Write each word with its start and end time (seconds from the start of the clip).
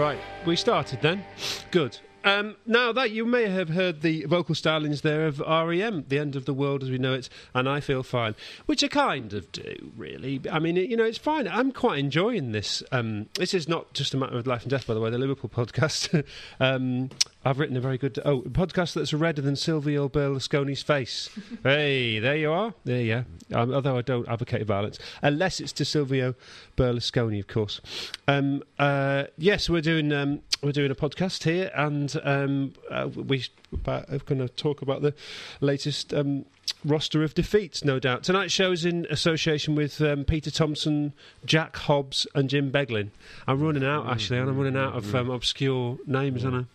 Right, 0.00 0.18
we 0.46 0.56
started 0.56 1.02
then. 1.02 1.22
Good. 1.70 1.98
Um, 2.24 2.56
now 2.64 2.90
that 2.90 3.10
you 3.10 3.26
may 3.26 3.50
have 3.50 3.68
heard 3.68 4.00
the 4.00 4.24
vocal 4.24 4.54
stylings 4.54 5.02
there 5.02 5.26
of 5.26 5.40
REM, 5.40 6.06
"The 6.08 6.18
End 6.18 6.36
of 6.36 6.46
the 6.46 6.54
World 6.54 6.82
as 6.82 6.90
We 6.90 6.96
Know 6.96 7.12
It," 7.12 7.28
and 7.54 7.68
I 7.68 7.80
feel 7.80 8.02
fine, 8.02 8.34
which 8.64 8.82
I 8.82 8.88
kind 8.88 9.34
of 9.34 9.52
do, 9.52 9.92
really. 9.98 10.40
I 10.50 10.58
mean, 10.58 10.78
it, 10.78 10.88
you 10.88 10.96
know, 10.96 11.04
it's 11.04 11.18
fine. 11.18 11.46
I'm 11.46 11.70
quite 11.70 11.98
enjoying 11.98 12.52
this. 12.52 12.82
Um, 12.90 13.28
this 13.34 13.52
is 13.52 13.68
not 13.68 13.92
just 13.92 14.14
a 14.14 14.16
matter 14.16 14.38
of 14.38 14.46
life 14.46 14.62
and 14.62 14.70
death, 14.70 14.86
by 14.86 14.94
the 14.94 15.00
way. 15.00 15.10
The 15.10 15.18
Liverpool 15.18 15.50
podcast. 15.54 16.24
um, 16.60 17.10
I've 17.42 17.58
written 17.58 17.76
a 17.76 17.80
very 17.80 17.96
good 17.96 18.18
oh 18.24 18.42
podcast 18.42 18.94
that's 18.94 19.14
redder 19.14 19.40
than 19.40 19.56
Silvio 19.56 20.08
Berlusconi's 20.10 20.82
face. 20.82 21.30
hey, 21.62 22.18
there 22.18 22.36
you 22.36 22.52
are. 22.52 22.74
There 22.84 23.00
you 23.00 23.14
are. 23.14 23.26
Um, 23.52 23.72
although 23.72 23.96
I 23.96 24.02
don't 24.02 24.28
advocate 24.28 24.66
violence, 24.66 24.98
unless 25.22 25.58
it's 25.58 25.72
to 25.72 25.84
Silvio 25.86 26.34
Berlusconi, 26.76 27.40
of 27.40 27.48
course. 27.48 27.80
Um, 28.28 28.62
uh, 28.78 29.24
yes, 29.38 29.70
we're 29.70 29.80
doing 29.80 30.12
um, 30.12 30.42
we're 30.62 30.72
doing 30.72 30.90
a 30.90 30.94
podcast 30.94 31.44
here, 31.44 31.70
and 31.74 32.14
um, 32.24 32.74
uh, 32.90 33.08
we 33.08 33.46
are 33.86 34.04
going 34.26 34.40
to 34.40 34.48
talk 34.48 34.82
about 34.82 35.02
the 35.02 35.14
latest. 35.60 36.12
Um, 36.12 36.44
roster 36.84 37.22
of 37.22 37.34
defeats, 37.34 37.84
no 37.84 37.98
doubt. 37.98 38.22
Tonight's 38.22 38.54
show 38.54 38.72
is 38.72 38.86
in 38.86 39.06
association 39.10 39.74
with 39.74 40.00
um, 40.00 40.24
Peter 40.24 40.50
Thompson, 40.50 41.12
Jack 41.44 41.76
Hobbs, 41.76 42.26
and 42.34 42.48
Jim 42.48 42.70
Beglin. 42.70 43.10
I'm 43.46 43.60
running 43.60 43.84
out, 43.84 44.08
actually, 44.08 44.38
and 44.38 44.48
I'm 44.48 44.56
running 44.56 44.76
out 44.76 44.94
of 44.94 45.14
um, 45.14 45.30
obscure 45.30 45.98
names, 46.06 46.44
aren't 46.44 46.68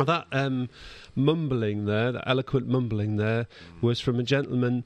I? 0.00 0.04
That 0.04 0.26
um, 0.32 0.68
mumbling 1.14 1.86
there, 1.86 2.12
that 2.12 2.24
eloquent 2.26 2.68
mumbling 2.68 3.16
there, 3.16 3.46
was 3.80 4.00
from 4.00 4.18
a 4.18 4.22
gentleman 4.22 4.84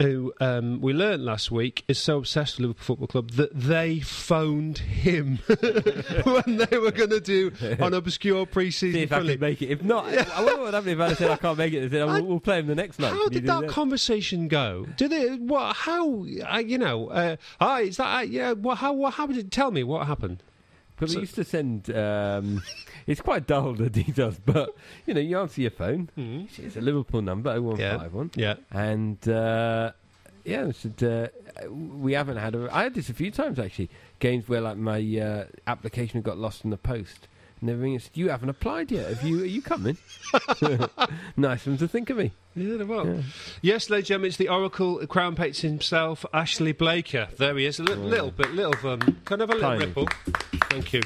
who 0.00 0.32
um, 0.40 0.80
we 0.80 0.92
learned 0.92 1.24
last 1.24 1.50
week 1.50 1.84
is 1.88 1.98
so 1.98 2.18
obsessed 2.18 2.56
with 2.56 2.62
Liverpool 2.62 2.84
Football 2.84 3.06
Club 3.08 3.30
that 3.32 3.50
they 3.54 4.00
phoned 4.00 4.78
him 4.78 5.38
when 6.24 6.56
they 6.56 6.78
were 6.78 6.90
going 6.90 7.10
to 7.10 7.20
do 7.20 7.52
an 7.60 7.94
obscure 7.94 8.46
pre-season. 8.46 8.94
See 8.94 9.02
if 9.02 9.12
I 9.12 9.16
friendly. 9.16 9.34
can 9.34 9.40
make 9.40 9.62
it. 9.62 9.70
If 9.70 9.82
not, 9.82 10.06
I 10.06 10.42
wonder 10.42 10.62
what 10.62 10.74
happened 10.74 10.92
if 10.92 11.00
I 11.00 11.14
said 11.14 11.30
I 11.30 11.36
can't 11.36 11.58
make 11.58 11.72
it. 11.72 11.90
Said, 11.90 12.04
we'll, 12.04 12.40
play 12.40 12.58
him 12.58 12.66
the 12.66 12.74
next 12.74 12.98
night. 12.98 13.12
How 13.12 13.28
did 13.28 13.42
do 13.42 13.46
that 13.46 13.68
conversation 13.68 14.48
go? 14.48 14.86
Did 14.96 15.12
it? 15.12 15.40
What? 15.40 15.76
How? 15.76 16.24
Uh, 16.24 16.58
you 16.58 16.78
know? 16.78 17.08
Uh, 17.08 17.36
hi, 17.60 17.82
is 17.82 17.98
that? 17.98 18.16
Uh, 18.16 18.20
yeah. 18.22 18.52
What? 18.52 18.78
How? 18.78 18.92
What? 18.92 19.14
How 19.14 19.26
did 19.26 19.36
it? 19.36 19.50
Tell 19.50 19.70
me 19.70 19.84
what 19.84 20.06
happened. 20.06 20.42
But 21.02 21.10
So- 21.10 21.16
we 21.16 21.22
used 21.22 21.34
to 21.34 21.44
send. 21.44 21.90
Um, 21.94 22.62
it's 23.08 23.20
quite 23.20 23.46
dull 23.48 23.74
the 23.74 23.90
details, 24.02 24.36
but 24.46 24.74
you 25.06 25.14
know, 25.14 25.20
you 25.20 25.36
answer 25.38 25.60
your 25.60 25.72
phone. 25.72 26.08
It's 26.16 26.76
a 26.76 26.80
Liverpool 26.80 27.22
number, 27.22 27.50
0151. 27.60 28.30
Yeah. 28.36 28.54
and 28.70 29.18
uh, 29.28 29.90
yeah, 30.44 30.66
I 30.68 30.70
said, 30.72 31.02
uh, 31.02 31.68
we 31.70 32.12
haven't 32.14 32.36
had. 32.36 32.54
A, 32.54 32.68
I 32.72 32.84
had 32.84 32.94
this 32.94 33.08
a 33.08 33.14
few 33.14 33.30
times 33.32 33.58
actually. 33.58 33.90
Games 34.20 34.48
where 34.48 34.60
like 34.60 34.76
my 34.76 35.00
uh, 35.18 35.44
application 35.66 36.22
got 36.22 36.38
lost 36.38 36.62
in 36.64 36.70
the 36.70 36.76
post. 36.76 37.26
And 37.60 37.70
and 37.70 38.02
said, 38.02 38.10
"You 38.14 38.28
haven't 38.30 38.48
applied 38.48 38.90
yet. 38.90 39.08
Have 39.08 39.22
you? 39.22 39.42
Are 39.42 39.44
you 39.46 39.62
coming?" 39.62 39.96
nice 41.36 41.64
one 41.66 41.76
to 41.78 41.86
think 41.86 42.10
of 42.10 42.16
me. 42.16 42.32
Yeah, 42.56 42.82
well. 42.82 43.22
Yes, 43.62 43.88
ladies 43.88 44.02
and 44.02 44.06
gentlemen, 44.08 44.28
it's 44.28 44.36
the 44.36 44.48
Oracle 44.48 45.06
Crown 45.06 45.36
Pates 45.36 45.60
himself, 45.60 46.26
Ashley 46.34 46.72
Blaker. 46.72 47.28
There 47.38 47.56
he 47.56 47.66
is, 47.66 47.78
a 47.78 47.84
li- 47.84 47.94
little 47.94 48.32
bit, 48.32 48.50
little 48.52 48.90
um, 48.90 49.18
kind 49.24 49.42
of 49.42 49.50
a 49.50 49.54
little 49.54 49.70
Tiny. 49.70 49.86
ripple. 49.86 50.08
Thank 50.72 50.94
you. 50.94 51.02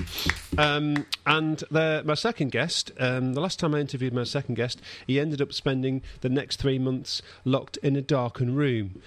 Um, 0.58 1.06
and 1.26 1.58
the, 1.72 2.00
my 2.06 2.14
second 2.14 2.52
guest, 2.52 2.92
um, 3.00 3.34
the 3.34 3.40
last 3.40 3.58
time 3.58 3.74
I 3.74 3.80
interviewed 3.80 4.12
my 4.12 4.22
second 4.22 4.54
guest, 4.54 4.80
he 5.08 5.18
ended 5.18 5.42
up 5.42 5.52
spending 5.52 6.02
the 6.20 6.28
next 6.28 6.60
three 6.60 6.78
months 6.78 7.20
locked 7.44 7.76
in 7.78 7.96
a 7.96 8.00
darkened 8.00 8.56
room. 8.56 9.02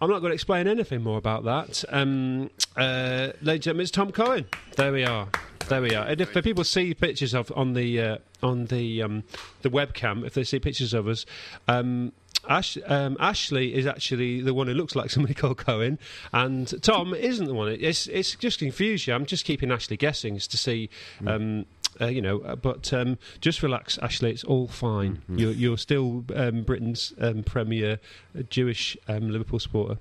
I'm 0.00 0.08
not 0.08 0.20
going 0.20 0.30
to 0.30 0.34
explain 0.34 0.66
anything 0.66 1.02
more 1.02 1.18
about 1.18 1.44
that. 1.44 1.84
Um, 1.90 2.48
uh, 2.74 3.32
ladies 3.42 3.56
and 3.56 3.62
gentlemen, 3.62 3.82
it's 3.82 3.90
Tom 3.90 4.10
Cohen. 4.10 4.46
There 4.76 4.92
we 4.92 5.04
are. 5.04 5.28
There 5.68 5.82
we 5.82 5.94
are. 5.94 6.06
And 6.06 6.22
if 6.22 6.32
people 6.42 6.64
see 6.64 6.94
pictures 6.94 7.34
of 7.34 7.52
on 7.54 7.74
the 7.74 8.00
uh, 8.00 8.18
on 8.42 8.66
the 8.66 9.02
um, 9.02 9.24
the 9.60 9.68
webcam, 9.68 10.24
if 10.24 10.32
they 10.32 10.44
see 10.44 10.58
pictures 10.58 10.94
of 10.94 11.06
us, 11.06 11.26
um, 11.66 12.12
Ash, 12.48 12.78
um, 12.86 13.16
Ashley 13.18 13.74
is 13.74 13.86
actually 13.86 14.40
the 14.40 14.54
one 14.54 14.66
who 14.66 14.74
looks 14.74 14.94
like 14.94 15.10
somebody 15.10 15.34
called 15.40 15.58
Cohen, 15.58 15.98
and 16.32 16.82
Tom 16.82 17.14
isn't 17.14 17.46
the 17.46 17.54
one. 17.54 17.68
It's 17.80 18.06
it's 18.06 18.34
just 18.36 18.58
confused 18.58 19.06
you. 19.06 19.14
I'm 19.14 19.26
just 19.26 19.44
keeping 19.44 19.70
Ashley 19.70 19.96
guessing 19.96 20.36
as 20.36 20.46
to 20.48 20.56
see. 20.56 20.90
Um, 21.26 21.66
uh, 22.00 22.06
you 22.06 22.22
know, 22.22 22.40
uh, 22.40 22.54
but 22.54 22.92
um, 22.92 23.18
just 23.40 23.60
relax, 23.62 23.98
Ashley. 23.98 24.30
It's 24.30 24.44
all 24.44 24.68
fine. 24.68 25.20
You're, 25.28 25.50
you're 25.50 25.78
still 25.78 26.24
um, 26.34 26.62
Britain's 26.62 27.12
um, 27.20 27.42
premier 27.42 27.98
uh, 28.38 28.42
Jewish 28.48 28.96
um, 29.08 29.30
Liverpool 29.30 29.58
supporter. 29.58 29.98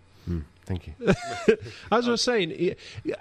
Thank 0.65 0.87
you. 0.87 0.93
As 1.91 2.07
I 2.07 2.11
was 2.11 2.21
saying, 2.21 2.75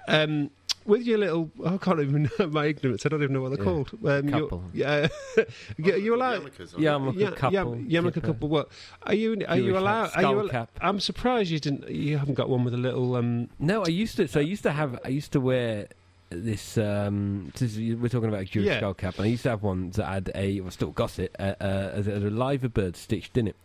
um, 0.08 0.50
with 0.86 1.02
your 1.02 1.18
little, 1.18 1.50
I 1.64 1.76
can't 1.78 2.00
even 2.00 2.30
know 2.38 2.46
my 2.48 2.66
ignorance. 2.66 3.04
I 3.04 3.08
don't 3.08 3.22
even 3.22 3.34
know 3.34 3.42
what 3.42 3.50
they're 3.50 3.58
Yeah. 3.58 3.64
called. 3.64 3.90
Um, 4.04 4.28
you're- 4.28 4.40
Couple. 4.42 4.64
Yeah, 4.72 5.08
you, 5.76 5.96
you 5.96 6.14
allowed. 6.14 6.42
Yarmulkes, 6.42 6.72
Yeah, 6.78 6.98
they? 6.98 7.08
I'm 7.08 7.18
Yeah, 7.18 7.28
a 7.28 7.32
couple. 7.32 7.76
yeah, 7.78 8.00
Yarmulke 8.00 8.14
kipper. 8.14 8.26
couple. 8.28 8.48
What 8.48 8.68
are 9.02 9.14
you? 9.14 9.36
Are 9.48 9.56
you 9.56 9.76
allowed? 9.76 10.10
Are 10.16 10.22
you? 10.22 10.40
al- 10.40 10.48
cap. 10.48 10.70
I'm 10.80 11.00
surprised 11.00 11.50
you 11.50 11.58
didn't. 11.60 11.88
You 11.88 12.18
haven't 12.18 12.34
got 12.34 12.48
one 12.48 12.64
with 12.64 12.74
a 12.74 12.78
little. 12.78 13.16
Um, 13.16 13.48
No, 13.58 13.84
I 13.84 13.88
used 13.88 14.16
to. 14.16 14.28
So 14.28 14.40
I 14.40 14.44
used 14.44 14.62
to 14.64 14.72
have. 14.72 14.98
I 15.04 15.08
used 15.08 15.32
to 15.32 15.40
wear 15.40 15.88
this. 16.30 16.76
Um, 16.78 17.52
this 17.58 17.76
is- 17.76 17.96
we're 17.96 18.08
talking 18.08 18.28
about 18.28 18.42
a 18.42 18.44
Jewish 18.44 18.66
Yeah. 18.66 18.78
skull 18.78 18.94
cap, 18.94 19.16
and 19.16 19.26
I 19.26 19.28
used 19.28 19.42
to 19.44 19.50
have 19.50 19.62
one 19.62 19.90
that 19.90 20.04
had 20.06 20.30
a. 20.34 20.60
Well, 20.60 20.70
still 20.70 20.90
got 20.90 21.18
it. 21.18 21.34
Uh, 21.38 21.54
uh, 21.60 21.90
as 21.94 22.06
a, 22.08 22.12
as 22.12 22.24
a 22.24 22.30
liver 22.30 22.68
bird 22.68 22.96
stitched 22.96 23.36
in 23.36 23.48
it. 23.48 23.56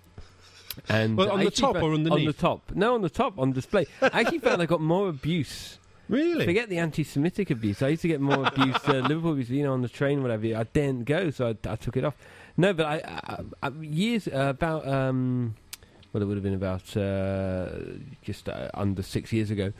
And 0.87 1.17
Well, 1.17 1.31
on 1.31 1.41
I 1.41 1.43
the 1.45 1.51
top 1.51 1.73
found- 1.73 1.85
or 1.85 1.93
On 1.93 2.03
the 2.03 2.11
underneath? 2.11 2.39
top. 2.39 2.71
No, 2.73 2.93
on 2.93 3.01
the 3.01 3.09
top, 3.09 3.37
on 3.37 3.51
display. 3.51 3.87
I 4.01 4.21
actually 4.21 4.39
found 4.39 4.61
I 4.61 4.65
got 4.65 4.79
more 4.79 5.09
abuse. 5.09 5.77
Really? 6.11 6.45
Forget 6.45 6.69
the 6.69 6.77
anti-Semitic 6.77 7.49
abuse. 7.49 7.81
I 7.81 7.87
used 7.87 8.03
to 8.03 8.07
get 8.07 8.21
more 8.21 8.45
abuse, 8.53 8.75
uh, 8.87 8.93
Liverpool 8.93 9.31
abuse. 9.31 9.49
You 9.49 9.63
know, 9.63 9.73
on 9.73 9.81
the 9.81 9.89
train, 9.89 10.19
or 10.19 10.21
whatever. 10.23 10.45
I 10.55 10.63
didn't 10.63 11.05
go, 11.05 11.31
so 11.31 11.47
I, 11.47 11.69
I 11.69 11.75
took 11.75 11.97
it 11.97 12.03
off. 12.05 12.15
No, 12.57 12.73
but 12.73 12.85
I, 12.85 12.95
I, 13.27 13.43
I 13.63 13.69
years 13.81 14.27
uh, 14.27 14.47
about. 14.49 14.87
Um, 14.87 15.55
well, 16.13 16.21
it 16.21 16.25
would 16.25 16.35
have 16.35 16.43
been 16.43 16.53
about 16.53 16.95
uh, 16.97 17.69
just 18.21 18.47
uh, 18.49 18.69
under 18.73 19.01
six 19.01 19.31
years 19.31 19.49
ago, 19.49 19.71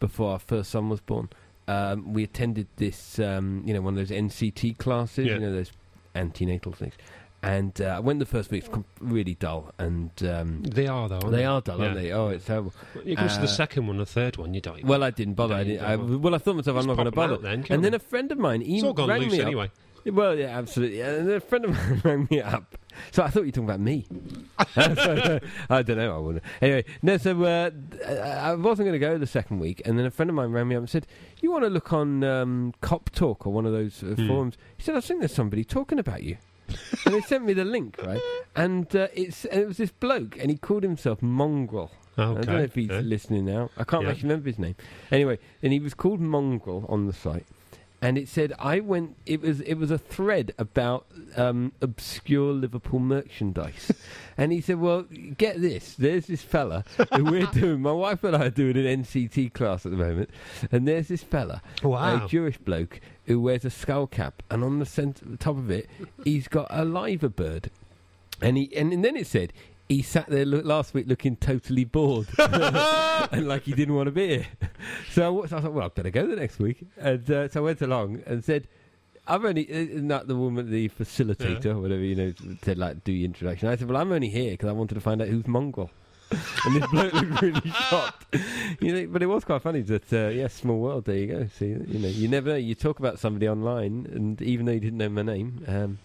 before 0.00 0.32
our 0.32 0.38
first 0.38 0.70
son 0.70 0.88
was 0.88 1.00
born. 1.00 1.28
Um, 1.68 2.12
we 2.14 2.22
attended 2.24 2.66
this, 2.76 3.18
um, 3.18 3.62
you 3.66 3.74
know, 3.74 3.82
one 3.82 3.98
of 3.98 4.08
those 4.08 4.16
NCT 4.16 4.78
classes, 4.78 5.26
Yeah. 5.26 5.34
you 5.34 5.40
know, 5.40 5.52
those 5.52 5.72
antenatal 6.14 6.72
things. 6.72 6.94
And 7.42 7.80
uh, 7.80 7.84
I 7.96 8.00
went 8.00 8.18
the 8.18 8.26
first 8.26 8.50
week, 8.50 8.64
really 9.00 9.34
dull, 9.34 9.72
and 9.78 10.10
um, 10.24 10.62
They 10.62 10.86
are 10.88 11.08
though. 11.08 11.16
Aren't 11.20 11.30
they 11.30 11.44
are 11.44 11.60
dull, 11.60 11.80
aren't 11.80 11.94
they? 11.94 12.10
Oh, 12.10 12.28
it's 12.28 12.44
terrible. 12.46 12.72
You 13.04 13.14
to 13.14 13.22
Uh, 13.22 13.40
the 13.40 13.46
second 13.46 13.86
one, 13.86 13.98
the 13.98 14.06
third 14.06 14.36
one, 14.36 14.52
you 14.52 14.60
don't. 14.60 14.84
Well, 14.84 15.04
I 15.04 15.10
didn't 15.10 15.34
bother. 15.34 15.54
I 15.54 15.62
didn't, 15.64 15.84
I, 15.84 15.94
well, 15.96 16.34
I 16.34 16.38
thought 16.38 16.56
myself, 16.56 16.76
I'm 16.78 16.86
not 16.86 16.94
going 16.96 17.04
to 17.04 17.12
bother. 17.12 17.36
then, 17.36 17.64
and 17.70 17.84
then 17.84 17.94
a 17.94 17.98
friend 18.00 18.32
of 18.32 18.38
mine, 18.38 18.62
he 18.62 18.76
it's 18.76 18.84
all 18.84 18.94
gone 18.94 19.08
rang 19.10 19.20
loose 19.20 19.32
me 19.32 19.40
up. 19.40 19.46
anyway. 19.46 19.70
Well, 20.06 20.36
yeah, 20.38 20.56
absolutely. 20.58 21.00
And 21.02 21.28
a 21.30 21.40
friend 21.40 21.64
of 21.66 21.70
mine 21.74 22.00
rang 22.04 22.28
me 22.30 22.40
up. 22.40 22.76
So 23.12 23.22
I 23.22 23.28
thought 23.28 23.40
you 23.40 23.46
were 23.46 23.52
talking 23.52 23.64
about 23.64 23.80
me. 23.80 24.06
I 24.76 25.82
don't 25.82 25.96
know. 25.98 26.16
I 26.16 26.18
wouldn't. 26.18 26.44
Anyway, 26.62 26.84
no. 27.02 27.16
So 27.18 27.44
uh, 27.44 27.70
I 28.08 28.54
wasn't 28.54 28.86
going 28.86 28.92
to 28.92 28.98
go 28.98 29.18
the 29.18 29.26
second 29.26 29.58
week, 29.60 29.82
and 29.84 29.98
then 29.98 30.06
a 30.06 30.10
friend 30.10 30.30
of 30.30 30.34
mine 30.36 30.50
rang 30.52 30.68
me 30.68 30.76
up 30.76 30.80
and 30.80 30.90
said, 30.90 31.06
"You 31.40 31.50
want 31.50 31.64
to 31.64 31.70
look 31.70 31.92
on 31.92 32.24
um, 32.24 32.72
Kop 32.82 33.10
Talk 33.10 33.46
or 33.46 33.52
one 33.52 33.66
of 33.66 33.72
those 33.72 34.02
uh, 34.02 34.06
Hmm. 34.16 34.26
forums?" 34.28 34.56
He 34.76 34.82
said, 34.84 34.96
"I 34.96 35.00
think 35.00 35.20
there's 35.20 35.34
somebody 35.34 35.64
talking 35.64 35.98
about 35.98 36.22
you." 36.22 36.38
And 37.06 37.14
they 37.14 37.20
sent 37.22 37.44
me 37.44 37.52
the 37.54 37.64
link, 37.64 37.96
right? 38.04 38.20
And 38.54 38.94
uh, 38.94 39.08
it's 39.14 39.44
and 39.46 39.60
it 39.62 39.66
was 39.68 39.76
this 39.78 39.90
bloke, 39.92 40.36
and 40.38 40.50
he 40.50 40.56
called 40.58 40.82
himself 40.82 41.22
Mongrel. 41.22 41.90
Okay. 42.18 42.38
I 42.38 42.42
don't 42.42 42.46
know 42.56 42.62
if 42.62 42.74
he's 42.74 42.90
listening 42.90 43.44
now. 43.44 43.70
I 43.76 43.84
can't 43.84 44.04
Yeah. 44.04 44.10
actually 44.10 44.28
remember 44.30 44.48
his 44.48 44.58
name. 44.58 44.74
Anyway, 45.10 45.38
and 45.62 45.72
he 45.72 45.78
was 45.80 45.94
called 45.94 46.20
Mongrel 46.20 46.84
on 46.88 47.06
the 47.06 47.12
site, 47.12 47.46
and 48.06 48.16
it 48.16 48.28
said 48.28 48.52
I 48.58 48.78
went. 48.78 49.16
It 49.26 49.40
was 49.42 49.60
it 49.62 49.74
was 49.74 49.90
a 49.90 49.98
thread 49.98 50.52
about 50.58 51.06
um, 51.36 51.72
obscure 51.80 52.52
Liverpool 52.52 53.00
merchandise, 53.00 53.90
and 54.38 54.52
he 54.52 54.60
said, 54.60 54.78
"Well, 54.78 55.02
get 55.36 55.60
this. 55.60 55.94
There's 55.94 56.26
this 56.26 56.42
fella 56.42 56.84
who 57.14 57.24
we're 57.24 57.46
doing. 57.52 57.82
My 57.82 57.90
wife 57.92 58.22
and 58.22 58.36
I 58.36 58.44
are 58.46 58.50
doing 58.50 58.76
an 58.76 59.02
NCT 59.02 59.52
class 59.54 59.84
at 59.84 59.90
the 59.90 59.98
moment, 59.98 60.30
and 60.70 60.86
there's 60.86 61.08
this 61.08 61.24
fella, 61.24 61.62
Wow. 61.82 62.24
a 62.24 62.28
Jewish 62.28 62.58
bloke 62.58 63.00
who 63.24 63.40
wears 63.40 63.64
a 63.64 63.70
skull 63.70 64.06
cap, 64.06 64.40
and 64.50 64.62
on 64.62 64.78
the 64.78 64.86
center, 64.86 65.24
top 65.38 65.56
of 65.58 65.68
it, 65.70 65.88
he's 66.22 66.46
got 66.46 66.68
a 66.70 66.84
liver 66.84 67.28
bird, 67.28 67.70
and 68.40 68.56
he 68.56 68.74
and, 68.76 68.92
and 68.92 69.04
then 69.04 69.16
it 69.16 69.26
said." 69.26 69.52
He 69.88 70.02
sat 70.02 70.28
there 70.28 70.44
lo- 70.44 70.62
last 70.64 70.94
week 70.94 71.06
looking 71.06 71.36
totally 71.36 71.84
bored 71.84 72.26
and 72.38 73.46
like 73.46 73.62
he 73.62 73.72
didn't 73.72 73.94
want 73.94 74.06
to 74.06 74.12
be 74.12 74.28
here. 74.28 74.46
So 75.12 75.42
I, 75.42 75.46
so 75.46 75.56
I 75.56 75.60
thought, 75.62 75.72
well, 75.72 75.86
I 75.86 75.88
better 75.88 76.10
go 76.10 76.26
the 76.26 76.36
next 76.36 76.58
week. 76.58 76.86
And 76.98 77.28
uh, 77.30 77.48
so 77.48 77.60
I 77.60 77.64
went 77.64 77.80
along 77.80 78.22
and 78.26 78.44
said, 78.44 78.68
I've 79.26 79.44
only, 79.44 79.66
uh, 79.72 80.00
not 80.02 80.28
the 80.28 80.36
woman, 80.36 80.70
the 80.70 80.88
facilitator, 80.90 81.66
or 81.74 81.80
whatever, 81.80 82.02
you 82.02 82.14
know, 82.14 82.32
said, 82.62 82.76
like, 82.78 83.02
do 83.02 83.12
your 83.12 83.24
introduction. 83.24 83.68
I 83.68 83.76
said, 83.76 83.88
well, 83.88 84.00
I'm 84.00 84.12
only 84.12 84.28
here 84.28 84.50
because 84.52 84.68
I 84.68 84.72
wanted 84.72 84.94
to 84.96 85.00
find 85.00 85.22
out 85.22 85.28
who's 85.28 85.46
mongrel. 85.46 85.90
and 86.30 86.76
this 86.76 86.86
bloke 86.90 87.12
looked 87.14 87.40
really 87.42 87.70
shocked. 87.70 88.26
You 88.80 88.92
know, 88.94 89.06
but 89.10 89.22
it 89.22 89.26
was 89.26 89.44
quite 89.44 89.62
funny 89.62 89.80
that, 89.82 90.12
uh, 90.12 90.28
yeah, 90.28 90.48
small 90.48 90.78
world, 90.78 91.06
there 91.06 91.16
you 91.16 91.26
go. 91.28 91.48
See, 91.58 91.66
you 91.68 91.98
know, 91.98 92.08
you 92.08 92.28
never 92.28 92.50
know. 92.50 92.56
You 92.56 92.74
talk 92.74 92.98
about 92.98 93.18
somebody 93.18 93.48
online, 93.48 94.06
and 94.12 94.40
even 94.42 94.66
though 94.66 94.72
you 94.72 94.80
didn't 94.80 94.98
know 94.98 95.08
my 95.08 95.22
name, 95.22 95.64
um, 95.66 95.98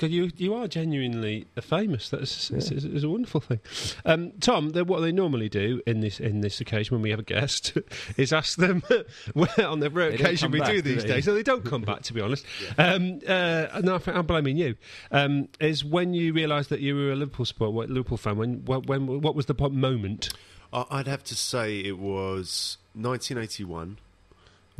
because 0.00 0.14
you 0.14 0.30
you 0.38 0.54
are 0.54 0.66
genuinely 0.66 1.46
famous. 1.60 2.08
That's 2.08 2.50
it's, 2.50 2.70
it's, 2.70 2.84
it's 2.84 3.04
a 3.04 3.08
wonderful 3.08 3.40
thing. 3.42 3.60
Um, 4.06 4.32
Tom, 4.40 4.70
what 4.72 5.00
they 5.00 5.12
normally 5.12 5.50
do 5.50 5.82
in 5.86 6.00
this 6.00 6.18
in 6.18 6.40
this 6.40 6.58
occasion 6.60 6.94
when 6.94 7.02
we 7.02 7.10
have 7.10 7.18
a 7.18 7.22
guest 7.24 7.76
is 8.16 8.32
ask 8.32 8.56
them 8.56 8.82
where 9.34 9.48
on 9.66 9.80
the 9.80 9.90
rare 9.90 10.08
They 10.10 10.14
occasion 10.16 10.52
we 10.52 10.60
back, 10.60 10.70
do 10.70 10.76
do 10.80 10.94
these 10.94 11.02
they? 11.02 11.08
days. 11.16 11.24
So 11.26 11.34
they 11.34 11.42
don't 11.42 11.64
come 11.66 11.82
back, 11.82 12.00
to 12.02 12.14
be 12.14 12.20
honest. 12.20 12.46
Um, 12.78 13.20
uh, 13.28 13.80
no, 13.82 13.96
I 13.96 13.98
think 13.98 14.16
I'm 14.16 14.26
blaming 14.26 14.56
you. 14.56 14.74
Um, 15.10 15.48
is 15.60 15.84
when 15.84 16.14
you 16.14 16.32
realised 16.32 16.70
that 16.70 16.80
you 16.80 16.94
were 16.94 17.12
a 17.12 17.16
Liverpool 17.16 17.44
support, 17.44 17.72
what 17.72 17.90
Liverpool 17.90 18.16
fan. 18.16 18.36
When, 18.38 18.64
when 18.64 19.20
what 19.20 19.34
was 19.34 19.46
the 19.46 19.68
moment? 19.70 20.30
I- 20.72 20.86
I'd 20.90 21.06
have 21.06 21.22
to 21.24 21.34
say 21.34 21.80
it 21.80 21.98
was 21.98 22.78
1981. 22.94 23.98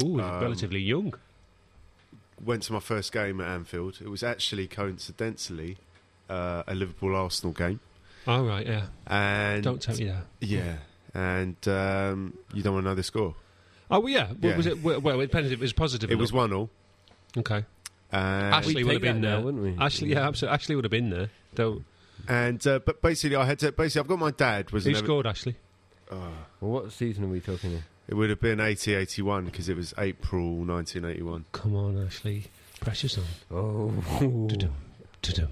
Ooh, 0.02 0.20
Um, 0.20 0.40
relatively 0.40 0.80
young. 0.80 1.12
Went 2.44 2.62
to 2.64 2.72
my 2.72 2.80
first 2.80 3.12
game 3.12 3.40
at 3.40 3.48
Anfield. 3.48 3.98
It 4.02 4.08
was 4.08 4.22
actually 4.22 4.66
coincidentally 4.66 5.76
uh, 6.28 6.62
a 6.66 6.74
Liverpool 6.74 7.14
Arsenal 7.14 7.52
game, 7.52 7.80
All 8.26 8.44
right, 8.44 8.66
yeah. 8.66 8.86
and 9.06 9.62
Don't 9.62 9.80
tell 9.82 9.96
me 9.96 10.06
that. 10.06 10.24
yeah, 10.40 10.76
and 11.14 11.56
um, 11.68 12.38
you 12.54 12.62
don't 12.62 12.72
want 12.74 12.84
to 12.84 12.88
know 12.90 12.94
the 12.94 13.02
score. 13.02 13.34
Oh 13.90 14.00
well, 14.00 14.08
yeah. 14.08 14.32
Yeah. 14.40 14.56
was 14.56 14.66
it? 14.66 14.82
Well, 14.82 15.00
well, 15.00 15.20
it 15.20 15.26
depends 15.26 15.50
if 15.50 15.58
it 15.58 15.62
was 15.62 15.72
positive. 15.72 16.10
It 16.10 16.14
was 16.14 16.32
one 16.32 16.52
all. 16.52 16.70
okay. 17.36 17.64
And 18.12 18.54
Ashley 18.54 18.76
We'd 18.76 18.84
would 18.84 18.92
have 18.94 19.02
been 19.02 19.20
that 19.20 19.28
now, 19.28 19.36
there, 19.36 19.44
wouldn't 19.44 19.62
we? 19.62 19.76
Ashley, 19.84 20.08
yeah, 20.10 20.26
absolutely. 20.26 20.54
Ashley 20.54 20.74
would 20.76 20.84
have 20.84 20.90
been 20.90 21.10
there. 21.10 21.30
Though, 21.54 21.82
and 22.28 22.64
uh, 22.66 22.78
but 22.78 23.02
basically, 23.02 23.36
I 23.36 23.44
had 23.44 23.58
to 23.60 23.72
basically. 23.72 24.00
I've 24.00 24.08
got 24.08 24.18
my 24.18 24.30
dad 24.30 24.70
was 24.70 24.84
who 24.84 24.90
an 24.90 24.96
Ever- 24.96 25.04
scored? 25.04 25.26
Ashley. 25.26 25.56
Oh, 26.10 26.16
Well, 26.60 26.70
what 26.72 26.92
season 26.92 27.24
are 27.24 27.28
we 27.28 27.40
talking 27.40 27.70
here? 27.70 27.84
It 28.08 28.14
would 28.14 28.30
have 28.30 28.40
been 28.40 28.60
80 28.60 28.94
81 28.94 29.44
because 29.46 29.68
it 29.68 29.76
was 29.76 29.94
April 29.98 30.56
1981. 30.64 31.44
Come 31.52 31.76
on, 31.76 32.04
Ashley. 32.04 32.46
Precious 32.80 33.18
on. 33.18 33.24
Oh, 33.50 33.92
Tudum, 35.22 35.48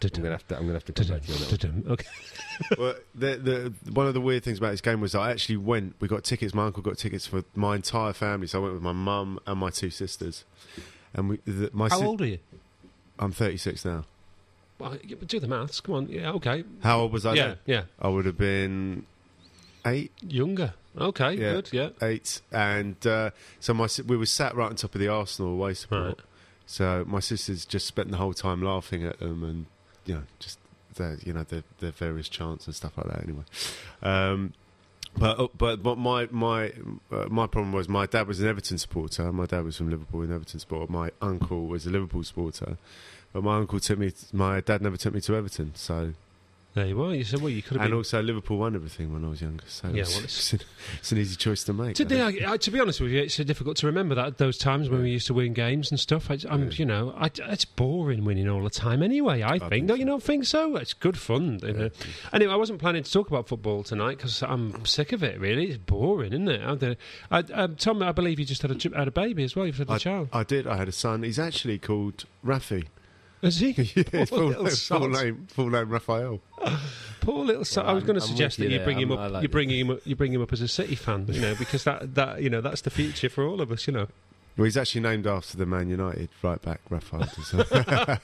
tudum, 0.00 0.16
I'm 0.16 0.22
gonna 0.22 0.30
have 0.30 0.48
to. 0.48 0.56
I'm 0.56 0.62
gonna 0.62 0.72
have 0.74 0.84
to 0.86 0.92
come 0.92 1.06
back 1.08 1.22
to 1.22 1.28
you 1.28 1.34
on 1.34 1.40
that. 1.40 1.64
one. 1.64 1.84
Okay. 1.92 2.08
well, 2.78 2.94
the, 3.14 3.36
the, 3.36 3.90
one 3.92 4.06
of 4.06 4.14
the 4.14 4.20
weird 4.20 4.42
things 4.42 4.58
about 4.58 4.70
this 4.70 4.80
game 4.80 5.00
was 5.00 5.14
I 5.14 5.30
actually 5.30 5.58
went. 5.58 5.94
We 6.00 6.08
got 6.08 6.24
tickets. 6.24 6.54
My 6.54 6.66
uncle 6.66 6.82
got 6.82 6.98
tickets 6.98 7.26
for 7.26 7.44
my 7.54 7.76
entire 7.76 8.12
family. 8.12 8.46
So 8.46 8.60
I 8.60 8.62
went 8.62 8.74
with 8.74 8.82
my 8.82 8.92
mum 8.92 9.38
and 9.46 9.58
my 9.58 9.70
two 9.70 9.90
sisters. 9.90 10.44
And 11.14 11.30
we, 11.30 11.38
the, 11.44 11.70
my 11.72 11.88
How 11.88 11.98
si- 12.00 12.04
old 12.04 12.22
are 12.22 12.26
you? 12.26 12.38
I'm 13.18 13.32
36 13.32 13.84
now. 13.84 14.04
Well, 14.78 14.96
yeah, 15.04 15.16
do 15.26 15.40
the 15.40 15.48
maths. 15.48 15.80
Come 15.80 15.94
on. 15.94 16.08
Yeah. 16.08 16.32
Okay. 16.32 16.64
How 16.82 17.00
old 17.00 17.12
was 17.12 17.26
I 17.26 17.34
yeah. 17.34 17.46
then? 17.46 17.58
Yeah. 17.66 17.82
I 18.00 18.08
would 18.08 18.24
have 18.26 18.38
been 18.38 19.06
eight, 19.86 20.12
Younger. 20.22 20.74
Okay. 20.98 21.34
Yeah. 21.34 21.52
Good. 21.52 21.68
Yeah. 21.72 21.88
eight, 22.02 22.40
and 22.50 23.04
uh, 23.06 23.30
so 23.60 23.74
my 23.74 23.88
we 24.06 24.16
were 24.16 24.26
sat 24.26 24.54
right 24.54 24.70
on 24.70 24.76
top 24.76 24.94
of 24.94 25.00
the 25.00 25.08
Arsenal 25.08 25.52
away 25.52 25.74
support. 25.74 26.04
Right. 26.04 26.18
So 26.66 27.04
my 27.06 27.20
sisters 27.20 27.64
just 27.64 27.86
spent 27.86 28.10
the 28.10 28.16
whole 28.16 28.34
time 28.34 28.62
laughing 28.62 29.04
at 29.04 29.18
them, 29.18 29.42
and 29.42 29.66
you 30.04 30.14
know, 30.14 30.22
just 30.38 30.58
their 30.94 31.18
you 31.24 31.32
know 31.32 31.44
their, 31.44 31.62
their 31.78 31.92
various 31.92 32.28
chants 32.28 32.66
and 32.66 32.74
stuff 32.74 32.96
like 32.96 33.06
that. 33.06 33.22
Anyway, 33.22 33.44
um, 34.02 34.52
but 35.16 35.38
uh, 35.38 35.48
but 35.56 35.82
but 35.82 35.98
my 35.98 36.28
my 36.30 36.72
uh, 37.10 37.26
my 37.28 37.46
problem 37.46 37.72
was 37.72 37.88
my 37.88 38.06
dad 38.06 38.26
was 38.26 38.40
an 38.40 38.48
Everton 38.48 38.78
supporter. 38.78 39.32
My 39.32 39.46
dad 39.46 39.64
was 39.64 39.76
from 39.76 39.90
Liverpool 39.90 40.22
and 40.22 40.32
Everton 40.32 40.60
supporter. 40.60 40.90
My 40.92 41.10
uncle 41.20 41.66
was 41.66 41.86
a 41.86 41.90
Liverpool 41.90 42.22
supporter, 42.24 42.76
but 43.32 43.42
my 43.42 43.58
uncle 43.58 43.80
took 43.80 43.98
me. 43.98 44.12
My 44.32 44.60
dad 44.60 44.82
never 44.82 44.96
took 44.96 45.14
me 45.14 45.20
to 45.22 45.36
Everton. 45.36 45.72
So 45.74 46.14
There 46.72 46.86
you 46.86 47.02
are. 47.02 47.12
You 47.12 47.24
said, 47.24 47.40
well, 47.40 47.48
you 47.50 47.62
could 47.62 47.72
have 47.78 47.80
and 47.82 47.90
been. 47.90 47.96
also 47.96 48.22
Liverpool 48.22 48.56
won 48.58 48.76
everything 48.76 49.12
when 49.12 49.24
I 49.24 49.28
was 49.28 49.40
younger. 49.42 49.64
So 49.66 49.88
Yeah, 49.88 50.02
it's, 50.02 50.14
well, 50.14 50.24
it's, 50.24 50.52
an, 50.52 50.60
it's 51.00 51.10
an 51.12 51.18
easy 51.18 51.34
choice 51.34 51.64
to 51.64 51.72
make. 51.72 51.90
I 51.90 51.92
Today. 51.94 52.20
I, 52.44 52.52
I, 52.52 52.56
to 52.58 52.70
be 52.70 52.78
honest 52.78 53.00
with 53.00 53.10
you, 53.10 53.20
it's 53.22 53.34
so 53.34 53.42
difficult 53.42 53.76
to 53.78 53.86
remember 53.86 54.14
that 54.14 54.38
those 54.38 54.56
times 54.56 54.88
when 54.88 55.02
we 55.02 55.10
used 55.10 55.26
to 55.26 55.34
win 55.34 55.52
games 55.52 55.90
and 55.90 55.98
stuff. 55.98 56.30
I, 56.30 56.38
I'm, 56.48 56.66
Yeah. 56.66 56.70
you 56.74 56.86
know, 56.86 57.12
I, 57.16 57.28
it's 57.48 57.64
boring 57.64 58.24
winning 58.24 58.48
all 58.48 58.62
the 58.62 58.70
time 58.70 59.02
anyway. 59.02 59.42
I, 59.42 59.58
think, 59.58 59.70
think 59.70 59.86
don't 59.88 59.96
so. 59.96 59.98
you 59.98 60.04
not 60.04 60.22
think 60.22 60.44
so? 60.44 60.76
It's 60.76 60.92
good 60.92 61.18
fun. 61.18 61.58
you 61.64 61.72
know. 61.72 61.90
Anyway, 62.32 62.52
I 62.52 62.56
wasn't 62.56 62.78
planning 62.78 63.02
to 63.02 63.10
talk 63.10 63.26
about 63.28 63.48
football 63.48 63.82
tonight 63.82 64.18
because 64.18 64.40
I'm 64.44 64.86
sick 64.86 65.10
of 65.10 65.24
it. 65.24 65.40
Really, 65.40 65.70
it's 65.70 65.78
boring, 65.78 66.32
isn't 66.32 66.48
it? 66.48 66.60
I, 66.62 66.74
don't- 66.76 66.98
I, 67.32 67.38
um, 67.52 67.74
Tom, 67.74 68.00
I 68.02 68.12
believe 68.12 68.38
you 68.38 68.44
just 68.46 68.62
had 68.62 68.70
a 68.70 68.96
had 68.96 69.08
a 69.08 69.10
baby 69.10 69.42
as 69.42 69.56
well. 69.56 69.66
You've 69.66 69.78
had 69.78 69.90
a 69.90 69.98
child. 69.98 70.28
I 70.32 70.44
did. 70.44 70.68
I 70.68 70.76
had 70.76 70.88
a 70.88 70.92
son. 70.92 71.24
He's 71.24 71.38
actually 71.40 71.78
called 71.78 72.26
Rafi. 72.46 72.86
Is 73.42 73.58
he? 73.58 73.70
yeah, 73.96 74.02
Poor 74.04 74.26
full, 74.26 74.46
little 74.48 74.64
name, 74.64 74.72
full 74.74 75.08
name, 75.08 75.46
full 75.48 75.70
name, 75.70 75.88
Raphael. 75.88 76.40
Poor 77.20 77.44
little. 77.44 77.64
Well, 77.76 77.86
I 77.86 77.92
was 77.92 78.04
going 78.04 78.16
to 78.18 78.20
I'm- 78.22 78.30
I'm 78.30 78.36
suggest 78.36 78.58
that 78.58 78.64
you 78.64 78.70
you 78.70 78.76
there. 78.78 78.84
bring 78.84 78.98
him 78.98 79.12
I'm- 79.12 79.18
up. 79.20 79.32
Like 79.32 79.42
you 79.42 79.48
bring 79.48 79.70
him. 79.70 79.90
Up, 79.90 80.00
you 80.04 80.14
bring 80.16 80.32
him 80.32 80.42
up 80.42 80.52
as 80.52 80.60
a 80.60 80.68
City 80.68 80.94
fan, 80.94 81.26
you 81.28 81.40
know, 81.40 81.54
because 81.54 81.84
that 81.84 82.14
that 82.14 82.42
you 82.42 82.50
know 82.50 82.60
that's 82.60 82.82
the 82.82 82.90
future 82.90 83.28
for 83.30 83.44
all 83.46 83.60
of 83.60 83.70
us, 83.72 83.86
you 83.86 83.92
know. 83.92 84.08
Well, 84.56 84.64
he's 84.66 84.76
actually 84.76 85.00
named 85.02 85.26
after 85.26 85.56
the 85.56 85.64
Man 85.64 85.88
United 85.88 86.28
right 86.42 86.60
back, 86.60 86.80
Raphael. 86.90 87.28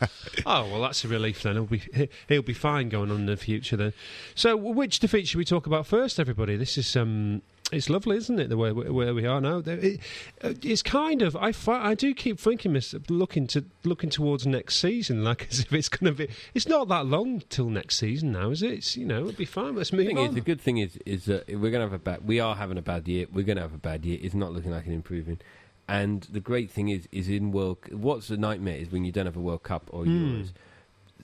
Oh 0.45 0.69
well, 0.71 0.83
that's 0.83 1.05
a 1.05 1.09
relief 1.09 1.43
then. 1.43 1.55
He'll 1.55 1.65
be 1.65 1.79
he- 1.95 2.09
he'll 2.29 2.43
be 2.43 2.53
fine 2.53 2.89
going 2.89 3.11
on 3.11 3.19
in 3.21 3.27
the 3.27 3.37
future 3.37 3.77
then. 3.77 3.93
So, 4.35 4.57
which 4.57 4.99
defeat 4.99 5.29
should 5.29 5.39
we 5.39 5.45
talk 5.45 5.67
about 5.67 5.87
first, 5.87 6.21
everybody? 6.21 6.57
This 6.57 6.77
is 6.77 6.95
um, 6.97 7.43
it's 7.73 7.91
lovely, 7.91 8.17
isn't 8.17 8.39
it? 8.39 8.49
The 8.49 8.57
way 8.57 8.71
where 8.73 9.13
we 9.13 9.27
are 9.27 9.41
now. 9.41 9.59
It, 9.67 10.01
uh, 10.43 10.55
it's 10.63 10.83
kind 10.83 11.21
of 11.23 11.35
I 11.37 11.53
I 11.67 11.95
do 11.95 12.15
keep 12.15 12.39
thinking, 12.39 12.73
Miss, 12.73 12.95
looking 13.09 13.47
to 13.49 13.65
looking 13.85 14.09
towards 14.11 14.47
next 14.47 14.77
season, 14.77 15.25
like 15.25 15.49
as 15.51 15.61
if 15.61 15.73
it's 15.73 15.89
going 15.89 16.15
to 16.15 16.27
be. 16.27 16.33
It's 16.55 16.69
not 16.69 16.89
that 16.89 17.07
long 17.07 17.43
till 17.49 17.69
next 17.69 17.97
season 17.99 18.33
now, 18.33 18.51
is 18.51 18.63
it? 18.63 18.73
It's 18.73 18.97
you 18.97 19.05
know 19.05 19.21
it'll 19.21 19.33
be 19.33 19.45
fine. 19.45 19.75
Let's 19.75 19.91
The 19.91 19.97
move 19.97 20.07
thing 20.07 20.19
on. 20.19 20.29
is, 20.29 20.35
the 20.35 20.41
good 20.43 20.61
thing 20.61 20.79
is, 20.79 20.97
is 21.07 21.25
that 21.25 21.49
we're 21.49 21.71
going 21.71 21.75
to 21.75 21.81
have 21.81 21.93
a 21.93 21.99
bad. 21.99 22.27
We 22.27 22.39
are 22.41 22.55
having 22.55 22.79
a 22.79 22.83
bad 22.83 23.09
year. 23.09 23.27
We're 23.33 23.45
going 23.45 23.57
to 23.57 23.63
have 23.63 23.75
a 23.75 23.79
bad 23.79 24.05
year. 24.05 24.19
It's 24.23 24.35
not 24.35 24.53
looking 24.53 24.71
like 24.71 24.87
an 24.87 24.93
improving. 24.93 25.39
And 25.89 26.23
the 26.23 26.41
great 26.41 26.71
thing 26.71 26.89
is, 26.89 27.09
is 27.13 27.29
in 27.29 27.53
World. 27.53 27.79
What's 27.93 28.29
the 28.29 28.37
nightmare 28.37 28.77
is 28.77 28.91
when 28.91 29.05
you 29.05 29.13
don't 29.13 29.27
have 29.27 29.37
a 29.37 29.41
World 29.41 29.63
Cup 29.63 29.89
or 29.93 30.05
Hmm. 30.05 30.11
Euros. 30.41 30.53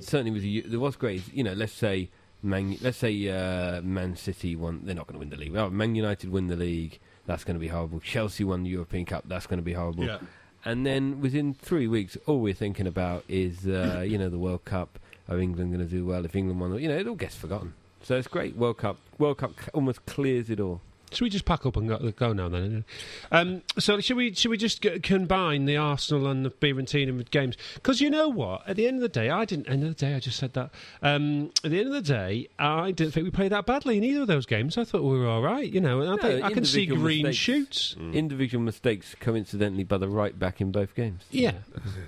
Certainly, 0.01 0.31
with 0.31 0.43
the, 0.43 0.61
there 0.63 0.81
was 0.81 0.97
great. 0.97 1.23
You 1.35 1.45
know, 1.45 1.53
let's 1.53 1.73
say 1.73 2.11
Man, 2.43 2.77
let's 2.81 2.99
say 2.99 3.29
uh, 3.29 3.81
Man 3.83 4.17
City 4.17 4.57
won. 4.57 4.81
They're 4.85 4.95
not 4.95 5.07
going 5.07 5.15
to 5.15 5.21
win 5.21 5.31
the 5.31 5.37
league. 5.37 5.55
Oh, 5.57 5.71
Man 5.71 5.95
United 5.95 6.31
win 6.31 6.49
the 6.49 6.57
league. 6.57 6.99
That's 7.27 7.45
going 7.45 7.55
to 7.55 7.61
be 7.61 7.69
horrible. 7.69 8.01
Chelsea 8.01 8.43
won 8.45 8.65
the 8.65 8.71
European 8.71 9.05
Cup. 9.05 9.25
That's 9.27 9.47
going 9.47 9.59
to 9.59 9.65
be 9.65 9.75
horrible. 9.75 10.05
yeah. 10.05 10.19
And 10.65 10.87
then 10.87 11.21
within 11.21 11.55
three 11.55 11.89
weeks, 11.89 12.17
all 12.27 12.41
we're 12.41 12.55
thinking 12.55 12.87
about 12.87 13.25
is, 13.29 13.67
uh, 13.67 14.05
you 14.07 14.19
know, 14.19 14.29
the 14.29 14.39
World 14.39 14.65
Cup. 14.65 14.99
Are 15.29 15.39
England 15.39 15.73
going 15.73 15.87
to 15.87 15.91
do 15.91 16.05
well? 16.05 16.25
If 16.25 16.35
England 16.35 16.61
won, 16.61 16.77
you 16.81 16.89
know, 16.89 16.97
it 16.97 17.07
all 17.07 17.15
gets 17.15 17.37
forgotten. 17.37 17.75
So 18.03 18.17
it's 18.17 18.27
great. 18.27 18.57
World 18.57 18.79
Cup. 18.79 18.97
World 19.19 19.39
Cup 19.39 19.53
almost 19.73 20.05
clears 20.05 20.51
it 20.51 20.59
all. 20.59 20.81
Should 21.13 21.25
we 21.25 21.31
just 21.31 21.45
pack 21.45 21.67
up 21.67 21.77
and 21.77 21.89
go, 21.89 22.11
go 22.13 22.33
now 22.33 22.49
then? 22.49 22.85
Um, 23.31 23.63
so 23.79 24.01
should 24.01 24.17
we 24.17 24.35
should 24.35 24.51
we 24.51 24.57
just 24.57 24.85
combine 25.03 25.67
the 25.67 25.77
Arsenal 25.77 26.27
and 26.29 26.45
the 26.45 26.51
Fiorentina 26.51 27.31
games? 27.31 27.57
Because 27.75 28.01
you 28.01 28.11
know 28.11 28.29
what? 28.29 28.69
At 28.69 28.77
the 28.77 28.87
end 28.87 28.97
of 28.97 29.03
the 29.03 29.09
day, 29.09 29.31
I 29.31 29.45
didn't. 29.45 29.69
End 29.69 29.83
of 29.83 29.89
the 29.91 29.95
day, 30.07 30.15
I 30.15 30.21
just 30.21 30.39
said 30.39 30.55
that. 30.55 30.71
Um, 31.03 31.51
at 31.65 31.71
the 31.71 31.79
end 31.79 31.89
of 31.89 31.95
the 31.95 32.01
day, 32.13 32.49
I 32.59 32.91
didn't 32.93 33.13
think 33.13 33.25
we 33.25 33.31
played 33.31 33.53
that 33.53 33.67
badly 33.67 33.99
in 33.99 34.05
either 34.05 34.23
of 34.23 34.27
those 34.27 34.47
games. 34.47 34.79
I 34.79 34.85
thought 34.85 35.03
we 35.03 35.19
were 35.19 35.29
all 35.29 35.43
right. 35.43 35.71
You 35.71 35.81
know, 35.81 36.01
and 36.01 36.11
I, 36.11 36.15
No, 36.17 36.23
think, 36.23 36.45
I 36.45 36.51
can 36.51 36.65
see 36.65 36.87
green 36.87 37.25
mistakes. 37.25 37.37
shoots. 37.37 37.97
Individual 38.13 38.63
mistakes, 38.65 39.15
coincidentally, 39.21 39.85
by 39.85 39.99
the 39.99 40.09
right 40.09 40.39
back 40.39 40.61
in 40.61 40.73
both 40.73 40.95
games. 40.95 41.23
Yeah, 41.31 41.53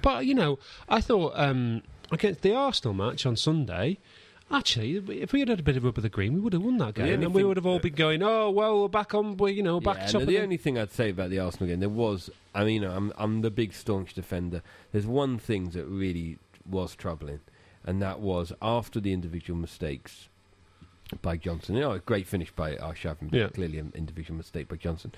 but 0.03 0.27
you 0.27 0.35
know, 0.35 0.59
I 0.89 1.01
thought 1.01 1.33
um, 1.37 1.83
against 2.11 2.43
the 2.43 2.55
Arsenal 2.55 2.95
match 2.95 3.27
on 3.27 3.37
Sunday. 3.37 3.99
Actually, 4.51 4.97
if 5.21 5.33
we 5.33 5.41
had 5.41 5.49
had 5.49 5.61
a 5.61 5.63
bit 5.63 5.77
of 5.77 5.85
rub 5.85 5.97
of 5.97 6.03
the 6.03 6.09
green, 6.09 6.35
we 6.35 6.41
would 6.41 6.53
have 6.53 6.63
won 6.63 6.77
that 6.79 6.95
game, 6.95 7.23
and 7.23 7.35
we 7.35 7.43
would 7.45 7.57
have 7.57 7.67
all 7.67 7.79
been 7.79 7.95
going, 7.95 8.23
"Oh 8.23 8.51
well, 8.51 8.83
we're 8.83 8.89
back 8.89 9.15
on, 9.15 9.37
we 9.39 9.53
you 9.53 9.63
know, 9.63 9.81
back 9.81 9.97
yeah, 9.99 10.07
top." 10.07 10.21
no, 10.21 10.27
the 10.27 10.39
only 10.39 10.59
thing 10.59 10.79
I'd 10.79 10.93
say 10.93 11.11
about 11.11 11.31
the 11.31 11.39
Arsenal 11.39 11.69
game, 11.69 11.81
there 11.81 11.89
was, 11.89 12.29
I 12.55 12.63
mean, 12.65 12.85
I'm, 12.85 13.13
I'm 13.17 13.41
the 13.41 13.51
big 13.51 13.73
staunch 13.73 14.13
defender. 14.15 14.63
There's 14.93 15.07
one 15.07 15.39
thing 15.39 15.71
that 15.71 15.87
really 15.87 16.39
was 16.69 16.95
troubling, 16.95 17.41
and 17.87 18.03
that 18.03 18.21
was 18.21 18.53
after 18.61 19.01
the 19.01 19.13
individual 19.15 19.59
mistakes 19.59 20.29
by 21.23 21.37
Johnson. 21.39 21.75
You 21.77 21.81
know, 21.83 21.93
a 21.93 21.99
great 21.99 22.27
finish 22.27 22.51
by 22.53 22.77
Arshavin, 22.77 23.31
but 23.31 23.39
Yeah. 23.39 23.49
clearly 23.49 23.79
an 23.79 23.93
individual 23.95 24.37
mistake 24.37 24.69
by 24.69 24.77
Johnson. 24.77 25.13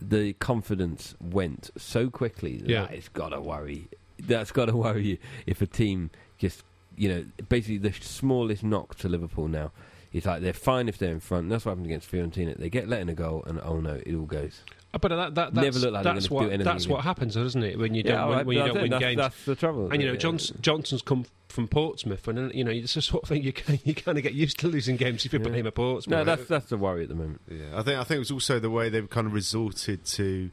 The 0.00 0.32
confidence 0.34 1.14
went 1.20 1.70
so 1.76 2.10
quickly 2.10 2.58
that 2.58 2.68
Yeah. 2.68 2.86
it's 2.86 3.08
got 3.08 3.30
to 3.30 3.40
worry. 3.40 3.88
That's 4.18 4.50
got 4.52 4.66
to 4.66 4.76
worry 4.76 5.06
you 5.06 5.18
if 5.46 5.60
a 5.62 5.66
team 5.66 6.10
just, 6.38 6.62
you 7.02 7.08
know, 7.08 7.24
basically 7.48 7.78
the 7.78 7.92
smallest 7.92 8.62
knock 8.62 8.94
to 8.98 9.08
Liverpool 9.08 9.48
now. 9.48 9.72
It's 10.12 10.26
like 10.26 10.40
they're 10.42 10.52
fine 10.52 10.88
if 10.88 10.98
they're 10.98 11.10
in 11.10 11.20
front. 11.20 11.48
That's 11.48 11.64
what 11.64 11.70
happened 11.72 11.86
against 11.86 12.10
Fiorentina. 12.12 12.56
They 12.56 12.68
get 12.70 12.86
let 12.88 13.00
in 13.00 13.08
a 13.08 13.14
goal, 13.14 13.42
and 13.46 13.58
oh 13.64 13.80
no, 13.80 13.94
it 14.06 14.14
all 14.14 14.26
goes. 14.26 14.60
Uh, 14.94 14.98
But 14.98 15.08
that, 15.08 15.34
that, 15.34 15.54
Never 15.54 15.64
that's, 15.70 15.78
looked 15.80 15.94
like 15.94 16.04
they're 16.04 16.14
that's 16.14 16.28
gonna 16.28 16.36
what 16.36 16.42
do 16.44 16.48
anything 16.50 16.64
that's 16.72 16.84
again. 16.84 16.96
what 16.96 17.04
happens, 17.04 17.34
doesn't 17.34 17.62
it? 17.64 17.78
When 17.78 17.94
you 17.94 18.02
don't 18.04 18.12
Yeah, 18.14 18.26
win, 18.26 18.36
right, 18.36 18.46
when 18.46 18.56
you 18.58 18.64
don't 18.64 18.82
win 18.82 18.90
that's, 18.90 19.00
games. 19.02 19.16
That's 19.16 19.44
the 19.46 19.54
trouble. 19.56 19.90
and 19.90 20.00
you 20.00 20.06
know, 20.06 20.12
Yeah. 20.12 20.18
Johnson, 20.18 20.58
Johnson's 20.60 21.02
come 21.02 21.24
from 21.48 21.66
Portsmouth, 21.66 22.28
and 22.28 22.54
you 22.54 22.62
know, 22.62 22.70
it's 22.70 22.92
the 22.94 23.02
sort 23.02 23.22
of 23.24 23.28
thing 23.30 23.42
you 23.42 23.52
can, 23.54 23.80
you 23.84 23.94
kind 23.94 24.16
of 24.18 24.22
get 24.22 24.34
used 24.34 24.58
to 24.60 24.68
losing 24.68 24.96
games 24.96 25.24
if 25.26 25.32
you 25.32 25.38
Yeah. 25.40 25.46
play 25.48 25.58
him 25.60 25.66
at 25.66 25.74
Portsmouth. 25.74 26.18
No, 26.18 26.24
that's 26.24 26.46
that's 26.46 26.66
the 26.68 26.76
worry 26.76 27.02
at 27.04 27.08
the 27.08 27.14
moment. 27.16 27.40
yeah, 27.50 27.70
I 27.78 27.82
think 27.82 27.98
I 27.98 28.04
think 28.04 28.16
it 28.16 28.18
was 28.20 28.30
also 28.30 28.58
the 28.60 28.70
way 28.70 28.90
they've 28.90 29.08
kind 29.10 29.26
of 29.26 29.32
resorted 29.32 30.04
to 30.04 30.50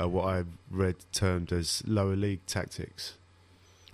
uh, 0.00 0.08
what 0.08 0.24
I 0.26 0.44
read 0.68 0.96
termed 1.12 1.52
as 1.52 1.82
lower 1.86 2.16
league 2.16 2.44
tactics. 2.46 3.14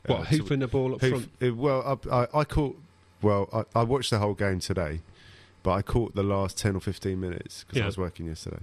What 0.06 0.21
Uh, 0.21 0.25
hoofing 0.25 0.61
the 0.61 0.68
ball 0.68 0.94
up 0.94 1.00
Hoof- 1.00 1.11
front. 1.11 1.52
uh, 1.52 1.54
well, 1.54 2.00
I, 2.11 2.14
I, 2.23 2.40
I 2.40 2.44
caught. 2.44 2.78
Well, 3.21 3.49
I, 3.52 3.80
I 3.80 3.82
watched 3.85 4.11
the 4.11 4.18
whole 4.18 4.35
game 4.35 4.59
today, 4.59 5.00
but 5.62 5.73
I 5.73 5.82
caught 5.82 6.14
the 6.14 6.23
last 6.25 6.59
ten 6.59 6.75
or 6.76 6.80
fifteen 6.80 7.21
minutes 7.21 7.62
because 7.64 7.78
Yeah. 7.78 7.85
I 7.85 7.87
was 7.87 7.99
working 7.99 8.26
yesterday, 8.26 8.62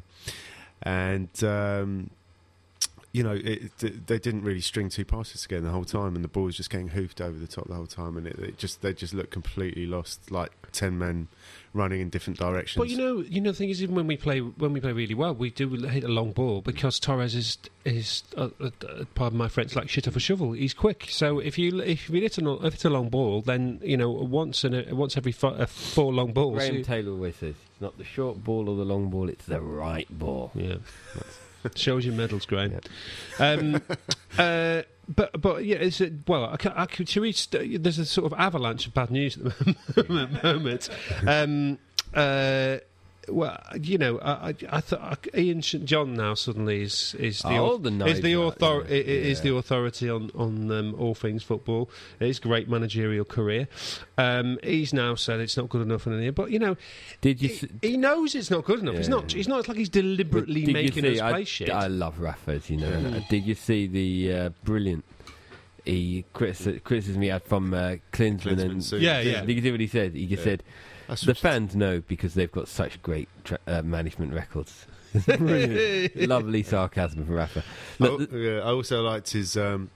and 0.83 1.29
um, 1.43 2.09
you 3.11 3.23
know, 3.23 3.31
it, 3.33 3.71
it- 3.83 4.07
they 4.07 4.19
didn't 4.19 4.43
really 4.43 4.61
string 4.61 4.89
two 4.89 5.05
passes 5.05 5.41
together 5.41 5.65
the 5.67 5.71
whole 5.71 5.85
time, 5.85 6.15
and 6.15 6.23
the 6.23 6.27
ball 6.29 6.43
was 6.43 6.55
just 6.57 6.69
getting 6.69 6.89
hoofed 6.89 7.19
over 7.21 7.37
the 7.37 7.47
top 7.47 7.67
the 7.67 7.73
whole 7.75 7.87
time, 7.87 8.17
and 8.17 8.27
it, 8.27 8.37
it 8.39 8.57
just 8.57 8.81
they 8.81 8.93
just 8.93 9.13
looked 9.13 9.31
completely 9.31 9.85
lost, 9.85 10.29
like 10.31 10.51
ten 10.71 10.97
men 10.99 11.27
running 11.73 12.01
in 12.01 12.09
different 12.09 12.37
directions. 12.39 12.79
But 12.81 12.89
you 12.89 12.97
know, 12.97 13.19
you 13.21 13.41
know, 13.41 13.51
the 13.51 13.57
thing 13.57 13.69
is, 13.69 13.81
even 13.81 13.95
when 13.95 14.07
we 14.07 14.17
play, 14.17 14.39
when 14.39 14.73
we 14.73 14.79
play 14.79 14.91
really 14.91 15.13
well, 15.15 15.33
we 15.35 15.49
do 15.49 15.69
hit 15.69 16.03
a 16.03 16.07
long 16.07 16.31
ball 16.33 16.61
because 16.61 16.99
Torres 16.99 17.33
is 17.35 17.57
is, 17.85 18.23
uh, 18.37 18.49
uh, 18.59 18.69
uh, 18.87 19.05
pardon 19.15 19.37
my 19.39 19.47
French, 19.47 19.75
like 19.75 19.89
shit 19.89 20.07
off 20.07 20.15
a 20.15 20.19
shovel. 20.19 20.51
He's 20.51 20.73
quick. 20.75 21.07
So 21.09 21.39
if 21.39 21.57
you 21.57 21.79
if 21.81 22.09
you 22.09 22.21
hit 22.21 22.37
a 22.37 22.65
if 22.65 22.75
it's 22.75 22.85
a 22.85 22.89
long 22.91 23.09
ball, 23.09 23.41
then 23.41 23.79
you 23.83 23.97
know 23.97 24.09
once 24.11 24.63
in 24.63 24.73
a, 24.75 24.93
once 24.93 25.17
every 25.17 25.31
fo- 25.31 25.49
uh, 25.55 25.65
four 25.65 26.13
long 26.13 26.31
balls. 26.33 26.57
Graham 26.57 26.75
you- 26.75 26.83
Taylor 26.83 27.11
always 27.13 27.35
says 27.37 27.55
it's 27.71 27.81
not 27.81 27.97
the 27.97 28.03
short 28.03 28.43
ball 28.43 28.69
or 28.69 28.75
the 28.75 28.85
long 28.85 29.09
ball; 29.09 29.29
it's 29.29 29.45
the 29.45 29.61
right 29.61 30.07
ball. 30.09 30.51
yeah, 30.53 30.75
shows 31.75 32.05
your 32.05 32.15
medals, 32.15 32.45
Graham. 32.45 32.71
Yep. 32.71 32.85
Um, 33.39 33.81
uh, 34.37 34.81
but 35.07 35.41
but 35.41 35.65
yeah, 35.65 35.77
it's 35.77 36.01
a, 36.01 36.11
well. 36.27 36.45
I, 36.45 36.57
I 36.75 36.85
could 36.85 37.07
to 37.07 37.21
reach. 37.21 37.49
There's 37.49 37.99
a 37.99 38.05
sort 38.05 38.31
of 38.31 38.39
avalanche 38.39 38.87
of 38.87 38.93
bad 38.93 39.11
news 39.11 39.37
at 39.37 39.43
the 39.43 40.39
moment. 40.43 40.89
Um, 41.25 41.79
uh, 42.13 42.77
well, 43.31 43.59
you 43.81 43.97
know, 43.97 44.19
I, 44.19 44.49
I, 44.49 44.55
I 44.69 44.81
thought 44.81 45.27
Ian 45.35 45.61
St 45.61 45.85
John 45.85 46.13
now 46.15 46.33
suddenly 46.33 46.81
is 46.83 47.15
is 47.19 47.39
the 47.41 47.57
Oh, 47.57 47.77
the 47.77 47.89
is 48.05 48.21
the 48.21 48.33
Nigel, 48.33 48.43
author 48.47 48.81
yeah. 48.89 48.95
is 48.95 49.41
the 49.41 49.49
Yeah. 49.49 49.59
authority 49.59 50.09
on 50.09 50.31
on 50.35 50.71
um, 50.71 50.95
all 50.95 51.15
things 51.15 51.43
football. 51.43 51.89
His 52.19 52.39
great 52.39 52.69
managerial 52.69 53.25
career. 53.25 53.67
Um, 54.17 54.59
he's 54.63 54.93
now 54.93 55.15
said 55.15 55.39
it's 55.39 55.57
not 55.57 55.69
good 55.69 55.81
enough 55.81 56.05
in 56.07 56.19
here, 56.21 56.31
but 56.31 56.51
you 56.51 56.59
know, 56.59 56.77
Did 57.21 57.41
you? 57.41 57.49
he, 57.49 57.69
he 57.81 57.97
knows 57.97 58.35
it's 58.35 58.51
not 58.51 58.65
good 58.65 58.79
enough. 58.79 58.95
It's 58.95 59.07
not. 59.07 59.33
It's 59.35 59.47
not 59.47 59.67
like 59.67 59.77
he's 59.77 59.89
deliberately 59.89 60.65
making 60.71 61.03
see- 61.03 61.15
us 61.15 61.21
I, 61.21 61.31
play 61.31 61.43
shit. 61.45 61.69
I 61.69 61.87
love 61.87 62.19
Rafa, 62.19 62.61
you 62.67 62.77
know. 62.77 62.91
Mm. 62.91 63.17
Uh, 63.17 63.25
Did 63.29 63.45
you 63.45 63.55
see 63.55 63.87
the 63.87 64.33
uh, 64.33 64.49
brilliant 64.63 65.05
he 65.85 66.25
criticism, 66.33 67.21
he 67.21 67.29
had 67.29 67.43
from 67.43 67.73
uh, 67.73 67.95
and 68.17 68.91
Yeah, 68.93 69.21
yeah. 69.21 69.41
Did 69.45 69.55
you 69.55 69.61
see 69.61 69.71
what 69.71 69.79
he 69.79 69.87
said? 69.87 70.13
He 70.13 70.27
just 70.27 70.41
Yeah. 70.41 70.51
said 70.51 70.63
the 71.15 71.35
fans 71.35 71.75
know 71.75 72.01
because 72.01 72.33
they've 72.33 72.51
got 72.51 72.67
such 72.67 73.01
great 73.01 73.27
tra- 73.43 73.59
uh, 73.67 73.81
management 73.81 74.33
records. 74.33 74.85
Lovely 75.27 76.63
sarcasm 76.63 77.25
from 77.25 77.35
Rafa. 77.35 77.63
Look, 77.99 78.31
I, 78.33 78.35
yeah, 78.37 78.59
I 78.59 78.71
also 78.71 79.01
liked 79.01 79.31
his. 79.31 79.57
Um, 79.57 79.89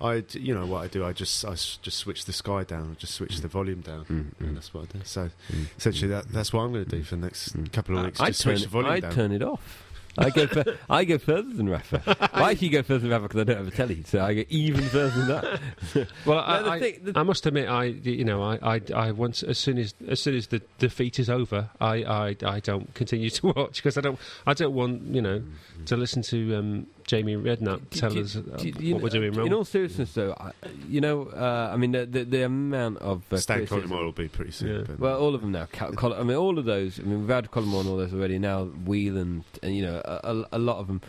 I, 0.00 0.24
you 0.32 0.54
know 0.54 0.66
what 0.66 0.84
I 0.84 0.88
do? 0.88 1.04
I 1.04 1.12
just, 1.12 1.44
I 1.44 1.52
just 1.52 1.94
switch 1.94 2.24
the 2.24 2.32
sky 2.32 2.64
down. 2.64 2.90
I 2.92 2.94
just 3.00 3.14
switch 3.14 3.38
the 3.40 3.48
volume 3.48 3.80
down, 3.80 4.04
Mm, 4.06 4.32
and 4.40 4.50
mm, 4.50 4.54
that's 4.54 4.74
what 4.74 4.84
I 4.84 4.98
do. 4.98 5.04
So 5.04 5.30
mm, 5.52 5.66
essentially, 5.78 6.08
that 6.10 6.28
that's 6.30 6.52
what 6.52 6.62
I'm 6.62 6.72
going 6.72 6.84
to 6.84 6.90
do 6.90 7.02
for 7.02 7.16
the 7.16 7.22
next 7.22 7.56
Mm. 7.56 7.72
couple 7.72 7.96
of 7.98 8.04
weeks. 8.06 8.20
I 8.20 8.26
Just 8.28 8.40
switch 8.40 8.56
turn, 8.60 8.62
the 8.62 8.68
volume 8.68 8.90
I 8.92 9.00
down. 9.00 9.12
turn 9.12 9.32
it 9.32 9.42
off. 9.42 9.83
I 10.16 10.30
go, 10.30 10.46
I 10.88 11.04
go 11.04 11.18
further 11.18 11.52
than 11.52 11.68
Rafa. 11.68 12.02
I 12.32 12.52
actually 12.52 12.68
go 12.68 12.82
further 12.82 13.00
than 13.00 13.10
Rafa 13.10 13.22
because 13.28 13.40
I 13.40 13.44
don't 13.44 13.56
have 13.56 13.68
a 13.68 13.70
telly, 13.70 14.02
so 14.04 14.20
I 14.24 14.34
go 14.34 14.44
even 14.48 14.82
further 14.84 15.10
than 15.10 15.28
that. 15.28 16.08
Well, 16.26 16.38
I, 16.38 16.74
I, 16.74 16.78
thing- 16.80 17.00
the- 17.04 17.18
I 17.18 17.22
must 17.22 17.44
admit, 17.46 17.68
I 17.68 17.84
you 17.84 18.24
know, 18.24 18.42
I, 18.42 18.76
I, 18.76 18.80
I 18.94 19.10
once 19.12 19.42
as 19.42 19.58
soon 19.58 19.78
as 19.78 19.94
as 20.08 20.20
soon 20.20 20.34
as 20.36 20.46
the 20.48 20.60
defeat 20.78 21.18
is 21.18 21.28
over, 21.28 21.70
I, 21.80 22.04
I, 22.04 22.36
I 22.44 22.60
don't 22.60 22.92
continue 22.94 23.30
to 23.38 23.46
watch 23.48 23.76
because 23.82 23.98
I 23.98 24.00
don't 24.00 24.18
I 24.46 24.54
don't 24.54 24.74
want 24.74 25.02
you 25.14 25.20
know 25.22 25.42
to 25.86 25.96
listen 25.96 26.22
to 26.22 26.56
um, 26.56 26.86
Jamie 27.06 27.36
Redknapp 27.36 27.90
Do- 27.90 27.98
tell 28.00 28.10
do- 28.10 28.20
us 28.22 28.36
uh, 28.36 28.40
do- 28.40 28.72
what 28.72 28.80
you 28.80 28.96
we're 28.96 29.08
doing 29.08 29.32
wrong. 29.32 29.46
In 29.46 29.52
all 29.52 29.64
seriousness, 29.64 30.12
though, 30.14 30.34
I, 30.38 30.52
you 30.88 31.00
know, 31.00 31.26
uh, 31.26 31.70
I 31.72 31.76
mean, 31.76 31.92
the, 31.92 32.06
the, 32.06 32.24
the 32.24 32.42
amount 32.44 32.98
of 32.98 33.22
uh, 33.32 33.36
Stan 33.36 33.58
criticism- 33.66 33.90
Collymore 33.90 34.04
will 34.04 34.12
be 34.12 34.28
pretty 34.28 34.50
soon. 34.52 34.86
Yeah. 34.88 34.94
Well, 34.98 35.18
all 35.18 35.34
of 35.34 35.40
them 35.40 35.52
now. 35.52 35.66
Col- 35.72 35.92
Col- 35.92 36.14
I 36.14 36.22
mean, 36.22 36.36
all 36.36 36.58
of 36.58 36.64
those. 36.64 36.98
I 36.98 37.02
mean, 37.02 37.20
we've 37.20 37.28
had 37.28 37.50
Collymore 37.50 37.80
and 37.80 37.88
all 37.88 37.96
those 37.96 38.12
already. 38.14 38.38
Now 38.38 38.64
Whelan, 38.64 39.44
and 39.62 39.76
you 39.76 39.82
know, 39.82 40.00
a, 40.04 40.20
a, 40.52 40.56
a 40.56 40.58
lot 40.58 40.78
of 40.78 40.86
them. 40.86 41.00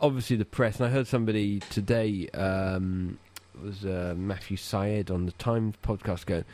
Obviously, 0.00 0.36
the 0.36 0.44
press. 0.44 0.78
And 0.78 0.86
I 0.86 0.90
heard 0.90 1.06
somebody 1.06 1.60
today 1.70 2.28
um, 2.34 3.18
it 3.54 3.62
was 3.64 3.84
uh, 3.86 4.14
Matthew 4.16 4.56
Syed 4.56 5.10
on 5.10 5.26
the 5.26 5.32
Times 5.32 5.74
podcast 5.82 6.26
going. 6.26 6.44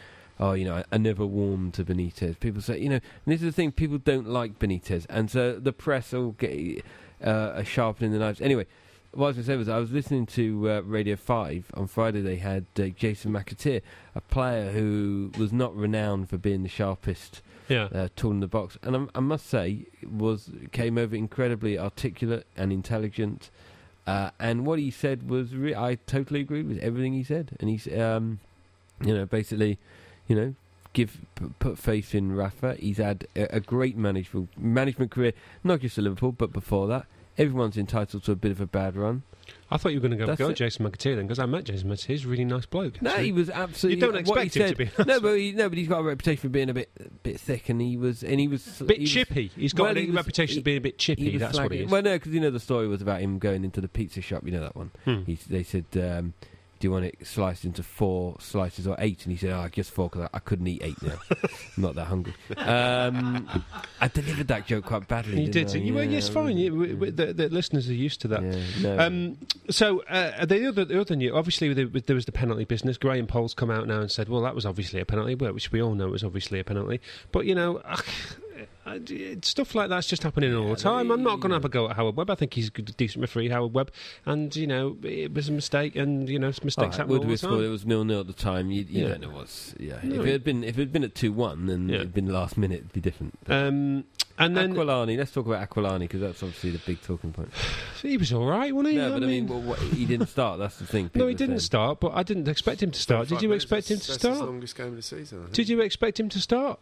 Oh, 0.41 0.55
you 0.55 0.65
know, 0.65 0.77
I, 0.77 0.85
I 0.93 0.97
never 0.99 1.25
warmed 1.27 1.75
to 1.75 1.85
Benitez. 1.85 2.39
People 2.41 2.63
say, 2.63 2.79
you 2.79 2.89
know, 2.89 2.97
and 2.97 3.03
this 3.27 3.41
is 3.41 3.47
the 3.47 3.53
thing: 3.53 3.71
people 3.73 3.99
don't 3.99 4.29
like 4.29 4.59
Benitez, 4.59 5.07
and 5.09 5.31
so 5.31 5.59
the 5.59 5.73
press 5.73 6.13
all 6.15 6.33
get 6.33 6.85
uh, 7.25 7.53
are 7.57 7.65
sharpening 7.65 8.13
the 8.13 8.19
knives. 8.19 8.41
Anyway, 8.41 8.67
what 9.13 9.27
I 9.27 9.29
was 9.29 9.37
going 9.37 9.45
to 9.45 9.53
say 9.53 9.57
was 9.57 9.69
I 9.69 9.79
was 9.79 9.93
listening 9.93 10.27
to 10.27 10.71
uh, 10.71 10.81
Radio 10.81 11.17
Five 11.17 11.67
on 11.75 11.87
Friday. 11.87 12.21
They 12.21 12.37
had 12.37 12.67
uh, 12.79 12.87
Jason 12.89 13.33
McAteer, 13.33 13.83
a 14.15 14.21
player 14.21 14.71
who 14.71 15.31
was 15.39 15.53
not 15.53 15.77
renowned 15.77 16.31
for 16.31 16.39
being 16.39 16.63
the 16.63 16.69
sharpest 16.69 17.43
yeah, 17.69 17.85
uh, 17.85 18.09
tool 18.17 18.31
in 18.33 18.41
the 18.41 18.47
box, 18.47 18.79
and 18.83 18.97
I, 18.97 19.07
I 19.17 19.21
must 19.21 19.47
say 19.47 19.87
was 20.11 20.51
came 20.73 20.99
over 20.99 21.15
incredibly 21.15 21.79
articulate 21.79 22.47
and 22.57 22.73
intelligent. 22.73 23.51
Uh, 24.05 24.31
and 24.41 24.67
what 24.67 24.81
he 24.81 24.91
said 24.91 25.31
was, 25.31 25.55
re- 25.55 25.77
I 25.77 25.95
totally 26.07 26.41
agree 26.41 26.63
with 26.63 26.79
everything 26.79 27.13
he 27.13 27.23
said. 27.23 27.57
And 27.61 27.71
he's, 27.71 27.87
um, 27.97 28.41
you 29.01 29.15
know, 29.15 29.27
basically, 29.27 29.79
you 30.27 30.35
know, 30.35 30.55
give 30.93 31.19
p- 31.37 31.51
put 31.61 31.79
faith 31.79 32.13
in 32.13 32.35
Rafa. 32.35 32.75
He's 32.81 32.99
had 32.99 33.29
a, 33.37 33.57
a 33.57 33.61
great 33.61 33.97
management 33.97 34.59
management 34.59 35.13
career, 35.13 35.35
not 35.63 35.81
just 35.81 35.99
at 35.99 36.05
Liverpool, 36.05 36.33
but 36.33 36.53
before 36.53 36.89
that. 36.89 37.07
Everyone's 37.39 37.79
entitled 37.79 38.25
to 38.25 38.33
a 38.33 38.37
bit 38.37 38.53
of 38.53 38.61
a 38.61 38.67
bad 38.67 38.97
run. 38.97 39.23
I 39.71 39.79
thought 39.79 39.91
you 39.93 40.01
were 40.01 40.09
going 40.09 40.19
to 40.19 40.25
go 40.25 40.27
That's 40.27 40.39
go 40.39 40.51
it. 40.51 40.55
Jason 40.55 40.87
McAteer 40.87 41.17
then 41.17 41.27
because 41.27 41.39
I 41.39 41.47
met 41.47 41.65
Jason 41.65 41.89
McAteer. 41.89 42.07
He's 42.07 42.25
a 42.25 42.29
really 42.29 42.45
nice 42.45 42.67
bloke. 42.67 43.01
No, 43.01 43.11
actually. 43.11 43.25
he 43.25 43.33
was 43.33 43.51
absolutely. 43.51 44.01
you 44.01 44.07
don't 44.13 44.21
expect 44.21 44.57
him 44.57 44.69
said, 44.69 44.69
to 44.69 44.77
be 44.77 44.91
No, 45.07 45.19
but 45.21 45.35
he, 45.35 45.53
no, 45.53 45.69
but 45.69 45.79
he's 45.79 45.89
got 45.89 46.01
a 46.01 46.03
reputation 46.03 46.43
for 46.43 46.49
being 46.51 46.69
a 46.69 46.75
bit, 46.75 47.23
bit 47.23 47.41
thick, 47.41 47.69
and 47.71 47.81
he 47.81 47.97
was, 47.97 48.23
and 48.23 48.39
he 48.39 48.49
was 48.49 48.81
a 48.81 48.85
bit 48.85 48.99
he 48.99 49.03
was- 49.05 49.11
chippy. 49.11 49.51
He's 49.57 49.73
got 49.73 49.85
well, 49.85 49.97
a 49.97 50.01
he 50.01 50.11
reputation 50.11 50.59
of 50.59 50.65
being 50.65 50.77
a 50.77 50.83
bit 50.83 50.99
chippy. 50.99 51.33
was 51.33 51.41
That's 51.41 51.59
what 51.59 51.73
he 51.73 51.81
is. 51.81 51.91
Well, 51.91 52.03
no, 52.03 52.15
because 52.17 52.33
you 52.35 52.41
know 52.41 52.51
the 52.51 52.61
story 52.61 52.87
was 52.87 53.01
about 53.01 53.21
him 53.21 53.39
going 53.39 53.65
into 53.65 53.81
the 53.81 53.89
pizza 53.89 54.21
shop. 54.21 54.43
You 54.45 54.53
know 54.53 54.61
that 54.61 54.77
one. 54.77 54.91
Hmm. 55.05 55.23
He, 55.23 55.35
they 55.49 55.63
said, 55.63 55.87
um, 55.95 56.35
"Do 56.83 56.89
you 56.89 56.93
want 56.93 57.05
it 57.05 57.15
sliced 57.25 57.65
into 57.65 57.85
four 57.85 58.35
slices 58.41 58.89
or 58.89 58.97
eight? 58.99 59.25
And 59.25 59.31
he 59.31 59.39
said, 59.39 59.51
"Oh, 59.53 59.69
just 59.69 59.93
four 59.93 60.09
because 60.09 60.29
I, 60.33 60.37
I 60.37 60.41
couldn't 60.41 60.67
eat 60.67 60.83
eight 60.83 61.01
now. 61.01 61.15
I'm 61.31 61.83
not 61.83 61.95
that 61.95 62.07
hungry." 62.07 62.35
Um, 62.57 63.49
I 64.01 64.09
delivered 64.09 64.49
that 64.49 64.67
joke 64.67 64.85
quite 64.87 65.07
badly. 65.07 65.41
You 65.43 65.49
didn't 65.53 65.73
did. 65.73 65.81
I? 65.81 65.85
You, 65.85 65.95
well, 65.95 66.05
Yeah, 66.05 66.21
fine. 66.21 66.57
yeah. 66.59 66.65
You, 66.65 66.75
we, 66.75 66.95
we, 66.95 67.11
the, 67.11 67.33
the 67.33 67.49
listeners 67.49 67.89
are 67.89 67.95
used 67.95 68.21
to 68.23 68.29
that. 68.29 68.43
Yeah, 68.43 68.63
no. 68.83 68.99
Um, 68.99 69.39
so 69.71 70.01
uh, 70.09 70.45
the 70.45 70.67
other 70.67 70.85
the 70.85 71.01
other 71.01 71.15
new, 71.15 71.35
obviously 71.37 71.73
there, 71.73 71.87
there 71.87 72.17
was 72.17 72.25
the 72.27 72.33
penalty 72.33 72.65
business. 72.65 72.99
Graham 72.99 73.29
Poll's 73.29 73.55
come 73.55 73.71
out 73.71 73.87
now 73.87 74.01
and 74.01 74.11
said, 74.11 74.29
"Well, 74.29 74.43
that 74.43 74.55
was 74.57 74.67
obviously 74.67 75.01
a 75.01 75.05
penalty," 75.05 75.37
which 75.37 75.71
we 75.71 75.81
all 75.81 75.95
know 75.95 76.09
was 76.09 76.25
obviously 76.25 76.59
a 76.59 76.65
penalty. 76.65 77.01
But 77.31 77.47
you 77.47 77.55
know, 77.55 77.81
stuff 79.43 79.75
like 79.75 79.89
that's 79.89 80.07
just 80.07 80.23
happening 80.23 80.55
all 80.55 80.69
the 80.71 80.77
time. 80.77 81.11
I'm 81.11 81.23
not 81.23 81.41
going 81.41 81.51
to 81.51 81.57
have 81.57 81.65
a 81.65 81.69
go 81.69 81.89
at 81.89 81.97
Howard 81.97 82.17
Webb. 82.17 82.31
I 82.31 82.35
think 82.35 82.55
he's 82.55 82.69
a 82.69 82.71
good, 82.71 82.97
decent 82.97 83.21
referee, 83.21 83.49
Howard 83.49 83.75
Webb, 83.75 83.91
and 84.27 84.55
you 84.55 84.67
know 84.67 84.97
it 85.03 85.33
was 85.33 85.49
a 85.49 85.53
mistake, 85.53 85.97
and 85.97 86.29
you 86.29 86.39
know 86.39 86.49
mistakes 86.49 86.77
All 86.79 86.85
right, 86.87 86.95
happen 86.97 87.17
all 87.17 87.25
the 87.25 87.37
scored? 87.39 87.65
It 87.65 87.69
was 87.69 87.85
nil 87.87 88.05
nil 88.05 88.21
at 88.21 88.27
the 88.27 88.33
time. 88.33 88.71
You, 88.71 88.83
you 88.89 89.03
Yeah. 89.03 89.09
don't 89.11 89.21
know 89.23 89.31
what's. 89.31 89.75
Yeah, 89.79 89.99
No, 90.03 90.17
if 90.17 90.21
it- 90.23 90.29
it 90.29 90.33
had 90.33 90.45
been 90.45 90.65
if 90.65 90.77
it 90.79 90.81
had 90.83 90.93
been 90.93 91.05
at 91.05 91.15
two 91.15 91.33
one, 91.33 91.67
then 91.67 91.89
Yeah. 91.89 91.97
it'd 91.97 92.15
been 92.15 92.27
last 92.33 92.57
minute. 92.59 92.79
It'd 92.81 92.93
be 92.93 93.01
different. 93.01 93.39
Um, 93.49 94.05
and 94.39 94.57
then 94.57 94.75
Aquilani. 94.75 95.17
Let's 95.19 95.31
talk 95.31 95.47
about 95.47 95.69
Aquilani 95.69 96.01
because 96.01 96.21
that's 96.21 96.43
obviously 96.43 96.71
the 96.71 96.79
big 96.79 97.01
talking 97.03 97.33
point. 97.33 97.51
he 98.03 98.17
was 98.17 98.33
all 98.33 98.47
right, 98.47 98.75
wasn't 98.75 98.93
he? 98.95 98.99
No, 98.99 99.13
but 99.13 99.23
I 99.23 99.27
mean, 99.27 99.47
well, 99.47 99.61
what, 99.61 99.79
he 99.79 100.05
didn't 100.07 100.29
start. 100.29 100.59
That's 100.59 100.77
the 100.79 100.87
thing. 100.87 101.11
no, 101.15 101.27
he 101.27 101.35
didn't 101.35 101.59
saying. 101.59 101.67
start, 101.67 102.01
but 102.01 102.13
I 102.15 102.23
didn't 102.23 102.49
expect 102.49 102.83
him 102.83 102.91
to 102.91 102.99
start. 103.01 103.29
Did 103.29 103.43
you 103.43 103.53
expect 103.53 103.91
him 103.91 103.99
to 103.99 104.07
that's 104.09 104.23
his 104.23 104.35
start? 104.37 104.49
longest 104.49 104.77
game 104.77 104.89
of 104.89 104.97
the 104.97 105.03
season. 105.03 105.47
Did 105.53 105.69
you 105.69 105.81
expect 105.81 106.19
him 106.19 106.29
to 106.31 106.41
start? 106.41 106.81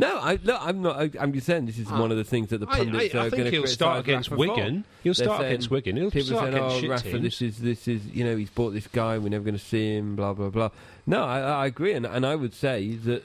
No, 0.00 0.18
I, 0.18 0.38
look, 0.42 0.58
I'm 0.60 0.82
not. 0.82 0.96
I, 0.96 1.10
I'm 1.20 1.32
just 1.32 1.46
saying 1.46 1.66
this 1.66 1.78
is 1.78 1.86
Ah. 1.90 2.00
one 2.00 2.10
of 2.10 2.16
the 2.16 2.24
things 2.24 2.48
that 2.50 2.58
the 2.58 2.68
I, 2.68 2.78
pundits 2.78 3.14
I, 3.14 3.18
I 3.18 3.26
are 3.26 3.30
going 3.30 3.44
to 3.44 3.50
he'll 3.50 3.66
start 3.66 4.00
against 4.00 4.30
Wigan. 4.30 4.84
He'll 5.02 5.12
They're 5.14 5.24
start 5.26 5.40
saying- 5.40 5.52
against 5.52 5.70
Wigan. 5.70 5.96
He'll 5.96 6.10
People 6.10 6.26
start 6.36 6.42
saying, 6.52 6.54
against 6.56 6.76
"Oh, 6.76 6.80
shit 6.80 6.90
Rafa, 6.90 7.10
teams. 7.12 7.22
this 7.22 7.42
is 7.42 7.58
this 7.58 7.86
is 7.88 8.06
you 8.06 8.24
know 8.24 8.36
he's 8.36 8.50
bought 8.50 8.70
this 8.70 8.86
guy. 8.86 9.18
We're 9.18 9.28
never 9.28 9.44
going 9.44 9.56
to 9.58 9.64
see 9.64 9.96
him." 9.96 10.16
Blah 10.16 10.32
blah 10.32 10.48
blah. 10.50 10.70
No, 11.06 11.24
I, 11.24 11.40
I 11.40 11.66
agree, 11.66 11.92
and, 11.92 12.06
and 12.06 12.24
I 12.26 12.34
would 12.34 12.54
say 12.54 12.94
that 13.04 13.24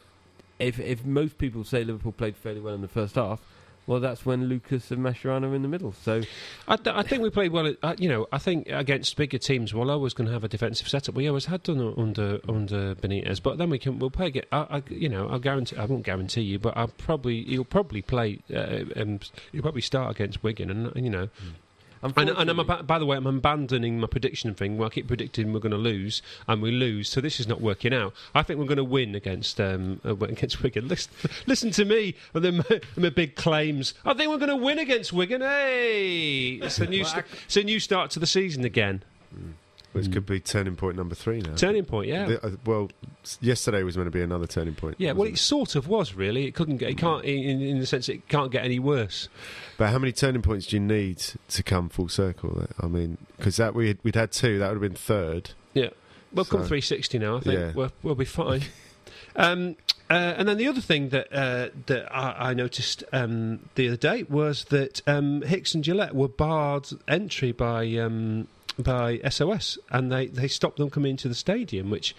if 0.60 0.80
if 0.80 1.06
most 1.06 1.38
people 1.38 1.64
say 1.64 1.84
Liverpool 1.84 2.12
played 2.12 2.36
fairly 2.36 2.60
well 2.62 2.74
in 2.76 2.82
the 2.82 2.88
first 2.88 3.16
half, 3.16 3.40
well, 3.88 4.00
that's 4.00 4.26
when 4.26 4.46
Lucas 4.46 4.92
and 4.92 5.02
Mascherano 5.02 5.52
are 5.52 5.56
in 5.56 5.62
the 5.62 5.68
middle. 5.68 5.92
So 5.92 6.22
I, 6.68 6.76
th- 6.76 6.96
I 6.96 7.04
think 7.04 7.22
we 7.22 7.30
played 7.30 7.52
well. 7.52 7.74
Uh, 7.84 7.96
you 7.98 8.10
know, 8.10 8.28
I 8.32 8.38
think 8.38 8.68
against 8.70 9.16
bigger 9.16 9.38
teams, 9.38 9.74
we're 9.74 9.90
always 9.90 10.14
going 10.14 10.28
to 10.28 10.34
have 10.34 10.44
a 10.44 10.48
defensive 10.48 10.88
setup. 10.88 11.16
We 11.16 11.28
always 11.28 11.46
had 11.46 11.64
done 11.64 11.94
under 11.98 12.40
under 12.48 12.96
Benitez, 12.96 13.42
but 13.42 13.58
then 13.58 13.70
we 13.70 13.80
can 13.80 14.00
we'll 14.00 14.12
play. 14.12 14.34
I, 14.52 14.58
I, 14.58 14.84
you 14.90 15.10
know, 15.10 15.28
I'll 15.30 15.40
guarantee. 15.40 15.78
I 15.78 15.86
won't 15.86 16.04
guarantee 16.04 16.42
you, 16.42 16.60
but 16.60 16.76
I'll 16.76 16.88
probably 16.88 17.36
you'll 17.36 17.66
probably 17.66 18.02
play. 18.02 18.40
Uh, 18.54 18.86
um, 18.96 19.20
you'll 19.52 19.64
probably 19.64 19.82
start 19.82 20.12
against 20.12 20.44
Wigan, 20.44 20.70
and 20.70 20.92
you 21.04 21.10
know. 21.10 21.30
And, 22.04 22.30
and 22.30 22.50
I'm 22.50 22.86
by 22.86 23.00
the 23.00 23.06
way, 23.06 23.18
I'm 23.18 23.26
abandoning 23.28 24.00
my 24.00 24.08
prediction 24.08 24.54
thing 24.54 24.78
where 24.78 24.88
I 24.88 24.90
keep 24.90 25.08
predicting 25.08 25.54
we're 25.54 25.60
going 25.60 25.72
to 25.72 25.78
lose 25.78 26.22
and 26.48 26.62
we 26.62 26.72
lose. 26.72 27.10
So 27.10 27.22
this 27.22 27.40
is 27.40 27.48
not 27.48 27.62
working 27.62 27.94
out. 27.94 28.14
I 28.34 28.44
think 28.44 28.60
we're 28.60 28.66
going 28.66 28.78
to 28.78 28.84
win 28.84 29.16
against 29.16 29.60
um, 29.60 30.02
uh, 30.06 30.16
against 30.18 30.62
Wigan. 30.62 30.88
Listen, 30.96 31.12
listen 31.46 31.72
to 31.72 31.86
me 31.86 32.16
and 32.34 32.64
my 32.98 33.10
big 33.16 33.36
claims. 33.36 33.94
I 34.06 34.14
think 34.14 34.30
we're 34.30 34.38
going 34.38 34.50
to 34.50 34.56
win 34.56 34.80
against 34.80 35.14
Wigan. 35.14 35.42
Hey, 35.42 36.60
it's 36.62 36.80
a 36.80 36.86
new 36.88 37.02
Well, 37.02 37.10
st- 37.10 37.26
it's 37.46 37.58
a 37.58 37.64
new 37.64 37.80
start 37.80 38.12
to 38.12 38.20
the 38.20 38.28
season 38.28 38.64
again. 38.64 39.04
Which 39.96 40.08
Mm. 40.08 40.14
could 40.14 40.26
be 40.26 40.40
turning 40.40 40.76
point 40.76 40.98
number 40.98 41.16
three 41.16 41.40
now. 41.42 41.56
Turning 41.56 41.86
point, 41.86 42.08
yeah. 42.10 42.26
The- 42.26 42.46
uh, 42.46 42.52
well, 42.66 42.90
s- 43.24 43.38
yesterday 43.42 43.82
was 43.84 43.96
meant 43.98 44.08
to 44.08 44.12
be 44.12 44.22
another 44.22 44.46
turning 44.46 44.76
point. 44.76 44.96
yeah, 45.00 45.12
well, 45.12 45.20
wasn't 45.20 45.38
it 45.38 45.42
sort 45.42 45.76
of 45.76 45.88
was 45.88 46.14
really. 46.16 46.46
It 46.46 46.54
couldn't 46.54 46.78
get. 46.78 46.90
It 46.90 46.98
can't, 46.98 47.24
in, 47.24 47.62
in 47.62 47.80
the 47.80 47.86
sense, 47.86 48.10
it 48.10 48.28
can't 48.28 48.52
get 48.52 48.66
any 48.66 48.78
worse. 48.80 49.30
But 49.78 49.90
how 49.92 49.98
many 50.00 50.12
turning 50.12 50.42
points 50.42 50.68
do 50.68 50.76
you 50.76 50.82
need 50.82 51.20
to 51.50 51.64
come 51.64 51.90
full 51.90 52.10
circle? 52.10 52.68
I 52.80 52.88
mean, 52.88 53.18
because 53.38 53.56
that 53.58 53.74
we 53.74 53.98
we'd 54.04 54.16
had 54.16 54.32
two, 54.32 54.60
that 54.60 54.68
would 54.68 54.76
have 54.76 54.82
been 54.82 54.96
third. 54.96 55.52
Yeah. 55.74 55.90
We'll 56.34 56.44
come 56.46 56.62
So- 56.64 56.68
360 56.68 57.18
now. 57.20 57.38
I 57.38 57.40
think 57.40 57.60
Yeah. 57.60 57.72
we'll, 57.74 57.92
we'll 58.04 58.16
be 58.16 58.26
fine. 58.26 58.64
um, 59.38 59.78
uh, 60.10 60.14
and 60.38 60.48
then 60.48 60.58
the 60.58 60.68
other 60.68 60.82
thing 60.82 61.10
that 61.10 61.28
uh, 61.34 61.70
that 61.88 62.14
I, 62.16 62.50
I 62.50 62.54
noticed 62.54 63.04
um, 63.14 63.60
the 63.76 63.88
other 63.88 63.98
day 63.98 64.24
was 64.24 64.66
that 64.66 65.02
um, 65.08 65.42
Hicks 65.44 65.74
and 65.74 65.84
Gillett 65.84 66.14
were 66.14 66.28
barred 66.28 66.88
entry 67.08 67.52
by 67.54 67.86
um, 67.96 68.48
by 68.80 69.20
SOS, 69.30 69.78
and 69.90 70.12
they, 70.12 70.28
they 70.28 70.48
stopped 70.48 70.78
them 70.78 70.90
coming 70.90 71.12
into 71.12 71.28
the 71.28 71.36
stadium, 71.36 71.90
which. 71.90 72.16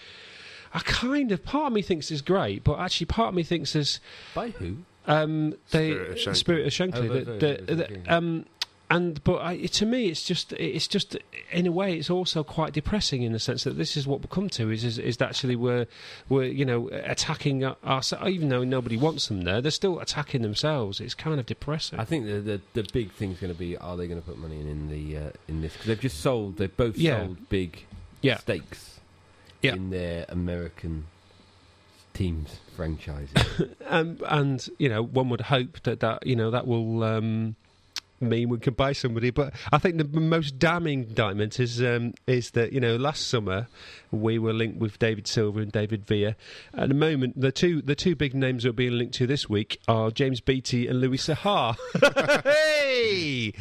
I 0.74 0.80
kind 0.80 1.32
of 1.32 1.42
part 1.42 1.68
of 1.68 1.72
me 1.72 1.80
thinks 1.80 2.10
is 2.10 2.20
great, 2.20 2.62
but 2.64 2.78
actually 2.78 3.06
part 3.06 3.28
of 3.30 3.34
me 3.34 3.44
thinks 3.44 3.74
is 3.74 3.98
By 4.34 4.50
who? 4.50 4.78
um, 5.06 5.54
they 5.70 5.92
Spirit 5.92 6.10
of 6.10 6.16
Shankly. 6.18 6.36
Spirit 6.36 6.66
of 6.66 6.72
Shankly. 6.72 7.10
Oh, 7.10 7.24
that- 7.24 7.40
that- 7.66 7.76
that- 7.78 8.12
um, 8.12 8.44
and 8.88 9.22
but 9.24 9.42
I, 9.42 9.56
to 9.66 9.86
me, 9.86 10.06
it's 10.06 10.22
just 10.22 10.52
it's 10.52 10.86
just 10.86 11.16
in 11.50 11.66
a 11.66 11.72
way, 11.72 11.94
it's 11.96 12.08
also 12.10 12.44
quite 12.44 12.72
depressing 12.72 13.22
in 13.22 13.32
the 13.32 13.38
sense 13.40 13.64
that 13.64 13.76
this 13.76 13.96
is 13.96 14.06
what 14.06 14.20
we 14.20 14.28
come 14.30 14.48
to 14.50 14.70
is 14.70 14.84
is, 14.84 14.98
is 14.98 15.16
that 15.16 15.30
actually 15.30 15.56
we're 15.56 15.86
we're 16.28 16.44
you 16.44 16.64
know 16.64 16.88
attacking 16.90 17.64
us 17.64 18.12
even 18.26 18.48
though 18.48 18.62
nobody 18.62 18.96
wants 18.96 19.26
them 19.28 19.42
there, 19.42 19.60
they're 19.60 19.70
still 19.72 19.98
attacking 19.98 20.42
themselves. 20.42 21.00
It's 21.00 21.14
kind 21.14 21.40
of 21.40 21.46
depressing. 21.46 21.98
I 21.98 22.04
think 22.04 22.26
the 22.26 22.40
the, 22.40 22.60
the 22.74 22.88
big 22.92 23.10
thing's 23.12 23.40
going 23.40 23.52
to 23.52 23.58
be: 23.58 23.76
Are 23.76 23.96
they 23.96 24.06
going 24.06 24.20
to 24.20 24.26
put 24.26 24.38
money 24.38 24.60
in, 24.60 24.68
in 24.68 24.88
the 24.88 25.16
uh, 25.16 25.30
in 25.48 25.62
this? 25.62 25.72
Because 25.72 25.86
they've 25.88 26.00
just 26.00 26.20
sold. 26.20 26.58
They've 26.58 26.76
both 26.76 26.96
Yeah. 26.96 27.24
sold 27.24 27.48
big 27.48 27.84
Yeah. 28.22 28.36
stakes 28.36 29.00
Yeah. 29.62 29.74
in 29.74 29.90
their 29.90 30.26
American 30.28 31.06
teams 32.14 32.60
franchises. 32.76 33.34
um, 33.88 34.18
and 34.28 34.68
you 34.78 34.88
know, 34.88 35.02
one 35.02 35.28
would 35.30 35.40
hope 35.42 35.82
that 35.82 36.00
that 36.00 36.26
you 36.26 36.36
know 36.36 36.50
that 36.50 36.66
will 36.66 37.02
um, 37.02 37.56
mean 38.20 38.48
we 38.48 38.58
could 38.58 38.76
buy 38.76 38.92
somebody. 38.92 39.30
But 39.30 39.54
I 39.72 39.78
think 39.78 39.96
the 39.98 40.20
most 40.20 40.58
damning 40.58 41.04
indictment 41.04 41.60
is 41.60 41.82
um, 41.82 42.14
is 42.26 42.50
that 42.52 42.72
you 42.72 42.80
know 42.80 42.96
last 42.96 43.28
summer 43.28 43.68
we 44.10 44.38
were 44.38 44.52
linked 44.52 44.78
with 44.78 44.98
David 44.98 45.26
Silva 45.26 45.60
and 45.60 45.72
David 45.72 46.06
Villa. 46.06 46.36
At 46.74 46.88
the 46.88 46.94
moment, 46.94 47.40
the 47.40 47.52
two 47.52 47.82
the 47.82 47.94
two 47.94 48.16
big 48.16 48.34
names 48.34 48.64
we're 48.64 48.72
being 48.72 48.92
linked 48.92 49.14
to 49.14 49.26
this 49.26 49.48
week 49.48 49.80
are 49.88 50.10
James 50.10 50.40
Beattie 50.40 50.86
and 50.86 51.00
Louis 51.00 51.18
Saha. 51.18 51.76
hey, 52.44 53.52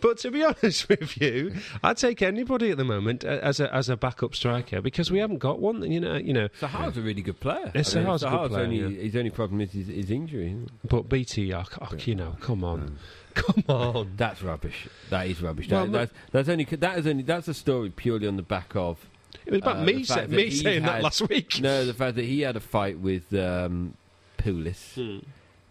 but 0.00 0.18
to 0.18 0.30
be 0.30 0.44
honest 0.44 0.88
with 0.88 1.20
you, 1.20 1.54
I'd 1.82 1.96
take 1.96 2.22
anybody 2.22 2.70
at 2.70 2.76
the 2.76 2.84
moment 2.84 3.24
uh, 3.24 3.38
as 3.42 3.60
a 3.60 3.72
as 3.74 3.88
a 3.88 3.96
backup 3.96 4.34
striker 4.34 4.80
because 4.80 5.10
we 5.10 5.18
haven't 5.18 5.38
got 5.38 5.60
one. 5.60 5.82
You 5.90 6.00
know, 6.00 6.16
you 6.16 6.32
know. 6.32 6.48
Saha's 6.60 6.96
a 6.96 7.02
really 7.02 7.22
good 7.22 7.40
player. 7.40 7.70
Yeah, 7.74 7.82
Saha's 7.82 8.22
a 8.22 8.30
good 8.30 8.50
player, 8.50 8.64
only 8.64 8.78
yeah. 8.78 9.02
his 9.02 9.16
only 9.16 9.30
problem 9.30 9.60
is 9.60 9.72
his, 9.72 9.88
his 9.88 10.10
injury. 10.10 10.56
But 10.84 11.08
Beattie, 11.08 11.54
oh, 11.54 11.64
oh, 11.80 11.88
you 12.04 12.14
know, 12.14 12.36
come 12.40 12.64
on, 12.64 12.98
come 13.34 13.64
on. 13.68 14.12
That's 14.16 14.42
rubbish. 14.42 14.88
That 15.10 15.26
is 15.26 15.40
rubbish. 15.42 15.68
That, 15.68 15.90
that's, 15.92 16.12
that's 16.30 16.48
only 16.48 16.64
that 16.64 16.98
is 16.98 17.06
only 17.06 17.22
that's 17.22 17.48
a 17.48 17.54
story 17.54 17.90
purely 17.90 18.26
on 18.26 18.36
the 18.36 18.42
back 18.42 18.74
of 18.76 19.04
It 19.46 19.52
was 19.52 19.60
about 19.60 19.76
Uh, 19.78 19.84
me, 19.84 19.92
the 19.94 20.04
say, 20.04 20.14
that 20.22 20.30
me 20.30 20.50
saying 20.50 20.82
that 20.82 21.02
last 21.02 21.28
week. 21.28 21.60
no 21.60 21.84
the 21.84 21.94
fact 21.94 22.16
that 22.16 22.24
he 22.24 22.40
had 22.40 22.56
a 22.56 22.60
fight 22.60 22.98
with 22.98 23.32
um, 23.34 23.94
Pulis. 24.38 24.94
Hmm. 24.94 25.18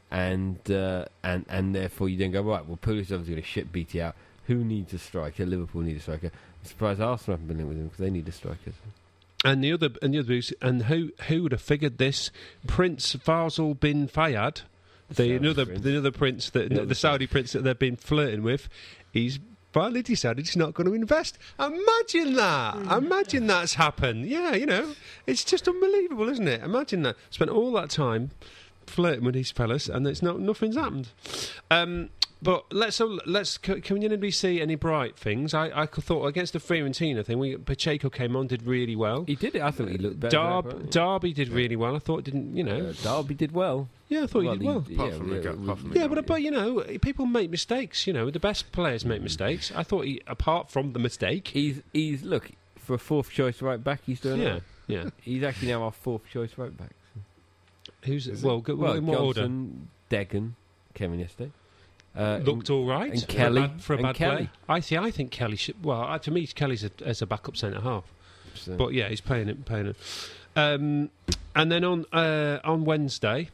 and 0.10 0.72
uh, 0.72 1.06
and 1.24 1.46
and 1.50 1.76
therefore 1.76 2.10
you 2.10 2.18
then 2.18 2.32
go 2.32 2.42
right. 2.42 2.66
Well, 2.66 2.78
Pulis 2.82 3.02
is 3.02 3.12
obviously 3.12 3.34
going 3.36 3.44
to 3.44 3.48
shit 3.50 3.72
Beattie 3.72 4.02
out. 4.02 4.16
Who 4.48 4.56
needs 4.64 4.94
a 4.94 4.98
striker? 5.00 5.46
Liverpool 5.46 5.82
need 5.82 5.98
a 5.98 6.02
striker. 6.02 6.28
I'm 6.28 6.66
surprised 6.66 7.00
Arsenal 7.00 7.38
haven't 7.38 7.48
been 7.48 7.60
in 7.60 7.68
with 7.70 7.78
him 7.78 7.84
because 7.86 8.00
they 8.00 8.10
need 8.10 8.28
a 8.28 8.32
striker. 8.32 8.72
And 9.44 9.64
the 9.64 9.72
other, 9.74 9.90
and 10.04 10.14
the 10.14 10.20
other, 10.20 10.40
and 10.62 10.84
who 10.84 11.12
who 11.28 11.44
would 11.44 11.52
have 11.52 11.62
figured 11.62 11.98
this? 11.98 12.30
Prince 12.68 13.16
Faisal 13.16 13.80
bin 13.80 14.08
Fayed, 14.08 14.62
the 15.16 15.24
Saudi 15.24 15.36
another 15.36 15.66
prince. 15.66 15.82
the 15.82 15.98
other 15.98 16.12
prince 16.12 16.50
that 16.52 16.70
The 16.70 16.86
the, 16.86 16.96
Saudi 16.96 17.28
prince 17.28 17.52
that 17.54 17.64
they've 17.64 17.78
been 17.78 17.96
flirting 17.96 18.44
with, 18.44 18.70
he's 19.12 19.40
finally 19.72 20.02
decided 20.02 20.46
he's 20.46 20.58
not 20.58 20.74
going 20.74 20.88
to 20.88 20.94
invest. 20.94 21.38
Imagine 21.60 22.34
that! 22.36 22.76
Hmm. 22.76 22.92
Imagine 22.92 23.48
that's 23.48 23.76
happened. 23.76 24.26
Yeah, 24.26 24.54
you 24.56 24.66
know, 24.66 24.94
it's 25.28 25.44
just 25.44 25.68
unbelievable, 25.68 26.30
isn't 26.30 26.48
it? 26.48 26.62
Imagine 26.64 27.04
that. 27.04 27.16
Spent 27.30 27.52
all 27.52 27.72
that 27.74 27.90
time 27.90 28.32
flirting 28.92 29.24
with 29.26 29.36
these 29.36 29.52
fellas, 29.52 29.88
and 29.90 30.06
it's 30.08 30.22
not 30.22 30.40
nothing's 30.40 30.76
happened. 30.76 31.10
Um, 31.70 32.10
but 32.44 32.66
let's 32.74 32.96
so 32.96 33.20
let's 33.28 33.58
can 33.60 33.82
can 33.82 33.98
anybody 34.04 34.32
see 34.32 34.60
any 34.62 34.74
bright 34.76 35.16
things? 35.16 35.54
I, 35.54 35.70
I 35.84 35.86
thought 35.86 36.26
against 36.26 36.54
the 36.54 36.60
Fiorentina 36.60 37.24
thing, 37.24 37.38
we 37.38 37.56
Pacheco 37.56 38.10
came 38.10 38.36
on, 38.36 38.48
did 38.48 38.64
really 38.64 38.96
well. 38.96 39.26
He 39.28 39.36
did 39.36 39.54
it. 39.56 39.62
I 39.62 39.70
thought 39.70 39.90
he 39.90 39.98
looked 40.00 40.20
better. 40.20 40.36
Darb, 40.38 40.90
Darby 40.90 41.34
did 41.34 41.50
really 41.50 41.76
well. 41.76 41.96
I 41.96 42.00
thought 42.00 42.20
it 42.20 42.26
didn't, 42.26 42.58
you 42.58 42.64
know. 42.64 42.88
Uh, 42.90 42.94
Darby 43.04 43.36
did 43.36 43.52
well. 43.52 43.90
yeah, 44.10 44.24
I 44.24 44.28
thought 44.28 44.44
well, 44.44 44.54
he 44.54 44.58
did 44.60 44.66
well. 44.68 44.78
Apart 44.92 45.14
from 45.14 45.30
the 45.30 45.36
yeah, 45.36 45.42
go- 45.44 45.52
we- 45.54 45.64
apart 45.66 45.80
from 45.80 45.90
the 45.92 45.96
Yeah, 46.00 46.08
goal, 46.08 46.16
but 46.16 46.26
but 46.26 46.42
you 46.42 46.50
know, 46.50 46.84
people 47.02 47.28
make 47.28 47.52
mistakes. 47.52 48.08
You 48.08 48.14
know, 48.14 48.32
the 48.32 48.40
best 48.40 48.72
players 48.72 49.06
make 49.06 49.22
mistakes. 49.22 49.72
I 49.76 49.84
thought 49.84 50.06
he, 50.06 50.20
apart 50.26 50.72
from 50.72 50.94
the 50.94 51.00
mistake, 51.00 51.50
He's 51.50 51.82
he's 51.94 52.24
look 52.24 52.50
for 52.76 52.96
a 52.96 53.00
fourth 53.00 53.30
choice 53.30 53.62
right 53.62 53.84
back. 53.84 54.02
He's 54.08 54.20
doing 54.20 54.42
yeah, 54.42 54.56
it. 54.56 54.64
yeah. 54.88 55.10
He's 55.22 55.44
actually 55.44 55.68
now 55.68 55.84
our 55.84 55.92
fourth 55.92 56.24
choice 56.28 56.58
right 56.58 56.76
back. 56.76 56.94
Who's 58.06 58.28
Is 58.28 58.44
well, 58.44 58.60
go, 58.62 58.76
Well, 58.76 58.94
in? 58.94 59.06
Johnson, 59.06 59.88
Degen, 60.10 60.56
Kevin 60.94 61.20
yesterday. 61.20 61.52
Uh, 62.16 62.40
Looked 62.44 62.70
all 62.70 62.86
right 62.86 63.12
and 63.12 63.22
for 63.22 63.32
a 63.32 63.34
Kelly, 63.36 63.62
bad- 63.62 63.82
for 63.82 63.94
a 63.94 63.98
bad 64.02 64.16
Kelly. 64.16 64.36
play. 64.38 64.50
I 64.68 64.80
see. 64.82 64.98
I 64.98 65.12
think 65.12 65.32
Kelly 65.32 65.56
should. 65.56 65.82
Well, 65.84 66.02
uh, 66.02 66.18
to 66.20 66.32
me, 66.32 66.46
Kelly's 66.48 66.84
a, 66.84 66.92
as 67.06 67.22
a 67.22 67.26
backup 67.26 67.56
centre 67.56 67.80
half. 67.80 68.04
so- 68.56 68.76
But 68.76 68.94
yeah, 68.94 69.08
he's 69.08 69.22
playing 69.22 69.48
it, 69.50 69.64
playing 69.66 69.88
it. 69.88 69.96
Um, 70.56 71.10
and 71.56 71.72
then 71.72 71.84
on 71.86 72.06
uh, 72.12 72.60
on 72.66 72.84
Wednesday, 72.84 73.50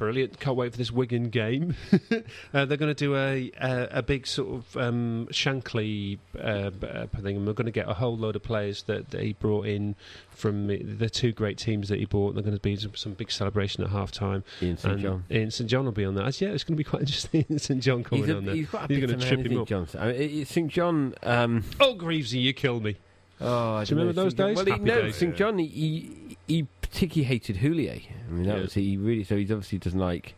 brilliant! 0.00 0.40
Can't 0.40 0.56
wait 0.56 0.72
for 0.72 0.78
this 0.78 0.90
Wigan 0.90 1.28
game. 1.28 1.76
uh, 2.52 2.64
they're 2.64 2.76
going 2.76 2.92
to 2.92 2.94
do 2.94 3.14
a, 3.14 3.52
a 3.60 3.88
a 3.98 4.02
big 4.02 4.26
sort 4.26 4.48
of 4.56 4.76
um, 4.76 5.28
Shankly 5.30 6.18
uh, 6.36 6.70
uh, 6.84 7.06
thing, 7.22 7.36
and 7.36 7.46
we're 7.46 7.52
going 7.52 7.66
to 7.66 7.70
get 7.70 7.88
a 7.88 7.94
whole 7.94 8.16
load 8.16 8.34
of 8.34 8.42
players 8.42 8.82
that, 8.84 9.10
that 9.10 9.22
he 9.22 9.34
brought 9.34 9.66
in 9.66 9.94
from 10.30 10.66
the, 10.68 11.10
two 11.10 11.32
great 11.32 11.58
teams 11.58 11.88
that 11.90 11.98
he 11.98 12.06
bought. 12.06 12.34
They're 12.34 12.42
going 12.42 12.56
to 12.56 12.60
be 12.62 12.74
some, 12.76 12.94
some 12.96 13.12
big 13.12 13.30
celebration 13.30 13.84
at 13.84 13.90
half 13.90 14.10
time. 14.10 14.42
Ian 14.62 14.78
St 14.78 15.00
John. 15.00 15.24
Ian 15.30 15.50
St 15.50 15.68
John 15.68 15.84
will 15.84 15.92
be 15.92 16.04
on 16.06 16.14
that. 16.14 16.40
Yeah, 16.40 16.48
it's 16.48 16.64
going 16.64 16.74
to 16.74 16.78
be 16.78 16.84
quite 16.84 17.00
interesting. 17.06 17.44
St 17.58 17.82
John 17.82 18.02
coming 18.02 18.24
He's, 18.24 18.34
a, 18.34 18.36
on 18.38 18.44
there. 18.46 18.54
he's 18.54 18.68
got 18.68 18.90
a 18.90 18.94
He's 18.94 19.04
gonna 19.06 19.18
trip 19.18 19.46
him 19.46 19.60
up. 19.60 19.70
I 19.96 20.06
mean, 20.06 20.14
it- 20.16 20.32
it- 20.32 20.48
St 20.48 20.68
John. 20.68 21.14
Um, 21.22 21.62
Oh, 21.78 21.94
Greavesy, 21.94 22.38
you 22.38 22.52
kill 22.54 22.80
me. 22.80 22.96
oh, 23.40 23.74
I 23.74 23.84
Do 23.84 23.94
you 23.94 23.98
remember 24.00 24.22
those 24.22 24.34
St. 24.34 24.56
Days? 24.56 24.56
Well, 24.66 24.76
he, 24.78 24.82
no. 24.82 25.10
St 25.10 25.36
John. 25.36 25.58
He, 25.58 25.66
he 25.66 26.36
he 26.46 26.66
particularly 26.90 27.24
hated 27.24 27.56
Houllier. 27.58 28.02
I 28.28 28.32
mean, 28.32 28.46
that 28.46 28.56
Yeah. 28.56 28.62
was 28.62 28.74
he 28.74 28.96
really. 28.96 29.24
So 29.24 29.36
he's 29.36 29.50
obviously 29.50 29.78
doesn't 29.78 29.98
like. 29.98 30.34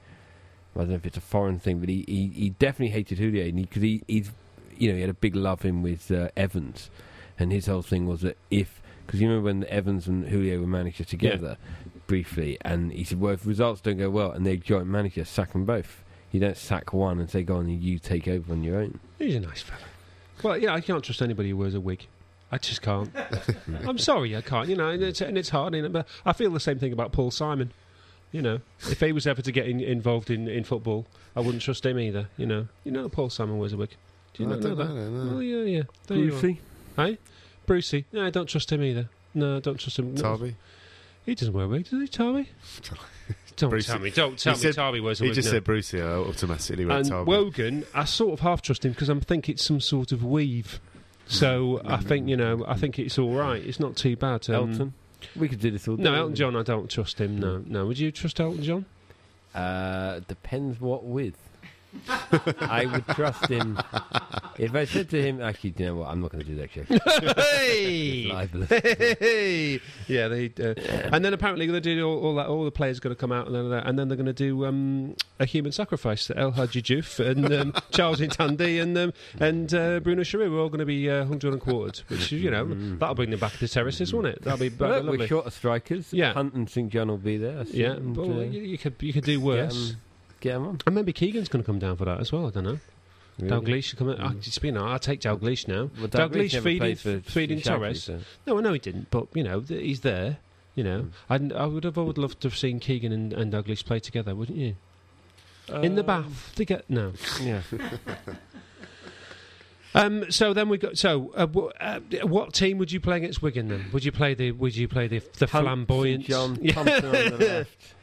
I 0.75 0.81
don't 0.81 0.89
know 0.91 0.95
if 0.97 1.05
it's 1.07 1.17
a 1.19 1.21
foreign 1.23 1.59
thing, 1.59 1.81
but 1.81 1.89
he, 1.91 2.05
he, 2.09 2.29
he 2.29 2.51
definitely 2.51 2.93
hated 2.93 3.19
Houllier 3.19 3.55
because 3.55 3.83
he, 3.83 4.03
he's 4.09 4.31
you 4.79 4.89
know 4.89 4.95
he 4.95 5.01
had 5.03 5.11
a 5.11 5.15
big 5.15 5.37
love 5.37 5.65
in 5.65 5.83
with 5.83 6.11
uh, 6.11 6.29
Evans, 6.37 6.89
and 7.39 7.53
his 7.53 7.67
whole 7.67 7.83
thing 7.83 8.07
was 8.07 8.23
that 8.23 8.39
if 8.51 8.81
because 9.07 9.21
you 9.21 9.29
remember 9.29 9.47
when 9.47 9.65
Evans 9.67 10.07
and 10.07 10.27
Houllier 10.29 10.61
were 10.61 10.67
managers 10.67 11.07
together 11.09 11.57
briefly, 12.07 12.57
and 12.63 12.93
he 12.93 13.05
said, 13.05 13.21
well, 13.21 13.35
if 13.35 13.45
results 13.47 13.81
don't 13.81 13.99
go 13.99 14.09
well 14.11 14.31
and 14.31 14.47
they're 14.47 14.57
joint 14.57 14.87
manager, 14.87 15.25
sack 15.25 15.53
them 15.53 15.65
both. 15.65 16.03
You 16.31 16.41
don't 16.41 16.57
sack 16.57 16.93
one 16.95 17.19
and 17.21 17.29
say, 17.29 17.43
go 17.43 17.57
on, 17.57 17.69
you 17.69 17.99
take 17.99 18.27
over 18.29 18.53
on 18.53 18.63
your 18.65 18.79
own. 18.79 19.01
He's 19.19 19.35
a 19.35 19.41
nice 19.41 19.61
fella. 19.61 19.81
Well, 20.43 20.57
yeah, 20.57 20.73
I 20.73 20.81
can't 20.81 21.03
trust 21.05 21.21
anybody 21.21 21.51
who 21.51 21.57
wears 21.59 21.75
a 21.75 21.81
wig. 21.81 22.07
I 22.53 22.59
just 22.59 22.83
can't. 22.83 23.11
I'm 23.89 23.97
sorry, 23.99 24.37
I 24.37 24.43
can't. 24.43 24.69
You 24.69 24.77
know, 24.77 24.89
and 24.91 25.03
it's, 25.03 25.21
and 25.23 25.37
it's 25.39 25.49
hard. 25.49 25.73
innit? 25.73 25.91
But 25.93 26.07
I 26.27 26.33
feel 26.35 26.51
the 26.51 26.61
same 26.61 26.79
thing 26.79 26.93
about 26.93 27.11
Paul 27.11 27.31
Simon. 27.31 27.73
You 28.31 28.41
know, 28.43 28.61
if 28.91 29.01
he 29.01 29.11
was 29.13 29.27
ever 29.27 29.43
to 29.43 29.51
get 29.53 29.67
in, 29.67 29.81
involved 29.81 30.31
in, 30.31 30.49
in 30.49 30.65
football, 30.65 31.07
I 31.37 31.41
wouldn't 31.41 31.63
trust 31.63 31.85
him 31.85 31.99
either. 31.99 32.29
You 32.37 32.47
know, 32.47 32.69
you 32.85 32.91
know, 32.93 33.09
Paul 33.09 33.31
Simon 33.31 33.59
wears 33.59 33.73
a 33.73 33.77
wig. 33.77 33.91
Do 34.35 34.43
you 34.43 34.49
I 34.49 34.53
not 34.53 34.61
know 34.61 34.75
that? 34.75 34.85
know, 34.89 35.11
no. 35.11 35.37
Oh 35.37 35.41
yeah, 35.41 35.65
yeah. 35.65 35.83
There 36.07 36.17
you. 36.19 36.31
Brucey? 36.31 36.61
Hey, 36.97 37.19
Brucey. 37.67 38.05
No, 38.13 38.25
I 38.27 38.31
don't 38.31 38.47
trust 38.47 38.71
him 38.73 38.83
either. 38.83 39.09
No, 39.35 39.57
I 39.57 39.61
don't 39.61 39.79
trust 39.79 39.99
him. 39.99 40.15
No. 40.15 40.51
He 41.27 41.35
doesn't 41.35 41.53
wear 41.55 41.65
a 41.67 41.69
wig, 41.69 41.89
does 41.89 42.01
he, 42.01 42.09
Tommy? 42.09 42.49
don't 43.57 43.71
Brucey. 43.71 43.87
tell 43.93 43.99
me. 43.99 44.11
Don't 44.11 44.39
tell 44.39 44.55
He 44.57 44.67
me 44.67 44.73
said- 44.73 44.83
Tarby 44.83 45.03
wears 45.03 45.21
a 45.21 45.25
He 45.25 45.33
just 45.33 45.47
no. 45.49 45.53
said 45.53 45.65
Brucey, 45.65 46.01
I 46.01 46.07
automatically 46.15 46.85
went 46.85 47.01
And 47.07 47.11
Tarby. 47.11 47.27
Wogan, 47.27 47.85
I 47.95 48.05
sort 48.05 48.33
of 48.33 48.41
half 48.41 48.63
trust 48.63 48.85
him 48.85 48.93
because 48.93 49.09
I'm 49.09 49.21
thinking 49.21 49.55
it's 49.55 49.65
some 49.65 49.81
sort 49.81 50.11
of 50.13 50.25
weave. 50.25 50.81
So 51.33 51.81
I 51.85 51.97
think 51.97 52.29
you 52.29 52.37
know, 52.37 52.65
I 52.67 52.77
think 52.77 52.99
it's 52.99 53.19
all 53.19 53.35
right. 53.35 53.63
It's 53.63 53.81
not 53.81 53.97
too 53.97 54.17
bad. 54.17 54.49
Um, 54.51 54.55
Elton? 54.55 54.95
We 55.37 55.49
could 55.49 55.61
do 55.61 55.71
this 55.71 55.87
all 55.89 55.97
day. 55.97 56.03
No, 56.03 56.15
Elton 56.15 56.35
John. 56.35 56.57
I 56.57 56.63
don't 56.63 56.91
trust 56.91 57.21
him. 57.21 57.39
No, 57.39 57.63
no. 57.67 57.87
Would 57.87 57.99
you 57.99 58.11
trust 58.13 58.41
Elton 58.41 58.63
John? 58.63 58.85
Uh, 59.55 60.21
depends 60.29 60.81
what 60.81 61.05
with. 61.05 61.37
I 62.61 62.87
would 62.87 63.07
trust 63.09 63.49
him. 63.49 63.79
If 64.59 64.75
I 64.75 64.85
said 64.85 65.11
to 65.11 65.23
him, 65.23 65.41
actually, 65.41 65.75
you 65.77 65.87
know 65.87 65.97
what? 65.97 66.09
I'm 66.09 66.21
not 66.21 66.31
going 66.31 66.45
to 66.45 66.51
do 66.51 66.57
that 66.57 66.71
joke. 66.73 66.87
hey! 67.47 68.31
Hey! 69.23 69.81
yeah, 70.09 70.29
they 70.29 70.47
uh, 70.61 70.75
and 71.13 71.25
then 71.25 71.35
apparently 71.35 71.67
they're 71.67 71.73
going 71.73 71.83
to 71.83 71.95
do 71.95 72.07
all, 72.07 72.19
all 72.25 72.35
that. 72.37 72.47
All 72.47 72.65
the 72.65 72.71
players 72.71 73.01
going 73.01 73.15
to 73.15 73.21
come 73.21 73.33
out 73.33 73.47
and 73.47 73.55
then, 73.55 73.73
and 73.73 73.99
then 73.99 74.09
they're 74.09 74.17
going 74.17 74.27
to 74.27 74.33
do 74.33 74.65
um, 74.67 75.15
a 75.39 75.45
human 75.45 75.73
sacrifice. 75.73 76.31
El 76.35 76.53
Hadji 76.53 76.83
Diouf 76.83 77.19
and 77.25 77.53
um, 77.53 77.75
Charles 77.91 78.21
Itandje 78.21 78.83
and 78.83 78.97
um, 78.97 79.13
and 79.39 79.73
uh, 79.75 80.01
Bruno 80.01 80.23
are 80.23 80.59
all 80.59 80.69
going 80.69 80.81
to 80.81 80.87
be 80.87 81.09
uh, 81.11 81.25
hung, 81.25 81.41
and 81.45 81.61
quartered. 81.61 82.03
Which 82.09 82.33
you 82.33 82.51
know 82.51 82.65
that'll 82.97 83.15
bring 83.15 83.31
them 83.31 83.41
back 83.41 83.53
to 83.53 83.59
the 83.61 83.69
terraces, 83.69 84.13
won't 84.13 84.27
it? 84.27 84.43
That'll 84.43 84.59
be 84.59 84.69
that'll 84.69 84.97
Look, 84.97 85.05
we're 85.05 85.11
lovely. 85.13 85.27
short 85.29 85.47
of 85.47 85.53
strikers. 85.55 86.13
Yeah. 86.13 86.33
Hunt 86.33 86.55
and 86.55 86.69
St 86.69 86.91
John 86.91 87.09
will 87.09 87.19
be 87.19 87.37
there. 87.37 87.61
I 87.61 87.65
Yeah, 87.69 87.93
and, 87.93 88.15
but 88.15 88.23
uh, 88.29 88.41
you, 88.41 88.63
you 88.63 88.79
could 88.79 88.97
you 89.01 89.13
could 89.13 89.25
do 89.25 89.41
worse. 89.41 89.95
Get 90.43 90.55
'em 90.57 90.67
on. 90.67 90.79
And 90.87 90.95
maybe 90.95 91.13
Keegan's 91.13 91.49
going 91.49 91.63
to 91.63 91.67
come 91.67 91.79
down 91.79 91.97
for 91.97 92.05
that 92.05 92.21
as 92.21 92.31
well. 92.33 92.47
I 92.47 92.51
don't 92.51 92.65
know. 92.65 92.79
Really? 93.39 93.51
Dalglish 93.51 93.85
should 93.85 93.99
come. 93.99 94.11
In. 94.11 94.21
Oh, 94.21 94.35
speaking 94.43 94.77
of, 94.77 94.85
I'll 94.85 94.99
take 94.99 95.21
Dalglish 95.21 95.67
now. 95.67 95.89
Well, 95.99 96.09
Dalglish 96.09 96.53
never 96.53 96.65
feeding, 96.65 96.97
for 96.97 97.21
feeding 97.21 97.59
Shankly, 97.61 97.65
Torres. 97.65 98.05
so- 98.05 98.21
No, 98.47 98.59
I 98.59 98.61
know 98.61 98.73
he 98.75 98.79
didn't, 98.79 99.11
but 99.11 99.29
you 99.35 99.43
know 99.43 99.61
th- 99.63 99.81
he's 99.83 100.01
there. 100.03 100.37
You 100.75 100.85
know, 100.85 101.09
I'd, 101.31 101.53
I 101.53 101.67
would 101.67 101.85
have. 101.85 101.97
I 101.99 102.03
would 102.03 102.19
love 102.19 102.39
to 102.41 102.49
have 102.49 102.57
seen 102.57 102.79
Keegan 102.81 103.13
and, 103.13 103.33
and 103.33 103.51
Douglas 103.53 103.83
play 103.83 104.01
together, 104.01 104.35
wouldn't 104.35 104.59
you? 104.59 104.77
In 105.69 105.95
the 105.95 106.01
Um, 106.03 106.07
bath 106.07 106.53
to 106.57 106.65
get 106.65 106.89
no. 106.91 107.13
Yeah. 107.43 107.63
Um, 109.95 110.31
so 110.31 110.55
then 110.55 110.71
we 110.71 110.79
got. 110.79 110.97
So 110.97 111.33
uh, 111.37 111.41
w- 111.45 111.71
uh, 111.79 112.01
what 112.27 112.55
team 112.55 112.79
would 112.79 112.91
you 112.91 112.99
play 112.99 113.19
against 113.19 113.43
Wigan 113.43 113.69
then? 113.69 113.85
Would 113.93 114.05
you 114.07 114.13
play 114.13 114.33
the? 114.33 114.53
Would 114.53 114.75
you 114.75 114.89
play 114.89 115.07
the 115.07 115.19
the 115.39 115.47
Hunt, 115.47 115.65
flamboyant? 115.67 116.25
John 116.25 116.57
Thompson 116.69 117.05
on 117.05 117.13
the 117.13 117.37
left. 117.39 117.95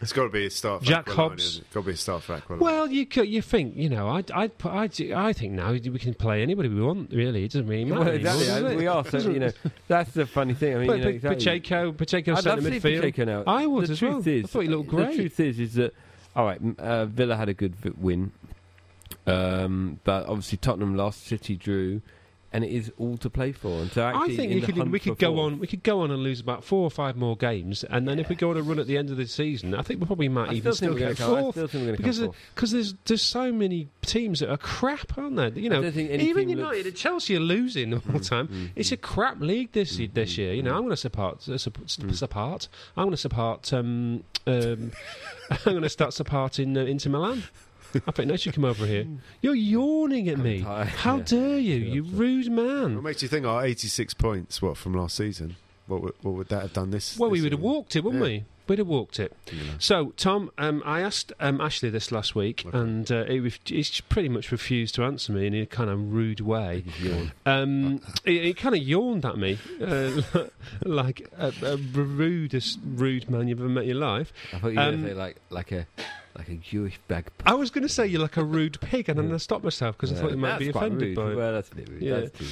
It's 0.00 0.12
got 0.12 0.24
to 0.24 0.28
be 0.28 0.44
a 0.46 0.50
start. 0.50 0.80
For 0.82 0.86
Jack 0.86 1.06
Aquilani, 1.06 1.14
Hobbs. 1.14 1.44
isn't 1.44 1.62
it? 1.62 1.74
Got 1.74 1.80
to 1.80 1.86
be 1.86 1.92
a 1.92 1.96
start 1.96 2.22
for 2.22 2.36
Aquilani. 2.36 2.58
Well, 2.58 2.90
you 2.90 3.06
could, 3.06 3.28
you 3.28 3.40
think 3.40 3.76
you 3.76 3.88
know 3.88 4.08
I'd 4.08 4.30
I'd 4.30 4.52
I'd, 4.64 5.12
I 5.12 5.32
think 5.32 5.52
now 5.54 5.72
we 5.72 5.80
can 5.80 6.12
play 6.14 6.42
anybody 6.42 6.68
we 6.68 6.82
want. 6.82 7.12
Really, 7.12 7.44
it 7.44 7.52
doesn't 7.52 7.66
really 7.66 7.84
matter. 7.86 8.00
Well, 8.04 8.14
exactly. 8.14 8.46
does. 8.46 8.74
We 8.76 8.86
are. 8.86 9.04
So, 9.06 9.18
you 9.30 9.38
know, 9.40 9.52
that's 9.88 10.12
the 10.12 10.26
funny 10.26 10.52
thing. 10.54 10.74
I 10.74 10.78
mean, 10.78 10.86
But, 10.86 10.98
you 10.98 10.98
know, 10.98 11.04
but 11.04 11.14
exactly. 11.14 11.36
Pacheco, 11.36 11.92
Pacheco 11.92 12.32
I'd 12.32 12.42
centre 12.42 12.62
love 12.62 12.72
to 12.72 12.80
see 12.80 12.88
midfield. 12.88 13.00
Pacheco 13.00 13.24
now. 13.24 13.44
I 13.46 13.66
would 13.66 13.86
the 13.86 13.92
as 13.92 13.98
truth 13.98 14.26
well. 14.26 14.34
Is, 14.34 14.44
I 14.44 14.48
thought 14.48 14.60
he 14.60 14.68
looked 14.68 14.88
great. 14.88 15.10
The 15.10 15.16
truth 15.16 15.40
is, 15.40 15.60
is 15.60 15.74
that 15.74 15.94
all 16.34 16.44
right. 16.44 16.60
Uh, 16.78 17.06
Villa 17.06 17.36
had 17.36 17.48
a 17.48 17.54
good 17.54 17.74
win, 17.98 18.32
um, 19.26 20.00
but 20.04 20.26
obviously 20.26 20.58
Tottenham 20.58 20.96
lost, 20.96 21.26
City 21.26 21.56
drew, 21.56 22.02
and 22.52 22.64
it 22.64 22.70
is 22.70 22.92
all 22.98 23.16
to 23.18 23.28
play 23.28 23.52
for. 23.52 23.80
And 23.82 23.90
so 23.92 24.02
actually, 24.02 24.34
I 24.34 24.36
think 24.36 24.52
you 24.52 24.62
could, 24.62 24.90
we 24.90 24.98
could 25.00 25.18
go 25.18 25.40
on. 25.40 25.58
We 25.58 25.66
could 25.66 25.82
go 25.82 26.00
on 26.00 26.10
and 26.10 26.22
lose 26.22 26.40
about 26.40 26.64
four 26.64 26.82
or 26.84 26.90
five 26.90 27.16
more 27.16 27.36
games, 27.36 27.84
and 27.84 28.06
then 28.08 28.18
if 28.18 28.28
we 28.28 28.34
go 28.36 28.50
on 28.50 28.56
a 28.56 28.62
run 28.62 28.78
at 28.78 28.86
the 28.86 28.96
end 28.96 29.10
of 29.10 29.16
the 29.16 29.26
season, 29.26 29.74
I 29.74 29.82
think 29.82 30.00
we 30.00 30.06
probably 30.06 30.28
might 30.28 30.50
I 30.50 30.54
even 30.54 30.72
still 30.72 30.94
get 30.94 31.00
gonna 31.00 31.14
come- 31.16 31.34
I 31.36 31.40
fourth. 31.42 31.54
still 31.54 31.68
think 31.68 31.86
we're 31.86 31.96
Because. 31.96 32.20
Because 32.54 32.70
there's 32.70 32.94
there's 33.04 33.22
so 33.22 33.52
many 33.52 33.88
teams 34.02 34.40
that 34.40 34.50
are 34.50 34.56
crap, 34.56 35.18
aren't 35.18 35.36
there? 35.36 35.48
You 35.50 35.68
know, 35.70 35.82
don't 35.82 35.92
think 35.92 36.10
any 36.10 36.24
even 36.28 36.48
United 36.48 36.76
looks- 36.76 36.86
and 36.88 36.96
Chelsea 36.96 37.36
are 37.36 37.40
losing 37.40 37.94
all 37.94 38.00
the 38.06 38.20
time. 38.20 38.48
mm, 38.48 38.70
It's 38.76 38.92
a 38.92 38.96
crap 38.96 39.40
league 39.40 39.72
this 39.72 39.96
Mm, 39.98 40.14
this 40.14 40.34
mm, 40.34 40.38
year. 40.38 40.52
You 40.54 40.62
know, 40.62 40.72
mm. 40.72 40.76
I'm 40.76 40.80
going 40.82 40.90
to 40.90 40.96
support 40.96 41.48
uh, 41.48 41.58
support, 41.58 41.88
Mm. 41.88 42.14
support. 42.14 42.68
I'm 42.96 43.04
going 43.04 43.10
to 43.12 43.16
support. 43.16 43.72
Um, 43.72 44.24
um, 44.46 44.92
I'm 45.50 45.58
going 45.64 45.82
to 45.82 45.88
start 45.88 46.12
supporting 46.14 46.76
uh, 46.76 46.80
Inter 46.82 47.10
Milan. 47.10 47.42
I 48.06 48.10
think 48.12 48.28
they 48.28 48.36
should 48.36 48.54
come 48.54 48.64
over 48.64 48.84
here. 48.86 49.06
You're 49.40 49.54
yawning 49.54 50.28
at 50.28 50.38
me. 50.38 50.62
tired, 50.62 50.88
How 50.88 51.16
yeah. 51.18 51.22
dare 51.24 51.58
you, 51.58 51.74
Yeah, 51.76 51.94
you 51.94 52.02
rude 52.04 52.50
man. 52.50 52.94
what 52.96 53.04
makes 53.04 53.22
you 53.22 53.28
think 53.28 53.46
our 53.46 53.64
86 53.64 54.14
points, 54.14 54.60
what, 54.60 54.76
from 54.76 54.94
last 54.94 55.16
season? 55.16 55.56
What, 55.86 56.02
would- 56.02 56.14
what 56.22 56.34
would 56.34 56.48
that 56.48 56.62
have 56.62 56.72
done 56.72 56.90
this 56.90 57.18
Well, 57.18 57.30
we 57.30 57.38
this 57.38 57.44
would 57.44 57.52
have 57.52 57.60
season? 57.60 57.72
walked 57.72 57.96
it, 57.96 58.04
wouldn't 58.04 58.22
Yeah. 58.24 58.30
we? 58.30 58.44
We'd 58.68 58.78
have 58.78 58.88
walked 58.88 59.20
it. 59.20 59.32
You 59.52 59.58
know. 59.64 59.72
So, 59.78 60.12
Tom, 60.16 60.50
um, 60.58 60.82
I 60.84 61.00
asked 61.00 61.32
um, 61.40 61.60
Ashley 61.60 61.88
this 61.90 62.10
last 62.10 62.34
week, 62.34 62.64
Okay. 62.66 62.76
and 62.76 63.10
uh, 63.12 63.24
he, 63.26 63.38
ref- 63.40 63.60
he's 63.64 64.00
pretty 64.02 64.28
much 64.28 64.50
refused 64.50 64.94
to 64.96 65.04
answer 65.04 65.32
me 65.32 65.46
in 65.46 65.54
a 65.54 65.66
kind 65.66 65.88
of 65.90 66.12
rude 66.12 66.40
way. 66.40 66.84
Um, 67.46 68.00
he, 68.24 68.40
he 68.40 68.54
kind 68.54 68.74
of 68.74 68.82
yawned 68.82 69.24
at 69.24 69.38
me, 69.38 69.58
uh, 69.80 70.20
like 70.84 71.28
a, 71.38 71.52
a 71.62 71.76
rudest 71.76 72.78
rude 72.84 73.30
man 73.30 73.46
you've 73.48 73.60
ever 73.60 73.68
met 73.68 73.84
in 73.84 73.90
your 73.90 73.98
life. 73.98 74.32
I 74.52 74.58
thought 74.58 74.68
you 74.68 74.74
were 74.76 74.82
Um, 74.82 75.02
say 75.04 75.14
like 75.14 75.36
like 75.50 75.70
a 75.72 75.86
like 76.36 76.48
a 76.48 76.54
Jewish 76.56 76.98
bag. 77.08 77.28
I 77.46 77.54
was 77.54 77.70
going 77.70 77.82
to 77.86 77.88
say 77.88 78.06
you're 78.06 78.20
like 78.20 78.36
a 78.36 78.44
rude 78.44 78.80
pig, 78.80 79.08
and 79.08 79.18
then 79.18 79.32
I 79.32 79.36
stopped 79.38 79.64
myself 79.64 79.96
because 79.96 80.12
I 80.12 80.20
thought 80.20 80.32
you 80.32 80.36
might 80.36 80.58
be 80.58 80.68
offended 80.70 81.00
rude. 81.00 81.16
by 81.16 81.30
it. 81.30 81.36
Well, 81.36 81.52
that's 81.52 81.70
a 81.70 81.74
bit 81.76 81.88
rude. 81.88 82.02
Yeah. 82.02 82.20
That's 82.20 82.40
rude. 82.40 82.50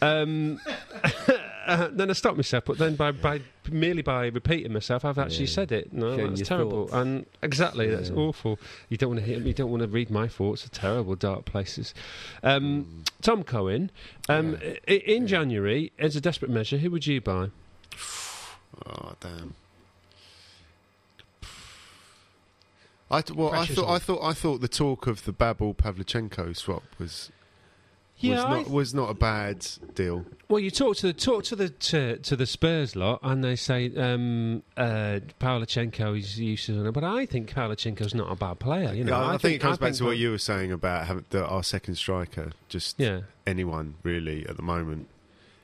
Um, 0.00 0.60
uh, 1.66 1.88
then 1.92 2.08
I 2.08 2.12
stopped 2.14 2.36
myself, 2.36 2.64
but 2.64 2.78
then 2.78 2.94
by, 2.96 3.10
by 3.12 3.40
merely 3.70 4.00
by 4.02 4.26
repeating 4.28 4.72
myself, 4.72 5.04
I've 5.04 5.18
actually 5.18 5.44
Yeah. 5.46 5.50
said 5.52 5.72
it. 5.72 5.92
No, 5.92 6.16
Showing 6.16 6.34
that's 6.34 6.48
terrible. 6.48 6.86
thoughts. 6.86 6.92
And 6.94 7.26
exactly, 7.42 7.88
that's 7.90 8.08
Yeah. 8.10 8.16
awful. 8.16 8.58
You 8.88 8.96
don't 8.96 9.10
want 9.10 9.20
to 9.20 9.26
hear. 9.26 9.38
You 9.40 9.52
don't 9.52 9.70
want 9.70 9.82
to 9.82 9.88
read 9.88 10.10
my 10.10 10.28
thoughts. 10.28 10.62
They're 10.62 10.80
terrible, 10.80 11.14
dark 11.16 11.44
places. 11.44 11.92
Um, 12.42 13.04
Tom 13.20 13.42
Cohen. 13.44 13.90
Um, 14.28 14.56
Yeah. 14.62 14.74
i- 14.88 14.92
In 14.92 15.26
January, 15.26 15.92
as 15.98 16.16
a 16.16 16.20
desperate 16.20 16.50
measure, 16.50 16.78
who 16.78 16.90
would 16.90 17.06
you 17.06 17.20
buy? 17.20 17.50
Oh 18.86 19.12
damn! 19.20 19.54
I 23.10 23.20
th- 23.22 23.36
well, 23.36 23.54
I 23.54 23.66
thought 23.66 23.84
on. 23.86 23.94
I 23.94 23.98
thought 23.98 24.22
I 24.22 24.32
thought 24.32 24.60
the 24.60 24.68
talk 24.68 25.06
of 25.06 25.24
the 25.24 25.32
Babel 25.32 25.74
Pavlyuchenko 25.74 26.56
swap 26.56 26.82
was 26.98 27.30
was 28.22 28.44
I 28.44 28.50
not 28.50 28.70
was 28.70 28.94
not 28.94 29.10
a 29.10 29.14
bad 29.14 29.66
deal. 29.94 30.24
Well, 30.48 30.60
you 30.60 30.70
talk 30.70 30.96
to 30.98 31.08
the 31.08 31.12
talk 31.12 31.44
to 31.44 31.56
the 31.56 31.68
to, 31.68 32.16
to 32.18 32.36
the 32.36 32.46
Spurs 32.46 32.96
lot, 32.96 33.20
and 33.22 33.42
they 33.44 33.56
say 33.56 33.92
um, 33.96 34.62
uh, 34.76 35.20
Pavlyuchenko 35.40 36.18
is 36.18 36.38
useless, 36.38 36.90
but 36.92 37.04
I 37.04 37.26
think 37.26 37.52
Pavlyuchenko's 37.52 38.14
not 38.14 38.30
a 38.30 38.36
bad 38.36 38.58
player. 38.58 38.92
You 38.94 39.04
know, 39.04 39.20
Yeah, 39.20 39.28
I, 39.28 39.38
think, 39.38 39.56
it 39.56 39.58
comes 39.58 39.78
I 39.78 39.86
back 39.86 39.94
to 39.94 40.04
what 40.04 40.16
you 40.18 40.30
were 40.30 40.38
saying 40.38 40.72
about 40.72 41.30
the, 41.30 41.44
our 41.46 41.62
second 41.62 41.96
striker. 41.96 42.52
Just 42.68 42.98
Yeah, 42.98 43.22
anyone 43.46 43.94
really 44.02 44.46
at 44.48 44.56
the 44.56 44.62
moment. 44.62 45.08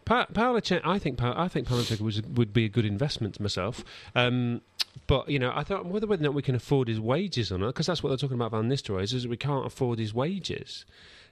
pa- 0.04 0.26
Pavlyuchenko. 0.32 0.82
I 0.84 0.98
think 0.98 1.18
pa- 1.18 1.34
I 1.36 1.48
think 1.48 1.68
was 1.70 2.22
would 2.22 2.52
be 2.52 2.64
a 2.64 2.68
good 2.68 2.84
investment 2.84 3.36
to 3.36 3.42
myself. 3.42 3.84
Um, 4.14 4.60
but 5.06 5.28
you 5.28 5.38
know, 5.38 5.52
I 5.54 5.64
thought 5.64 5.86
whether 5.86 6.06
or 6.06 6.16
not 6.18 6.34
we 6.34 6.42
can 6.42 6.54
afford 6.54 6.88
his 6.88 7.00
wages 7.00 7.50
or 7.50 7.58
not, 7.58 7.68
because 7.68 7.86
that's 7.86 8.02
what 8.02 8.10
they're 8.10 8.18
talking 8.18 8.36
about 8.36 8.50
Van 8.50 8.68
Nistelrooy 8.68 9.04
is, 9.04 9.14
is 9.14 9.26
we 9.26 9.36
can't 9.38 9.64
afford 9.64 9.98
his 9.98 10.12
wages. 10.12 10.84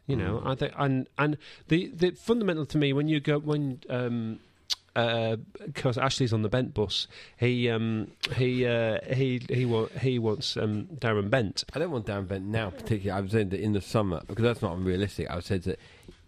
You 0.07 0.17
know, 0.17 0.43
I 0.45 0.55
think, 0.57 0.73
and 0.77 1.09
and 1.19 1.37
the 1.69 1.87
the 1.89 2.11
fundamental 2.11 2.67
to 2.67 2.79
me 2.79 2.93
when 2.93 3.07
you 3.07 3.21
go 3.21 3.39
when 3.39 3.81
um, 3.89 4.41
because 5.65 5.97
Ashley's 5.97 6.33
on 6.33 6.43
the 6.43 6.49
Bent 6.49 6.75
bus, 6.75 7.07
he 7.39 7.71
um, 7.71 8.09
he 8.35 8.67
uh, 8.67 8.99
he 9.15 9.41
he 9.49 9.65
wa- 9.65 9.87
he 10.01 10.19
wants 10.19 10.57
um, 10.57 10.89
Darren 10.99 11.31
Bent. 11.31 11.65
I 11.75 11.79
don't 11.79 11.91
want 11.93 12.07
Darren 12.07 12.27
Bent 12.27 12.45
now, 12.45 12.71
particularly. 12.71 13.11
I 13.11 13.21
was 13.21 13.33
saying 13.33 13.51
that 13.51 13.61
in 13.61 13.73
the 13.73 13.81
summer, 13.81 14.21
because 14.27 14.43
that's 14.43 14.63
not 14.63 14.77
unrealistic. 14.77 15.31
I 15.31 15.37
was 15.37 15.47
saying 15.47 15.63
that 15.63 15.79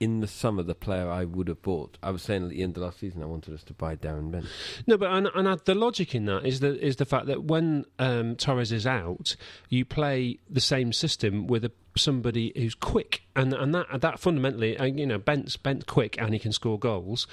in 0.03 0.19
the 0.19 0.27
summer, 0.27 0.65
the 0.65 0.75
player 0.75 1.09
I 1.09 1.25
would 1.25 1.47
have 1.47 1.63
bought. 1.63 1.97
I 2.03 2.11
was 2.11 2.23
saying 2.23 2.43
at 2.43 2.49
the 2.49 2.61
end 2.61 2.77
of 2.77 2.83
last 2.83 2.99
season, 2.99 3.23
I 3.23 3.27
wanted 3.27 3.55
us 3.55 3.63
to 3.63 3.73
buy 3.73 3.95
Darren 3.95 4.33
Bent. 4.33 4.47
No, 4.85 4.99
but 4.99 5.13
and, 5.13 5.31
and 5.33 5.61
the 5.61 5.77
logic 5.77 6.13
in 6.13 6.25
that 6.25 6.45
is 6.45 6.59
the 6.59 6.77
is 6.85 6.97
the 6.97 7.05
fact 7.05 7.27
that 7.27 7.45
when 7.45 7.85
um, 8.01 8.35
Torres 8.35 8.73
is 8.73 8.85
out, 8.85 9.37
you 9.69 9.85
play 9.85 10.41
the 10.51 10.61
same 10.61 10.93
system 10.93 11.47
with 11.47 11.65
a, 11.65 11.71
somebody 11.97 12.53
who's 12.57 12.75
quick, 12.75 13.23
and 13.37 13.55
and 13.55 13.73
that 13.77 14.01
that 14.01 14.19
fundamentally, 14.19 14.77
uh, 14.77 14.87
you 14.87 15.07
know, 15.07 15.19
Bent's 15.19 15.57
Bent 15.57 15.87
quick 15.87 16.21
and 16.21 16.33
he 16.33 16.41
can 16.41 16.51
score 16.51 16.81
goals. 16.81 17.29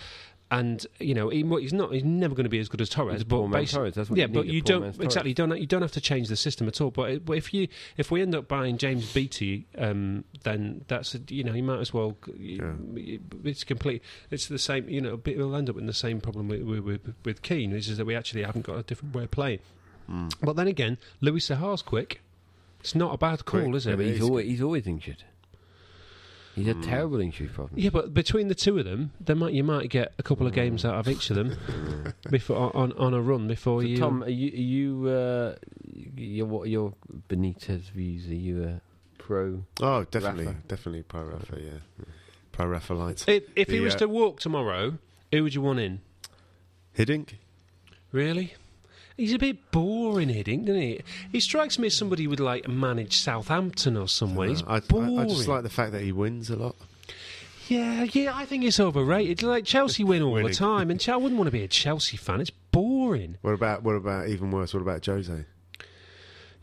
And 0.52 0.84
you 1.00 1.14
know 1.14 1.30
he, 1.30 1.44
he's 1.44 1.74
not. 1.74 1.94
He's 1.94 2.04
never 2.04 2.34
going 2.34 2.46
to 2.46 2.50
be 2.50 2.58
as 2.58 2.70
good 2.70 2.82
as 2.82 2.90
Torres. 2.90 3.18
He's 3.18 3.24
but 3.24 3.36
poor 3.36 3.66
Torres, 3.66 3.94
that's 3.94 4.10
what 4.10 4.18
yeah, 4.18 4.26
you 4.26 4.34
but 4.34 4.46
need, 4.48 4.54
you 4.56 4.62
don't 4.62 5.00
exactly. 5.00 5.30
You 5.30 5.36
don't. 5.36 5.60
You 5.60 5.68
don't 5.68 5.84
have 5.84 5.92
to 5.92 6.02
change 6.02 6.28
the 6.28 6.36
system 6.36 6.68
at 6.68 6.82
all. 6.82 6.90
But, 6.90 7.24
but 7.24 7.38
if 7.38 7.54
you 7.54 7.68
if 7.98 8.10
we 8.10 8.24
end 8.24 8.34
up 8.34 8.48
buying 8.48 8.80
James 8.80 9.14
Beattie, 9.14 9.68
um, 9.78 10.24
then 10.42 10.86
that's 10.88 11.14
a, 11.14 11.20
you 11.30 11.44
know 11.44 11.54
you 11.54 11.62
might 11.62 11.80
as 11.80 11.94
well. 11.94 12.18
Yeah. 12.36 12.74
It's 13.44 13.64
complete. 13.64 14.02
It's 14.32 14.48
the 14.48 14.58
same. 14.58 14.90
You 14.90 15.02
know, 15.02 15.22
we'll 15.24 15.56
end 15.56 15.70
up 15.70 15.78
in 15.78 15.86
the 15.86 15.94
same 15.94 16.20
problem 16.20 16.48
with 16.48 16.64
with, 16.64 16.80
with, 16.80 17.14
with 17.24 17.42
Keane, 17.44 17.72
which 17.72 17.88
is 17.88 17.98
that 17.98 18.06
we 18.06 18.16
actually 18.16 18.42
haven't 18.42 18.66
got 18.66 18.78
a 18.80 18.84
different 18.84 19.14
way 19.14 19.26
of 19.26 19.32
playing. 19.32 19.60
Mm. 20.10 20.34
But 20.42 20.56
then 20.56 20.68
again, 20.68 20.98
Louis 21.22 21.42
Saha's 21.42 21.84
quick. 21.84 22.22
It's 22.80 22.96
not 22.96 23.14
a 23.14 23.18
bad 23.18 23.46
call, 23.46 23.62
Quick, 23.62 23.76
is 23.76 23.86
Yeah, 23.86 23.94
it? 23.94 23.98
but 23.98 24.06
he's 24.06 24.16
he's- 24.16 24.28
always, 24.30 24.48
he's 24.48 24.62
always 24.62 24.88
injured. 24.88 25.24
He's 26.60 26.68
a 26.76 26.82
terrible 26.82 27.20
injury 27.20 27.48
problem. 27.48 27.80
Yeah, 27.80 27.90
but 27.92 28.14
between 28.14 28.48
the 28.48 28.56
two 28.56 28.78
of 28.78 28.86
them, 28.86 29.12
they 29.20 29.34
might 29.34 29.54
you 29.54 29.64
might 29.64 29.90
get 29.90 30.14
a 30.20 30.24
couple 30.24 30.46
of 30.48 30.54
games 30.54 30.86
out 30.86 30.96
of 30.96 31.08
each 31.08 31.30
of 31.30 31.36
them 31.36 31.56
before 32.30 32.76
on 32.76 32.92
on 32.94 33.14
a 33.14 33.22
run 33.22 33.48
before 33.48 33.82
So 33.82 33.88
you. 33.88 33.98
Tom, 33.98 34.24
are 34.24 34.30
you, 34.30 34.52
are 34.52 35.06
you 35.06 35.10
uh, 35.10 35.56
your 36.16 36.46
what 36.46 36.64
are 36.64 36.70
your 36.70 36.94
Benitez 37.30 37.92
views? 37.92 38.28
Are 38.28 38.36
you 38.36 38.64
a 38.64 38.82
pro? 39.18 39.64
Oh, 39.82 40.04
definitely, 40.06 40.46
Rafa. 40.48 40.58
definitely 40.68 41.04
pro 41.04 41.24
Rafa. 41.24 41.58
Yeah, 41.62 42.06
pro 42.52 42.68
Rafa 42.68 42.94
lights. 42.94 43.26
if 43.28 43.44
if 43.56 43.70
he 43.70 43.80
was 43.80 43.96
uh, 43.96 44.00
to 44.00 44.08
walk 44.10 44.40
tomorrow, 44.40 44.98
who 45.32 45.44
would 45.44 45.54
you 45.56 45.62
want 45.62 45.80
in? 45.80 46.02
Hiddink. 46.98 47.34
Really? 48.12 48.54
He's 49.20 49.34
a 49.34 49.38
bit 49.38 49.70
boring, 49.72 50.30
Hiddink, 50.30 50.66
doesn't 50.66 50.82
he? 50.82 51.02
He 51.32 51.40
strikes 51.42 51.78
me 51.78 51.88
as 51.88 51.98
somebody 51.98 52.24
who 52.24 52.30
would 52.30 52.40
like 52.40 52.68
manage 52.70 53.18
Southampton 53.18 53.98
or 53.98 54.08
somewhere. 54.08 54.48
He's 54.48 54.64
Uh, 54.64 54.66
I, 54.68 54.80
boring. 54.80 55.20
I, 55.20 55.24
I 55.24 55.26
just 55.26 55.48
like 55.48 55.64
the 55.64 55.70
fact 55.70 55.92
that 55.92 56.02
he 56.02 56.12
wins 56.12 56.50
a 56.50 56.56
lot. 56.56 56.76
Yeah, 57.68 58.06
yeah, 58.14 58.32
I 58.34 58.46
think 58.46 58.64
it's 58.64 58.80
overrated. 58.80 59.44
Like 59.44 59.66
Chelsea 59.66 60.04
win 60.04 60.24
all 60.24 60.42
the 60.42 60.54
time, 60.54 60.90
and 60.90 61.06
I 61.08 61.18
wouldn't 61.18 61.38
want 61.38 61.48
to 61.48 61.52
be 61.52 61.64
a 61.64 61.68
Chelsea 61.68 62.18
fan. 62.18 62.42
It's 62.42 62.50
boring. 62.50 63.38
What 63.42 63.52
about 63.54 63.84
what 63.84 63.94
about 63.96 64.28
even 64.30 64.52
worse? 64.52 64.74
What 64.74 64.82
about 64.82 65.06
Jose? 65.06 65.46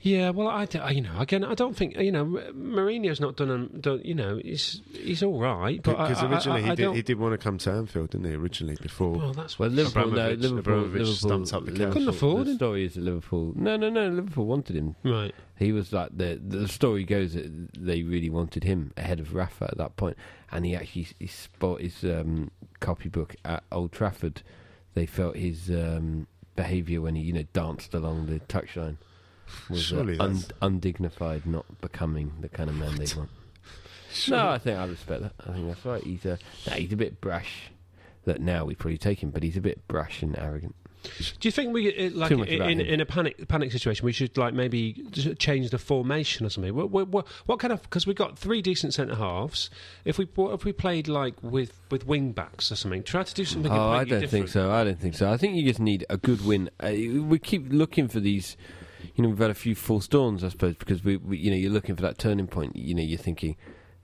Yeah, 0.07 0.31
well, 0.31 0.47
I, 0.47 0.67
d- 0.67 0.79
I- 0.79 0.91
you 0.91 1.01
know, 1.01 1.19
again, 1.19 1.43
I 1.43 1.55
don't 1.55 1.77
think 1.77 1.97
you 1.97 2.13
know 2.13 2.25
Mourinho's 2.25 3.19
not 3.21 3.35
done. 3.37 3.51
Um, 3.51 3.71
done 3.81 4.03
you 4.05 4.15
know, 4.15 4.39
he's 4.43 4.81
he's 4.93 5.23
all 5.23 5.41
right, 5.41 5.83
but 5.83 5.99
Because 5.99 6.23
originally 6.23 6.63
I, 6.63 6.67
I 6.67 6.71
he, 6.71 6.77
did, 6.77 6.95
he 6.95 7.03
did 7.03 7.19
want 7.19 7.33
to 7.33 7.39
come 7.39 7.59
to 7.59 7.73
Anfield, 7.73 8.11
didn't 8.11 8.27
he? 8.29 8.35
Originally, 8.37 8.77
before. 8.81 9.13
well, 9.19 9.33
that's 9.33 9.59
Well, 9.59 9.69
Liverpool, 9.69 10.07
no, 10.13 10.13
Abramovich- 10.13 10.41
Liverpool, 10.41 10.59
Abramovich 10.61 10.93
Liverpool, 11.01 11.15
stumped 11.15 11.53
up 11.53 11.65
the 11.65 11.71
cash. 11.73 11.79
Liverpool- 11.81 11.93
Couldn't 11.93 12.09
afford 12.09 12.47
The 12.47 12.51
him. 12.53 12.57
story 12.57 12.85
is 12.85 12.95
that 12.95 13.01
Liverpool. 13.03 13.53
No, 13.57 13.77
no, 13.77 13.91
no. 13.91 14.09
Liverpool 14.09 14.47
wanted 14.47 14.77
him. 14.77 14.95
right. 15.03 15.35
He 15.59 15.73
was 15.73 15.93
like 15.93 16.11
the 16.17 16.41
the 16.47 16.69
story 16.69 17.03
goes 17.05 17.33
that 17.35 17.51
they 17.77 18.03
really 18.03 18.31
wanted 18.31 18.63
him 18.63 18.93
ahead 18.97 19.19
of 19.21 19.35
Rafa 19.35 19.65
at 19.65 19.79
that 19.79 19.97
point, 19.97 20.17
and 20.53 20.65
he 20.67 20.77
actually 20.77 21.09
he 21.19 21.29
bought 21.59 21.81
his 21.81 22.05
um, 22.05 22.51
copybook 22.81 23.35
at 23.45 23.65
Old 23.73 23.91
Trafford. 23.91 24.43
They 24.95 25.07
felt 25.07 25.35
his 25.37 25.69
um, 25.71 26.27
behaviour 26.55 27.01
when 27.01 27.17
he 27.17 27.23
you 27.23 27.33
know 27.33 27.45
danced 27.55 27.93
along 27.95 28.27
the 28.27 28.39
touchline 28.41 28.99
was 29.69 29.93
uh, 29.93 29.97
Surely 29.97 30.19
un- 30.19 30.45
undignified, 30.63 31.47
not 31.47 31.81
becoming 31.81 32.33
the 32.41 32.49
kind 32.49 32.71
of 32.71 32.77
man 32.77 32.97
they 32.97 33.07
want. 33.17 33.31
No, 34.29 34.49
I 34.49 34.59
think 34.59 34.79
I 34.79 34.87
respect 34.87 35.23
that. 35.23 35.33
I 35.47 35.53
think 35.53 35.69
that's 35.69 35.85
right. 35.85 36.03
He's 36.03 36.25
a 36.25 36.39
nah, 36.67 36.75
he's 36.75 36.93
a 36.93 36.97
bit 36.97 37.21
brash. 37.21 37.71
That 38.25 38.41
now 38.41 38.65
we 38.65 38.75
probably 38.75 38.99
take 38.99 39.23
him, 39.23 39.31
but 39.31 39.45
he's 39.45 39.57
a 39.57 39.61
bit 39.61 39.87
brash 39.87 40.21
and 40.23 40.37
arrogant. 40.37 40.75
Do 41.39 41.47
you 41.47 41.53
think 41.53 41.73
we 41.73 42.11
like 42.11 42.31
Too 42.31 42.43
in, 42.43 42.81
in 42.81 43.01
a 43.01 43.07
panic 43.07 43.49
panic 43.49 43.71
situation 43.73 44.05
we 44.05 44.13
should 44.13 44.37
like 44.37 44.55
maybe 44.55 44.95
change 45.39 45.71
the 45.71 45.79
formation 45.79 46.47
or 46.47 46.51
something? 46.51 46.75
What, 46.75 46.91
what, 46.91 47.09
what, 47.09 47.27
what 47.47 47.59
kind 47.59 47.73
of 47.73 47.83
because 47.83 48.07
we've 48.07 48.17
got 48.17 48.39
three 48.39 48.63
decent 48.63 48.95
centre 48.95 49.15
halves. 49.15 49.71
If 50.05 50.19
we 50.19 50.27
what 50.35 50.53
if 50.55 50.65
we 50.65 50.73
played 50.73 51.09
like 51.09 51.35
with 51.43 51.79
with 51.91 52.07
wing 52.07 52.33
backs 52.33 52.73
or 52.73 52.77
something? 52.77 53.03
Try 53.03 53.23
to 53.23 53.35
do 53.35 53.45
something. 53.45 53.71
Oh, 53.71 53.91
I 53.91 53.99
don't 53.99 54.21
different. 54.21 54.31
think 54.31 54.49
so. 54.49 54.73
I 54.73 54.85
don't 54.85 54.99
think 54.99 55.15
so. 55.15 55.31
I 55.31 55.37
think 55.37 55.57
you 55.57 55.65
just 55.65 55.81
need 55.81 56.05
a 56.11 56.17
good 56.17 56.45
win. 56.45 56.71
Uh, 56.81 56.91
we 56.91 57.39
keep 57.39 57.67
looking 57.71 58.09
for 58.09 58.21
these. 58.21 58.57
You 59.17 59.23
know, 59.23 59.31
we've 59.31 59.39
had 59.39 59.51
a 59.51 59.55
few 59.55 59.75
false 59.75 60.07
dawns, 60.07 60.45
I 60.45 60.51
suppose, 60.51 60.77
because 60.77 61.03
we, 61.03 61.17
we 61.17 61.39
you 61.39 61.51
know, 61.51 61.57
you're 61.57 61.73
looking 61.73 61.97
for 61.97 62.03
that 62.03 62.19
turning 62.19 62.47
point. 62.47 62.77
You 62.77 62.95
know, 62.95 63.03
you're 63.03 63.19
thinking, 63.19 63.57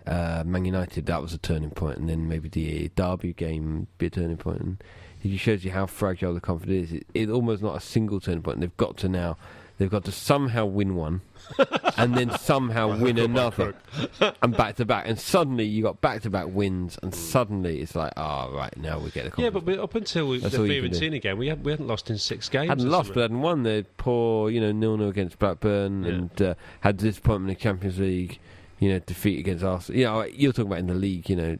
uh, 0.07 0.42
Man 0.46 0.64
United, 0.64 1.05
that 1.05 1.20
was 1.20 1.35
a 1.35 1.38
turning 1.38 1.70
point, 1.70 1.98
and 1.98 2.09
then 2.09 2.29
maybe 2.29 2.48
the 2.48 2.88
Derby 2.96 3.35
game 3.35 3.88
be 3.98 4.07
a 4.07 4.11
turning 4.11 4.38
point. 4.38 4.61
And 4.61 4.85
it 5.22 5.29
just 5.29 5.44
shows 5.44 5.66
you 5.66 5.70
how 5.72 5.85
fragile 5.85 6.33
the 6.33 6.40
confidence 6.40 6.88
is. 6.88 6.94
It, 6.94 7.07
it's 7.12 7.31
almost 7.31 7.62
not 7.62 7.77
a 7.77 7.81
single 7.81 8.20
turning 8.20 8.42
point. 8.42 8.57
And 8.57 8.62
they've 8.62 8.77
got 8.79 8.96
to 8.98 9.09
now, 9.09 9.37
they've 9.83 9.90
got 9.90 10.05
to 10.05 10.12
somehow 10.12 10.64
win 10.64 10.95
one, 10.95 11.21
and 11.97 12.14
then 12.14 12.31
somehow 12.38 12.97
win 12.97 13.18
another, 13.18 13.75
and 14.42 14.57
back 14.57 14.77
to 14.77 14.85
back. 14.85 15.09
And 15.09 15.18
suddenly 15.18 15.64
you 15.64 15.83
got 15.83 16.01
back 16.01 16.23
to 16.23 16.31
back 16.31 16.47
wins, 16.49 16.99
and 17.03 17.12
suddenly 17.12 17.81
it's 17.81 17.97
like, 17.97 18.12
oh 18.16 18.53
right, 18.55 18.75
now 18.77 18.99
we 19.01 19.11
get 19.11 19.35
the 19.35 19.42
Yeah, 19.42 19.51
but 19.51 19.64
we, 19.64 19.77
up 19.77 19.95
until 19.97 20.29
we, 20.29 20.38
That's 20.38 20.55
the 20.55 20.61
all 20.61 20.66
you 20.66 20.83
can 20.83 20.92
do. 20.92 20.99
Fiorentina 20.99 21.21
game, 21.21 21.38
we, 21.38 21.49
had, 21.49 21.64
we 21.64 21.73
hadn't 21.73 21.88
lost 21.88 22.09
in 22.11 22.18
six 22.18 22.49
games. 22.49 22.68
hadn't 22.68 22.88
lost, 22.88 23.12
but 23.12 23.23
hadn't 23.23 23.40
won. 23.40 23.64
They 23.64 23.83
poor, 23.83 24.51
you 24.51 24.61
know, 24.61 24.71
nil 24.71 24.97
nil 24.97 25.09
against 25.09 25.38
Blackburn, 25.40 26.05
Yeah. 26.05 26.11
and 26.11 26.42
uh, 26.42 26.55
had 26.81 26.99
disappointment 26.99 27.51
in 27.51 27.55
the 27.57 27.61
Champions 27.61 27.99
League. 27.99 28.38
You 28.79 28.88
know, 28.92 28.99
defeat 29.01 29.38
against 29.40 29.62
Arsenal. 29.64 29.99
You 29.99 30.07
know, 30.07 30.25
you're 30.25 30.53
talking 30.53 30.66
about 30.66 30.81
in 30.81 30.87
the 30.88 30.95
league. 30.95 31.29
You 31.29 31.37
know, 31.37 31.59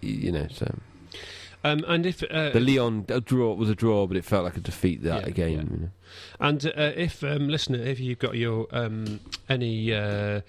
you 0.00 0.32
know. 0.32 0.46
So 0.50 0.72
Um, 1.70 1.84
and 1.88 2.06
if 2.06 2.22
uh, 2.22 2.50
the 2.50 2.60
Lyon 2.60 3.04
draw 3.24 3.54
was 3.54 3.68
a 3.70 3.74
draw, 3.74 4.06
but 4.06 4.16
it 4.16 4.24
felt 4.24 4.44
like 4.44 4.56
a 4.56 4.60
defeat 4.60 5.02
that 5.02 5.26
Yeah, 5.26 5.30
game. 5.30 5.52
yeah. 5.58 5.62
You 5.62 5.80
know. 5.82 5.90
And 6.40 6.66
uh, 6.66 6.92
if 6.96 7.22
um, 7.24 7.48
listener, 7.48 7.78
if 7.78 7.98
you've 8.00 8.18
got 8.18 8.36
your 8.36 8.66
um, 8.72 9.20
any 9.48 9.92
uh, 9.92 10.40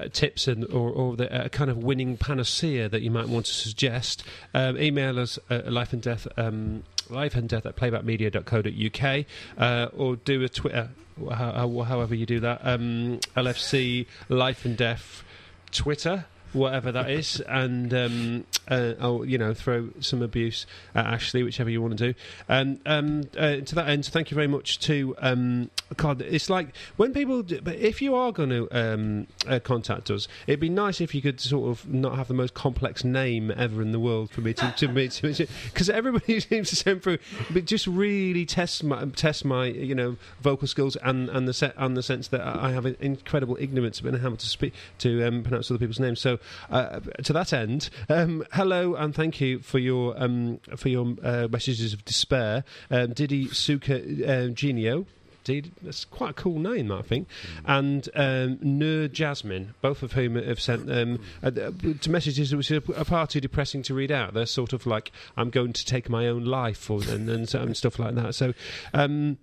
uh, 0.00 0.08
tips 0.12 0.48
and 0.48 0.64
or, 0.72 0.90
or 0.90 1.16
the 1.16 1.32
uh, 1.32 1.48
kind 1.48 1.70
of 1.70 1.78
winning 1.78 2.16
panacea 2.16 2.88
that 2.88 3.02
you 3.02 3.10
might 3.10 3.28
want 3.28 3.46
to 3.46 3.52
suggest, 3.54 4.24
um, 4.52 4.76
email 4.78 5.18
us 5.20 5.38
at 5.50 5.70
life 5.72 5.92
and 5.92 6.02
death. 6.02 6.26
Um, 6.36 6.82
Life 7.10 7.34
and 7.34 7.46
death 7.46 7.66
at 7.66 7.76
playbackmedia.co.uk 7.76 9.26
uh, 9.58 9.88
or 9.94 10.16
do 10.16 10.42
a 10.42 10.48
Twitter, 10.48 10.88
how, 11.30 11.52
how, 11.52 11.82
however 11.82 12.14
you 12.14 12.24
do 12.24 12.40
that. 12.40 12.60
Um, 12.64 13.20
LFC 13.36 14.06
Life 14.30 14.64
and 14.64 14.74
Death 14.74 15.22
Twitter, 15.70 16.24
whatever 16.54 16.92
that 16.92 17.10
is, 17.10 17.40
and 17.40 17.92
um, 17.92 18.46
uh, 18.68 18.94
I'll 19.00 19.24
you 19.24 19.38
know 19.38 19.52
throw 19.52 19.90
some 20.00 20.22
abuse 20.22 20.66
at 20.94 21.06
Ashley, 21.06 21.42
whichever 21.42 21.68
you 21.68 21.82
want 21.82 21.98
to 21.98 22.12
do. 22.12 22.18
And 22.48 22.80
um, 22.86 23.24
uh, 23.36 23.56
to 23.56 23.74
that 23.74 23.88
end, 23.88 24.06
thank 24.06 24.30
you 24.30 24.34
very 24.34 24.46
much 24.46 24.78
to 24.80 25.14
um, 25.18 25.70
God. 25.96 26.22
It's 26.22 26.48
like 26.48 26.74
when 26.96 27.12
people, 27.12 27.42
do, 27.42 27.60
but 27.60 27.76
if 27.76 28.00
you 28.00 28.14
are 28.14 28.32
going 28.32 28.50
to 28.50 28.68
um, 28.70 29.26
uh, 29.46 29.58
contact 29.58 30.10
us, 30.10 30.28
it'd 30.46 30.60
be 30.60 30.68
nice 30.68 31.00
if 31.00 31.14
you 31.14 31.20
could 31.20 31.40
sort 31.40 31.70
of 31.70 31.88
not 31.88 32.16
have 32.16 32.28
the 32.28 32.34
most 32.34 32.54
complex 32.54 33.04
name 33.04 33.52
ever 33.56 33.82
in 33.82 33.92
the 33.92 34.00
world 34.00 34.30
for 34.30 34.40
me 34.40 34.54
to 34.54 34.72
to 34.78 34.88
me 34.88 35.10
because 35.10 35.90
everybody 35.90 36.40
seems 36.40 36.70
to 36.70 36.76
send 36.76 37.02
through, 37.02 37.18
but 37.50 37.64
just 37.64 37.86
really 37.86 38.46
test 38.46 38.82
my 38.84 39.04
test 39.06 39.44
my 39.44 39.66
you 39.66 39.94
know 39.94 40.16
vocal 40.40 40.68
skills 40.68 40.96
and 41.02 41.28
and 41.28 41.48
the 41.48 41.52
set 41.52 41.74
and 41.76 41.96
the 41.96 42.02
sense 42.02 42.28
that 42.28 42.40
I 42.40 42.72
have 42.72 42.86
incredible 43.00 43.56
ignorance 43.60 44.00
about 44.00 44.20
how 44.20 44.30
to 44.30 44.46
speak 44.46 44.74
to 44.98 45.24
um, 45.24 45.42
pronounce 45.42 45.70
other 45.70 45.78
people's 45.78 46.00
names. 46.00 46.20
So 46.20 46.38
uh, 46.70 47.00
to 47.22 47.32
that 47.32 47.52
end, 47.52 47.90
um, 48.08 48.44
hello 48.52 48.94
and 48.94 49.14
thank 49.14 49.40
you 49.40 49.60
for 49.60 49.78
your 49.78 50.14
um, 50.22 50.60
for 50.76 50.88
your 50.88 51.14
uh, 51.22 51.48
messages 51.50 51.92
of 51.92 52.04
despair, 52.04 52.64
um, 52.90 53.12
Didi 53.12 53.48
Suka 53.48 54.00
uh, 54.26 54.48
Genio. 54.48 55.06
Did 55.44 55.72
that's 55.82 56.06
quite 56.06 56.30
a 56.30 56.32
cool 56.32 56.58
name, 56.58 56.90
I 56.90 57.02
think. 57.02 57.28
And 57.66 58.08
um, 58.14 58.58
Nur 58.62 59.08
Jasmine, 59.08 59.74
both 59.82 60.02
of 60.02 60.12
whom 60.12 60.36
have 60.36 60.58
sent 60.58 60.90
um, 60.90 61.20
uh, 61.42 61.48
uh, 61.48 61.70
to 62.00 62.10
messages 62.10 62.54
which 62.56 62.70
are, 62.70 62.80
far 62.80 63.26
too 63.26 63.42
depressing 63.42 63.82
to 63.82 63.94
read 63.94 64.10
out. 64.10 64.32
They're 64.32 64.46
sort 64.46 64.72
of 64.72 64.86
like 64.86 65.12
I'm 65.36 65.50
going 65.50 65.74
to 65.74 65.84
take 65.84 66.08
my 66.08 66.28
own 66.28 66.46
life, 66.46 66.90
or 66.90 67.02
and, 67.02 67.28
and, 67.28 67.54
and 67.54 67.76
stuff 67.76 67.98
like 67.98 68.14
that. 68.14 68.34
So. 68.34 68.54
Um, 68.94 69.36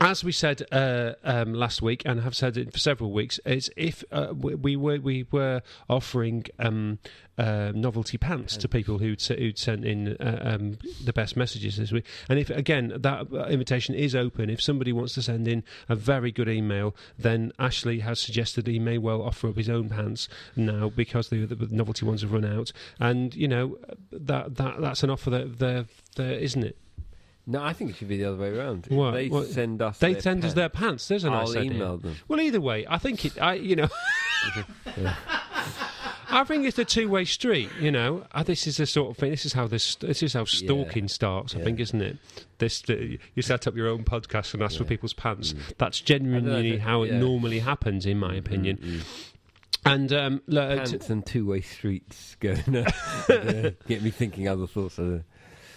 as 0.00 0.22
we 0.22 0.32
said 0.32 0.62
uh, 0.72 1.12
um, 1.24 1.54
last 1.54 1.82
week, 1.82 2.02
and 2.04 2.20
have 2.20 2.34
said 2.34 2.56
it 2.56 2.72
for 2.72 2.78
several 2.78 3.12
weeks, 3.12 3.38
is 3.44 3.70
if 3.76 4.04
uh, 4.12 4.32
we, 4.34 4.54
we 4.54 4.76
were 4.76 4.98
we 4.98 5.26
were 5.30 5.62
offering 5.88 6.44
um, 6.58 6.98
uh, 7.38 7.72
novelty 7.74 8.18
pants 8.18 8.56
to 8.58 8.68
people 8.68 8.98
who'd, 8.98 9.22
who'd 9.22 9.58
sent 9.58 9.84
in 9.84 10.16
uh, 10.18 10.40
um, 10.42 10.78
the 11.02 11.12
best 11.12 11.36
messages 11.36 11.76
this 11.76 11.92
week, 11.92 12.04
and 12.28 12.38
if 12.38 12.50
again 12.50 12.92
that 12.96 13.26
uh, 13.32 13.46
invitation 13.46 13.94
is 13.94 14.14
open, 14.14 14.50
if 14.50 14.60
somebody 14.60 14.92
wants 14.92 15.14
to 15.14 15.22
send 15.22 15.48
in 15.48 15.64
a 15.88 15.96
very 15.96 16.30
good 16.30 16.48
email, 16.48 16.94
then 17.18 17.52
Ashley 17.58 18.00
has 18.00 18.20
suggested 18.20 18.66
he 18.66 18.78
may 18.78 18.98
well 18.98 19.22
offer 19.22 19.48
up 19.48 19.56
his 19.56 19.68
own 19.68 19.88
pants 19.88 20.28
now 20.56 20.90
because 20.90 21.28
the, 21.28 21.46
the 21.46 21.68
novelty 21.74 22.04
ones 22.04 22.22
have 22.22 22.32
run 22.32 22.44
out, 22.44 22.72
and 22.98 23.34
you 23.34 23.48
know 23.48 23.78
that 24.12 24.56
that 24.56 24.80
that's 24.80 25.02
an 25.02 25.10
offer 25.10 25.30
that 25.30 25.58
there 25.58 25.86
there 26.16 26.34
isn't 26.34 26.64
it. 26.64 26.76
No, 27.50 27.62
I 27.62 27.72
think 27.72 27.90
it 27.90 27.96
should 27.96 28.06
be 28.08 28.16
the 28.18 28.26
other 28.26 28.36
way 28.36 28.56
around. 28.56 28.86
What? 28.90 29.10
They 29.12 29.28
What? 29.28 29.48
send 29.48 29.82
us. 29.82 29.98
They 29.98 30.12
their 30.12 30.22
send 30.22 30.38
us 30.44 30.50
pants, 30.50 30.54
their 30.54 30.68
pants. 30.68 31.08
There's 31.08 31.24
a 31.24 31.30
nice 31.30 31.50
I'll 31.50 31.58
idea. 31.58 31.72
email 31.72 31.96
them. 31.98 32.16
Well, 32.28 32.40
either 32.40 32.60
way, 32.60 32.86
I 32.88 32.98
think 32.98 33.24
it. 33.24 33.40
I 33.42 33.54
you 33.54 33.74
know. 33.76 33.88
I 36.32 36.44
think 36.44 36.64
it's 36.64 36.78
a 36.78 36.84
two-way 36.84 37.24
street. 37.24 37.70
You 37.80 37.90
know, 37.90 38.24
Uh, 38.32 38.44
this 38.44 38.66
is 38.68 38.76
the 38.76 38.86
sort 38.86 39.10
of 39.10 39.16
thing. 39.16 39.30
This 39.32 39.44
is 39.44 39.52
how 39.52 39.66
this. 39.66 39.96
This 39.96 40.22
is 40.22 40.32
how 40.34 40.44
stalking 40.44 41.08
starts. 41.08 41.54
I 41.54 41.58
Yeah. 41.58 41.64
think, 41.64 41.80
isn't 41.80 42.00
it? 42.00 42.18
This 42.58 42.84
you 42.88 43.42
set 43.42 43.66
up 43.66 43.74
your 43.76 43.88
own 43.88 44.04
podcast 44.04 44.54
and 44.54 44.62
ask 44.62 44.78
for 44.78 44.84
people's 44.84 45.12
pants. 45.12 45.52
Mm. 45.52 45.58
That's 45.78 46.00
genuinely 46.00 46.50
know 46.50 46.58
if 46.58 46.74
it- 46.74 46.80
how 46.82 47.02
it 47.02 47.12
normally 47.14 47.58
happens, 47.58 48.06
in 48.06 48.18
my 48.18 48.34
opinion. 48.36 48.76
Mm, 48.76 48.98
mm. 48.98 49.04
And 49.86 50.12
um, 50.12 50.42
look, 50.46 50.70
uh, 50.70 50.84
t- 50.84 50.90
Pants 50.92 51.10
and 51.10 51.26
two-way 51.26 51.62
streets 51.62 52.36
going. 52.38 52.62
get 53.88 54.02
me 54.02 54.10
thinking 54.10 54.46
other 54.46 54.66
thoughts. 54.68 54.98
Uh, 54.98 55.20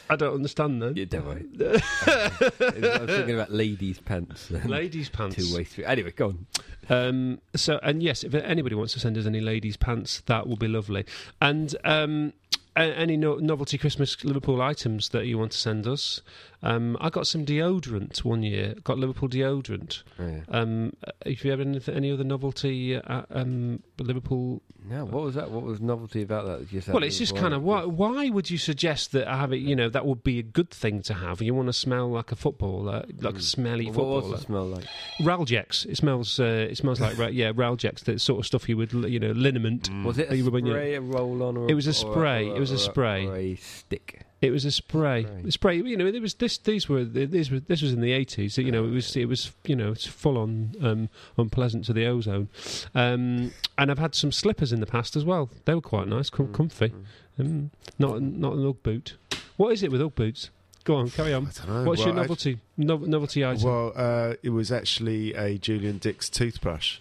I 0.09 0.15
don't 0.15 0.33
understand 0.35 0.81
that. 0.81 0.97
yeah, 0.97 1.05
don't 1.05 1.25
worry. 1.25 1.45
I 1.59 2.99
was 2.99 3.09
thinking 3.09 3.35
about 3.35 3.51
ladies' 3.51 3.99
pants. 3.99 4.51
Ladies' 4.51 5.09
pants. 5.09 5.35
Two-way 5.35 5.63
through. 5.63 5.85
Anyway, 5.85 6.11
go 6.11 6.27
on. 6.27 6.45
Um, 6.89 7.39
so, 7.55 7.79
and 7.81 8.03
yes, 8.03 8.23
if 8.23 8.33
anybody 8.33 8.75
wants 8.75 8.93
to 8.93 8.99
send 8.99 9.17
us 9.17 9.25
any 9.25 9.39
ladies' 9.39 9.77
pants, 9.77 10.21
that 10.25 10.47
will 10.47 10.57
be 10.57 10.67
lovely. 10.67 11.05
And 11.41 11.75
um, 11.85 12.33
any 12.75 13.17
no- 13.17 13.35
novelty 13.37 13.77
Christmas 13.77 14.23
Liverpool 14.23 14.61
items 14.61 15.09
that 15.09 15.25
you 15.27 15.37
want 15.37 15.51
to 15.51 15.57
send 15.57 15.87
us. 15.87 16.21
Um, 16.61 16.95
I 17.01 17.09
got 17.09 17.27
some 17.27 17.45
deodorant 17.45 18.23
one 18.23 18.41
year. 18.41 18.75
Got 18.85 18.97
Liverpool 18.97 19.27
deodorant. 19.27 20.01
Oh, 20.17 20.25
yeah. 20.27 20.39
Um, 20.47 20.93
if 21.25 21.43
you 21.43 21.51
have 21.51 21.59
any, 21.59 21.79
any 21.91 22.09
other 22.11 22.23
novelty 22.23 22.95
uh, 22.95 23.23
um, 23.31 23.83
Liverpool, 23.99 24.61
No, 24.89 25.03
what 25.03 25.23
was 25.25 25.35
that? 25.35 25.51
What 25.51 25.63
was 25.63 25.81
novelty 25.81 26.21
about 26.21 26.45
that? 26.71 26.87
Well, 26.87 27.03
it's 27.03 27.17
just 27.17 27.35
kind 27.35 27.53
of 27.53 27.63
why, 27.63 27.83
why 27.83 28.29
would 28.29 28.49
you 28.49 28.57
suggest 28.57 29.11
that 29.11 29.27
I 29.27 29.35
have 29.37 29.51
it? 29.51 29.57
You 29.57 29.75
know, 29.75 29.89
that 29.89 30.05
would 30.05 30.23
be 30.23 30.39
a 30.39 30.43
good 30.43 30.71
thing 30.71 31.01
to 31.03 31.13
have. 31.13 31.41
You 31.41 31.53
want 31.53 31.67
to 31.67 31.73
smell 31.73 32.09
like 32.09 32.31
a 32.31 32.35
footballer, 32.37 33.03
like 33.19 33.35
a 33.35 33.41
smelly 33.41 33.87
What 33.87 33.95
footballer. 33.95 34.21
was 34.31 34.39
the 34.39 34.45
smell 34.45 34.65
like? 34.67 34.85
Ralgex. 35.19 35.85
It 35.85 35.97
smells. 35.97 36.39
Uh, 36.39 36.67
it 36.69 36.77
smells 36.77 37.01
like 37.01 37.17
yeah, 37.33 37.51
Ralgex. 37.51 38.05
The 38.05 38.17
sort 38.19 38.39
of 38.39 38.45
stuff 38.45 38.69
you 38.69 38.77
would 38.77 38.93
you 38.93 39.19
know 39.19 39.31
liniment. 39.33 39.89
Was 40.05 40.17
it 40.17 40.31
a 40.31 40.37
you- 40.37 40.45
spray, 40.45 40.95
a 40.95 41.01
roll 41.01 41.43
on, 41.43 41.57
or 41.57 41.69
It 41.69 41.73
was 41.73 41.87
a 41.87 41.93
spray, 41.93 42.47
it 42.47 42.59
was 42.71 42.71
a 42.71 42.79
spray. 42.79 43.25
or 43.27 43.35
a 43.35 43.55
stick? 43.55 44.21
It 44.41 44.51
was 44.51 44.65
a 44.65 44.71
spray. 44.71 45.23
Spray. 45.23 45.49
Spray. 45.51 45.75
You 45.77 45.95
know, 45.95 46.05
it 46.05 46.21
was 46.21 46.33
this. 46.33 46.57
These 46.57 46.89
were 46.89 47.05
these 47.05 47.49
were 47.49 47.59
this 47.61 47.81
was 47.81 47.93
in 47.93 48.01
the 48.01 48.11
eighties. 48.11 48.57
You 48.57 48.71
know, 48.71 48.83
it 48.83 48.91
was 48.91 49.15
it 49.15 49.25
was 49.29 49.51
you 49.65 49.75
know 49.75 49.91
it's 49.93 50.05
full 50.05 50.37
on 50.37 50.75
um, 50.81 51.09
unpleasant 51.37 51.85
to 51.85 51.93
the 51.93 52.05
ozone. 52.05 52.49
Um, 52.93 53.51
and 53.77 53.89
I've 53.89 53.99
had 53.99 54.15
some 54.15 54.31
slippers 54.33 54.73
in 54.73 54.79
the 54.81 54.85
past 54.85 55.15
as 55.15 55.23
well. 55.23 55.49
They 55.65 55.73
were 55.73 55.81
quite 55.81 56.07
nice, 56.07 56.29
com- 56.29 56.51
comfy. 56.53 56.89
mm. 56.89 57.03
Um, 57.39 57.71
not 57.97 58.21
not 58.21 58.53
an 58.53 58.67
UGG 58.67 58.83
boot. 58.83 59.13
What 59.57 59.71
is 59.71 59.81
it 59.81 59.91
with 59.91 60.01
UGG 60.01 60.15
boots? 60.15 60.49
Go 60.83 60.95
on, 60.97 61.09
carry 61.09 61.33
on. 61.33 61.47
I 61.47 61.65
don't 61.65 61.69
know. 61.69 61.83
What's 61.89 62.01
your 62.01 62.09
Well, 62.09 62.19
I- 62.19 62.21
novelty 62.23 62.59
no, 62.75 62.97
novelty 62.97 63.45
item? 63.45 63.63
Well, 63.63 63.93
uh, 63.95 64.33
it 64.43 64.49
was 64.49 64.69
actually 64.73 65.33
a 65.35 65.57
Julian 65.57 65.97
Dicks 65.99 66.29
toothbrush. 66.29 66.99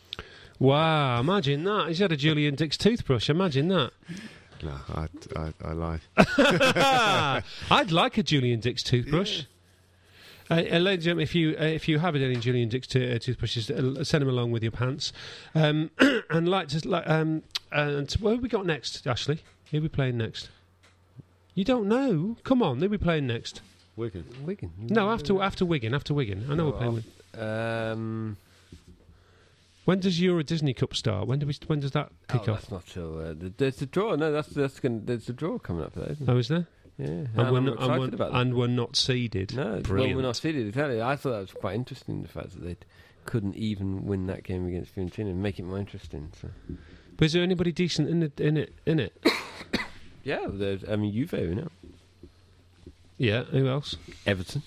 wow, 0.60 1.18
imagine 1.20 1.64
that. 1.64 1.88
He's 1.88 1.98
had 1.98 2.12
a 2.12 2.16
Julian 2.16 2.54
Dicks 2.54 2.76
toothbrush. 2.76 3.28
Imagine 3.28 3.66
that. 3.68 3.90
No, 4.62 4.78
I, 4.94 5.08
I, 5.36 5.52
I 5.64 5.72
lie. 5.72 6.00
I'd 7.70 7.90
like 7.90 8.18
a 8.18 8.22
Julian 8.22 8.60
Dicks 8.60 8.82
toothbrush. 8.82 9.42
Uh, 10.50 10.54
uh, 10.54 10.78
ladies 10.78 10.82
and 10.84 11.02
gentlemen, 11.02 11.22
if 11.22 11.34
you 11.34 11.56
uh, 11.58 11.64
if 11.64 11.88
you 11.88 11.98
have 11.98 12.14
any 12.14 12.36
Julian 12.36 12.68
Dicks 12.68 12.86
to, 12.88 13.14
uh, 13.16 13.18
toothbrushes, 13.18 13.70
uh, 13.70 14.04
send 14.04 14.22
them 14.22 14.28
along 14.28 14.50
with 14.52 14.62
your 14.62 14.72
pants. 14.72 15.12
Um, 15.54 15.90
and 16.30 16.48
like 16.48 16.68
to 16.68 16.88
like 16.88 17.08
um, 17.08 17.42
and 17.70 18.10
what 18.20 18.32
have 18.32 18.42
we 18.42 18.48
got 18.48 18.66
next, 18.66 19.06
Ashley? 19.06 19.40
Who 19.70 19.78
are 19.78 19.82
we 19.82 19.88
playing 19.88 20.18
next? 20.18 20.50
You 21.54 21.64
don't 21.64 21.86
know? 21.88 22.36
Come 22.44 22.62
on, 22.62 22.78
who 22.78 22.86
are 22.86 22.88
we 22.90 22.98
playing 22.98 23.26
next? 23.26 23.60
Wigan. 23.96 24.24
Wigan. 24.44 24.72
No, 24.78 25.10
after 25.10 25.40
after 25.42 25.64
Wigan, 25.64 25.94
after 25.94 26.14
Wigan. 26.14 26.46
I 26.50 26.54
know 26.54 26.66
we're 26.66 26.70
Oh, 26.70 26.78
playing. 26.78 26.94
With... 26.94 27.40
Um, 27.42 28.36
When 29.84 29.98
does 29.98 30.20
Euro 30.20 30.42
Disney 30.44 30.74
Cup 30.74 30.94
start? 30.94 31.26
When 31.26 31.38
do 31.40 31.46
we? 31.46 31.54
When 31.66 31.80
does 31.80 31.90
that 31.92 32.10
kick 32.28 32.48
oh, 32.48 32.52
off? 32.52 32.60
that's 32.60 32.70
not 32.70 32.86
sure. 32.88 33.26
Uh, 33.26 33.34
th- 33.34 33.52
there's 33.56 33.82
a 33.82 33.86
draw. 33.86 34.14
No, 34.14 34.30
that's 34.30 34.48
that's 34.48 34.78
gonna, 34.80 35.00
there's 35.02 35.28
a 35.28 35.32
draw 35.32 35.58
coming 35.58 35.82
up 35.84 35.94
there. 35.94 36.10
Isn't 36.12 36.28
Oh, 36.28 36.36
is 36.38 36.48
there? 36.48 36.66
Yeah, 36.98 37.06
And, 37.08 37.34
we're 37.36 37.56
I'm 37.58 37.64
not, 37.64 37.80
and, 37.82 37.98
we're, 38.00 38.08
about 38.08 38.32
that. 38.32 38.38
and 38.40 38.54
we're 38.54 38.66
not 38.68 38.96
seeded. 38.96 39.56
No, 39.56 39.64
well, 39.64 39.80
Brilliant. 39.80 40.16
we're 40.16 40.22
not 40.22 40.36
seeded. 40.36 40.68
Exactly. 40.68 41.00
I 41.02 41.16
thought 41.16 41.30
that 41.32 41.40
was 41.40 41.52
quite 41.52 41.74
interesting. 41.74 42.22
The 42.22 42.28
fact 42.28 42.50
that 42.52 42.62
they 42.62 42.76
couldn't 43.24 43.56
even 43.56 44.04
win 44.06 44.26
that 44.26 44.44
game 44.44 44.68
against 44.68 44.94
Fiorentina 44.94 45.30
and 45.30 45.42
make 45.42 45.58
it 45.58 45.64
more 45.64 45.78
interesting. 45.78 46.30
So. 46.40 46.48
But 47.16 47.24
is 47.26 47.32
there 47.32 47.42
anybody 47.42 47.72
decent 47.72 48.08
in 48.08 48.22
it? 48.22 48.38
In 48.40 48.56
it? 48.56 48.74
In 48.86 49.00
it? 49.00 49.14
Yeah, 50.24 50.46
there's. 50.48 50.84
I 50.88 50.94
mean, 50.94 51.12
Juve, 51.12 51.32
you 51.32 51.54
know, 51.56 51.68
Yeah. 53.18 53.42
Who 53.44 53.66
else? 53.66 53.96
Everton. 54.24 54.62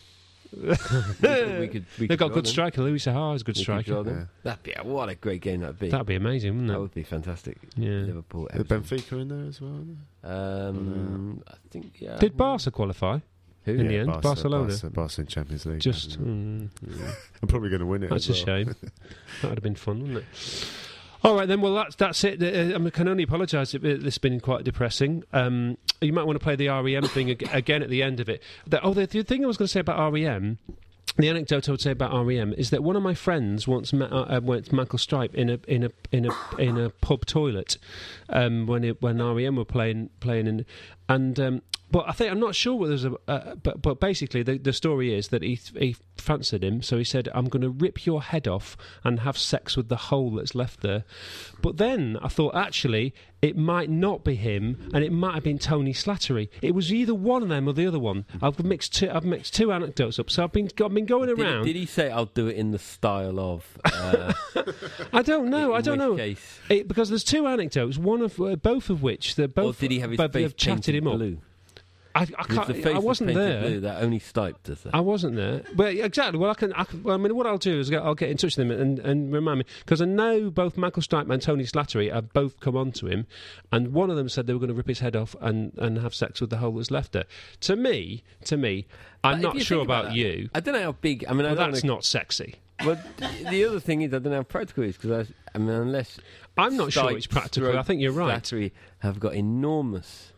We 0.56 0.76
could. 0.78 1.60
We 1.60 1.68
could 1.68 1.86
we 2.00 2.08
They've 2.08 2.10
could 2.10 2.20
got 2.20 2.28
draw 2.28 2.28
good 2.30 2.46
them. 2.46 2.52
striker. 2.52 2.82
Louis 2.82 3.00
Saha 3.06 3.36
is 3.36 3.42
a 3.42 3.46
good 3.46 3.56
We 3.56 3.60
could 3.60 3.62
striker. 3.64 3.92
draw 3.92 4.04
them. 4.04 4.18
Yeah. 4.18 4.26
That'd 4.44 4.64
be 4.64 4.74
what 4.90 5.10
a 5.10 5.16
great 5.16 5.42
game 5.42 5.62
that'd 5.62 5.80
be. 5.80 5.90
That'd 5.90 6.08
be 6.08 6.16
amazing, 6.16 6.52
wouldn't 6.54 6.68
that 6.70 6.76
it? 6.76 6.80
would 6.80 6.94
be 6.94 7.04
fantastic. 7.04 7.58
Yeah. 7.76 7.90
Liverpool. 7.90 8.48
Is 8.48 8.60
Everton. 8.62 8.82
Benfica 8.84 9.22
in 9.22 9.28
there 9.28 9.46
as 9.48 9.62
well? 9.62 9.74
isn't 9.74 9.98
Um, 10.24 11.44
I 11.48 11.54
think. 11.70 12.00
Yeah. 12.00 12.18
Did 12.18 12.38
Barca 12.38 12.72
qualify? 12.72 13.20
Who? 13.66 13.72
In 13.74 13.88
the 13.88 13.98
end, 13.98 14.08
Barca, 14.08 14.22
Barcelona. 14.22 14.68
Barca, 14.68 14.90
Barca 14.92 15.22
in 15.22 15.28
Champions 15.28 15.66
League. 15.66 15.80
Just. 15.80 16.22
Mm. 16.22 16.70
mm, 16.70 17.16
I'm 17.42 17.48
probably 17.48 17.70
going 17.70 17.80
to 17.80 17.86
win 17.88 18.04
it. 18.04 18.10
that's 18.12 18.28
a 18.30 18.32
well. 18.34 18.46
shame. 18.46 18.68
that 19.42 19.50
would 19.50 19.58
have 19.58 19.64
been 19.64 19.76
fun, 19.76 20.02
wouldn't 20.02 20.18
it? 20.20 20.26
All 21.26 21.34
right 21.34 21.48
then. 21.48 21.60
Well, 21.60 21.74
that's 21.74 21.96
that's 21.96 22.24
it. 22.24 22.44
Uh, 22.44 22.78
I 22.80 22.90
can 22.92 23.08
only 23.08 23.24
apologise 23.24 23.74
if 23.74 23.82
this 23.82 24.04
has 24.04 24.18
been 24.20 24.40
quite 24.40 24.64
depressing. 24.64 25.24
Um, 25.34 25.76
you 26.00 26.14
might 26.14 26.28
want 26.28 26.38
to 26.40 26.44
play 26.44 26.56
the 26.56 26.68
REM 26.68 27.02
thing 27.06 27.32
again 27.32 27.82
at 27.82 27.90
the 27.90 28.04
end 28.04 28.20
of 28.20 28.30
it. 28.30 28.44
The, 28.68 28.80
oh, 28.84 28.94
the, 28.94 29.08
the 29.08 29.24
thing 29.24 29.44
I 29.44 29.48
was 29.48 29.58
going 29.58 29.66
to 29.66 29.72
say 29.72 29.80
about 29.80 30.14
REM. 30.14 30.60
The 31.18 31.30
anecdote 31.30 31.68
I 31.68 31.72
would 31.72 31.82
say 31.82 31.92
about 31.92 32.28
REM 32.28 32.54
is 32.54 32.70
that 32.70 32.84
one 32.84 32.96
of 32.96 33.02
my 33.02 33.16
friends 33.16 33.68
once 33.68 33.92
met, 33.92 34.12
uh, 34.12 34.24
uh, 34.24 34.42
went 34.44 34.72
Michael 34.72 35.00
Stipe 35.00 35.34
in 35.34 35.50
a 35.50 35.60
in 35.68 35.86
a 35.86 35.90
in 36.12 36.28
a 36.30 36.58
in 36.60 36.78
a 36.78 36.92
pub 36.92 37.26
toilet 37.26 37.80
um, 38.30 38.68
when 38.68 38.84
it, 38.84 39.02
when 39.02 39.18
REM 39.18 39.56
were 39.56 39.66
playing 39.66 40.12
playing 40.20 40.46
in, 40.46 40.66
and 41.10 41.40
um, 41.40 41.62
but 41.92 42.06
I 42.08 42.12
think 42.14 42.32
I'm 42.32 42.40
not 42.40 42.56
sure 42.56 42.76
what 42.76 42.88
there's 42.88 43.06
a 43.06 43.14
uh, 43.28 43.56
but 43.56 43.82
but 43.82 44.00
basically 44.00 44.44
the 44.44 44.58
the 44.58 44.74
story 44.74 45.14
is 45.14 45.30
that 45.30 45.44
he 45.44 45.60
he 45.78 45.96
fancied 46.18 46.64
him, 46.64 46.82
so 46.82 46.98
he 46.98 47.04
said 47.04 47.30
I'm 47.34 47.46
going 47.46 47.62
to 47.62 47.70
rip 47.70 48.06
your 48.06 48.24
head 48.24 48.48
off 48.48 48.76
and 49.04 49.20
have 49.22 49.38
sex 49.38 49.78
with 49.78 49.90
the 49.90 49.96
hole 49.96 50.32
that's 50.32 50.56
left 50.56 50.82
there. 50.82 51.04
But 51.62 51.78
then 51.78 52.18
I 52.22 52.28
thought 52.28 52.56
actually 52.56 53.14
it 53.42 53.56
might 53.56 53.90
not 53.90 54.24
be 54.24 54.36
him, 54.36 54.90
and 54.94 55.04
it 55.04 55.12
might 55.12 55.36
have 55.36 55.44
been 55.44 55.60
Tony 55.60 55.94
Slattery. 55.94 56.50
It 56.64 56.74
was 56.74 56.92
either 56.92 57.14
one 57.14 57.44
of 57.44 57.50
them 57.50 57.68
or 57.68 57.74
the 57.74 57.86
other 57.86 58.00
one. 58.00 58.26
I've 58.42 58.64
mixed 58.64 58.96
two. 58.96 59.10
I've 59.10 59.24
mixed 59.24 59.54
two 59.54 59.72
anecdotes 59.72 60.18
up. 60.18 60.32
So 60.32 60.44
I've 60.44 60.52
been 60.52 60.70
I've 60.84 60.94
been 60.94 61.06
going 61.06 61.28
Did, 61.28 61.40
around. 61.40 61.66
did 61.66 61.76
he 61.76 61.86
say 61.86 62.10
I'll 62.10 62.26
do 62.26 62.48
it 62.48 62.56
in 62.56 62.72
the 62.72 62.80
style 62.80 63.40
of? 63.40 63.78
Uh, 63.86 64.34
I 65.14 65.22
don't 65.22 65.50
know. 65.50 65.74
I 65.74 65.82
don't 65.82 66.00
know. 66.00 66.18
It, 66.70 66.88
because 66.88 67.10
there's 67.10 67.24
two 67.24 67.46
anecdotes, 67.46 67.98
one 67.98 68.22
of 68.22 68.42
uh, 68.42 68.56
both 68.56 68.90
of 68.90 69.04
which 69.04 69.36
they're 69.36 69.46
or 69.46 69.50
both. 69.50 69.80
did 69.80 69.92
he 69.92 70.00
have 70.00 70.10
his 70.12 70.20
face 70.20 70.42
have 70.42 70.58
chatted 70.58 70.96
him 70.96 71.08
up. 71.08 71.22
I, 72.16 72.22
I 72.22 72.44
can't. 72.44 72.86
I 72.86 72.94
was 72.94 73.04
wasn't 73.04 73.34
there. 73.34 73.62
Blue, 73.62 73.80
that 73.82 74.02
only 74.02 74.20
Stipe 74.20 74.56
does 74.64 74.82
that. 74.84 74.96
I 74.96 75.02
wasn't 75.02 75.36
there. 75.36 75.64
But 75.76 75.96
exactly. 75.96 76.40
Well, 76.40 76.50
I 76.50 76.54
can. 76.54 76.72
I 76.72 76.86
can 76.86 77.04
well, 77.04 77.14
I 77.14 77.18
mean, 77.18 77.36
what 77.36 77.46
I'll 77.46 77.58
do 77.58 77.78
is 77.78 77.92
I'll 77.92 78.16
get 78.16 78.30
in 78.30 78.38
touch 78.38 78.56
with 78.56 78.68
them 78.68 78.72
and, 78.72 79.00
and 79.00 79.34
remind 79.34 79.60
me 79.60 79.66
because 79.80 80.02
I 80.02 80.06
know 80.06 80.50
both 80.50 80.78
Michael 80.78 81.02
Stipe 81.02 81.30
and 81.30 81.42
Tony 81.42 81.66
Slattery 81.66 82.12
have 82.14 82.32
both 82.32 82.62
come 82.62 82.78
on 82.78 82.94
to 82.94 83.08
him, 83.08 83.28
and 83.72 83.90
one 83.90 84.10
of 84.10 84.16
them 84.16 84.30
said 84.30 84.48
they 84.48 84.54
were 84.54 84.60
going 84.60 84.70
to 84.70 84.76
rip 84.76 84.88
his 84.88 85.00
head 85.00 85.16
off 85.16 85.36
and, 85.42 85.74
and 85.78 85.98
have 85.98 86.16
sex 86.16 86.40
with 86.40 86.52
the 86.52 86.58
hole 86.58 86.72
that's 86.72 86.90
left 86.90 87.12
there. 87.12 87.26
To 87.62 87.76
me, 87.76 88.24
to 88.46 88.56
me, 88.56 88.88
I'm 89.24 89.42
not 89.42 89.60
sure 89.62 89.82
about 89.82 90.06
about, 90.06 90.16
you. 90.16 90.50
I 90.54 90.62
don't 90.62 90.74
know 90.74 90.84
how 90.84 90.92
big. 90.94 91.26
I 91.28 91.34
mean, 91.34 91.46
I 91.46 91.54
don't 91.54 91.72
that's 91.72 91.84
know. 91.84 91.96
not 91.96 92.06
sexy. 92.06 92.56
But 92.80 93.00
the 93.50 93.66
other 93.66 93.80
thing 93.80 94.02
is, 94.02 94.14
I 94.14 94.20
don't 94.20 94.32
know 94.32 94.38
how 94.38 94.44
practical 94.44 94.84
it 94.84 94.90
is 94.90 94.98
because 94.98 95.30
I, 95.30 95.34
I 95.54 95.58
mean, 95.58 95.70
unless 95.70 96.20
I'm 96.58 96.78
not 96.78 96.94
sure 96.94 97.16
it's 97.16 97.28
practical. 97.28 97.78
I 97.78 97.84
think 97.84 98.02
you're 98.02 98.12
right. 98.12 98.42
Slattery 98.42 98.72
have 99.00 99.20
got 99.20 99.34
enormous 99.34 100.32
Well, 100.34 100.35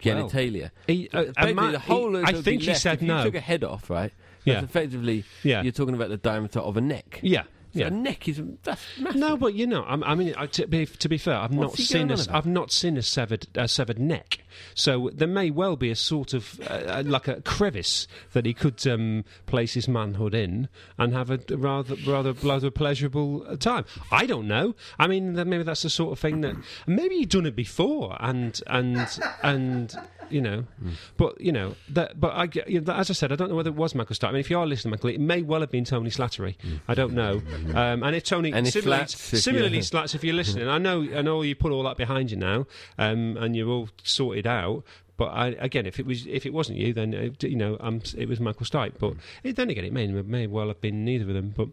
genitalia. 0.00 0.70
He, 0.86 1.08
uh, 1.12 1.24
Basically, 1.36 1.72
the 1.72 1.78
whole 1.78 2.16
he- 2.16 2.22
I 2.24 2.32
think 2.32 2.62
he 2.62 2.68
left, 2.68 2.80
said 2.80 3.02
no. 3.02 3.24
took 3.24 3.34
a 3.34 3.40
head 3.40 3.64
off, 3.64 3.90
right? 3.90 4.12
Yeah. 4.44 4.62
Effectively, 4.62 5.24
Yeah. 5.42 5.62
you're 5.62 5.72
talking 5.72 5.94
about 5.94 6.08
the 6.08 6.16
diameter 6.16 6.60
of 6.60 6.76
a 6.76 6.80
neck. 6.80 7.20
Yeah. 7.22 7.42
Yeah. 7.72 7.88
a 7.88 7.90
neck 7.90 8.28
is 8.28 8.40
that's 8.62 8.82
massive. 8.98 9.20
No, 9.20 9.36
but 9.36 9.54
you 9.54 9.66
know, 9.66 9.84
I'm, 9.86 10.02
I 10.04 10.14
mean, 10.14 10.34
I, 10.36 10.46
to, 10.46 10.66
be, 10.66 10.86
to 10.86 11.08
be 11.08 11.18
fair, 11.18 11.36
I've 11.36 11.52
What's 11.52 11.78
not 11.78 11.86
seen 11.86 12.10
a, 12.10 12.12
on 12.14 12.18
s- 12.18 12.26
about? 12.26 12.36
I've 12.36 12.46
not 12.46 12.72
seen 12.72 12.96
a 12.96 13.02
severed 13.02 13.46
a 13.54 13.68
severed 13.68 13.98
neck. 13.98 14.38
So 14.74 15.10
there 15.14 15.28
may 15.28 15.50
well 15.50 15.76
be 15.76 15.90
a 15.90 15.94
sort 15.96 16.34
of 16.34 16.60
uh, 16.68 17.02
like 17.06 17.28
a 17.28 17.40
crevice 17.42 18.08
that 18.32 18.44
he 18.46 18.54
could 18.54 18.84
um, 18.86 19.24
place 19.46 19.74
his 19.74 19.86
manhood 19.86 20.34
in 20.34 20.68
and 20.98 21.12
have 21.12 21.30
a 21.30 21.38
rather 21.50 21.94
rather 22.06 22.32
rather 22.32 22.70
pleasurable 22.70 23.44
uh, 23.46 23.56
time. 23.56 23.84
I 24.10 24.26
don't 24.26 24.48
know. 24.48 24.74
I 24.98 25.06
mean, 25.06 25.34
maybe 25.34 25.62
that's 25.62 25.82
the 25.82 25.90
sort 25.90 26.12
of 26.12 26.18
thing 26.18 26.40
that 26.40 26.56
maybe 26.86 27.16
he'd 27.18 27.28
done 27.30 27.46
it 27.46 27.54
before 27.54 28.16
and 28.20 28.60
and 28.66 29.06
and 29.42 29.94
you 30.30 30.40
know, 30.40 30.64
Hmm. 30.80 30.90
but 31.16 31.40
you 31.40 31.52
know 31.52 31.74
that. 31.90 32.18
But 32.20 32.28
I, 32.34 32.48
you 32.66 32.80
know, 32.80 32.92
as 32.94 33.10
I 33.10 33.12
said, 33.14 33.32
I 33.32 33.36
don't 33.36 33.48
know 33.48 33.54
whether 33.56 33.70
it 33.70 33.76
was 33.76 33.94
Michael 33.94 34.14
Stipe. 34.16 34.28
I 34.28 34.32
mean, 34.32 34.40
if 34.40 34.50
you 34.50 34.58
are 34.58 34.66
listening, 34.66 34.90
Michael, 34.92 35.10
it 35.10 35.20
may 35.20 35.42
well 35.42 35.60
have 35.60 35.70
been 35.70 35.84
Tony 35.84 36.10
Slattery. 36.10 36.56
I 36.86 36.94
don't 36.94 37.12
know. 37.14 37.42
Um, 37.74 38.02
and 38.02 38.14
if 38.16 38.24
Tony 38.24 38.52
And 38.52 38.66
similarly, 38.68 38.98
Slats, 39.06 39.32
if 39.34 39.40
similarly 39.40 39.70
you're- 39.70 39.82
Slats, 39.82 40.14
if 40.14 40.24
you're 40.24 40.34
listening, 40.34 40.68
I 40.68 40.78
know, 40.78 41.02
I 41.14 41.22
know 41.22 41.42
you 41.42 41.54
put 41.54 41.72
all 41.72 41.82
that 41.84 41.96
behind 41.96 42.30
you 42.30 42.36
now, 42.36 42.66
um, 42.98 43.36
and 43.36 43.54
you're 43.56 43.68
all 43.68 43.88
sorted 44.02 44.46
out. 44.46 44.84
But 45.16 45.26
I, 45.34 45.46
again, 45.58 45.84
if 45.86 45.98
it 45.98 46.06
was 46.06 46.26
if 46.28 46.46
it 46.46 46.52
wasn't 46.52 46.78
you, 46.78 46.92
then 46.92 47.12
uh, 47.14 47.46
you 47.46 47.56
know 47.56 47.76
um, 47.80 48.00
it 48.16 48.28
was 48.28 48.38
Michael 48.38 48.64
Stipe. 48.66 48.92
But 49.00 49.14
it, 49.42 49.56
then 49.56 49.68
again, 49.68 49.84
it 49.84 49.92
may 49.92 50.06
may 50.06 50.46
well 50.46 50.68
have 50.68 50.80
been 50.80 51.04
neither 51.04 51.24
of 51.26 51.34
them. 51.34 51.52
But 51.56 51.68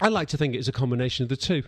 I 0.00 0.08
like 0.08 0.28
to 0.28 0.38
think 0.38 0.54
it's 0.54 0.68
a 0.68 0.72
combination 0.72 1.22
of 1.24 1.28
the 1.28 1.36
two. 1.36 1.64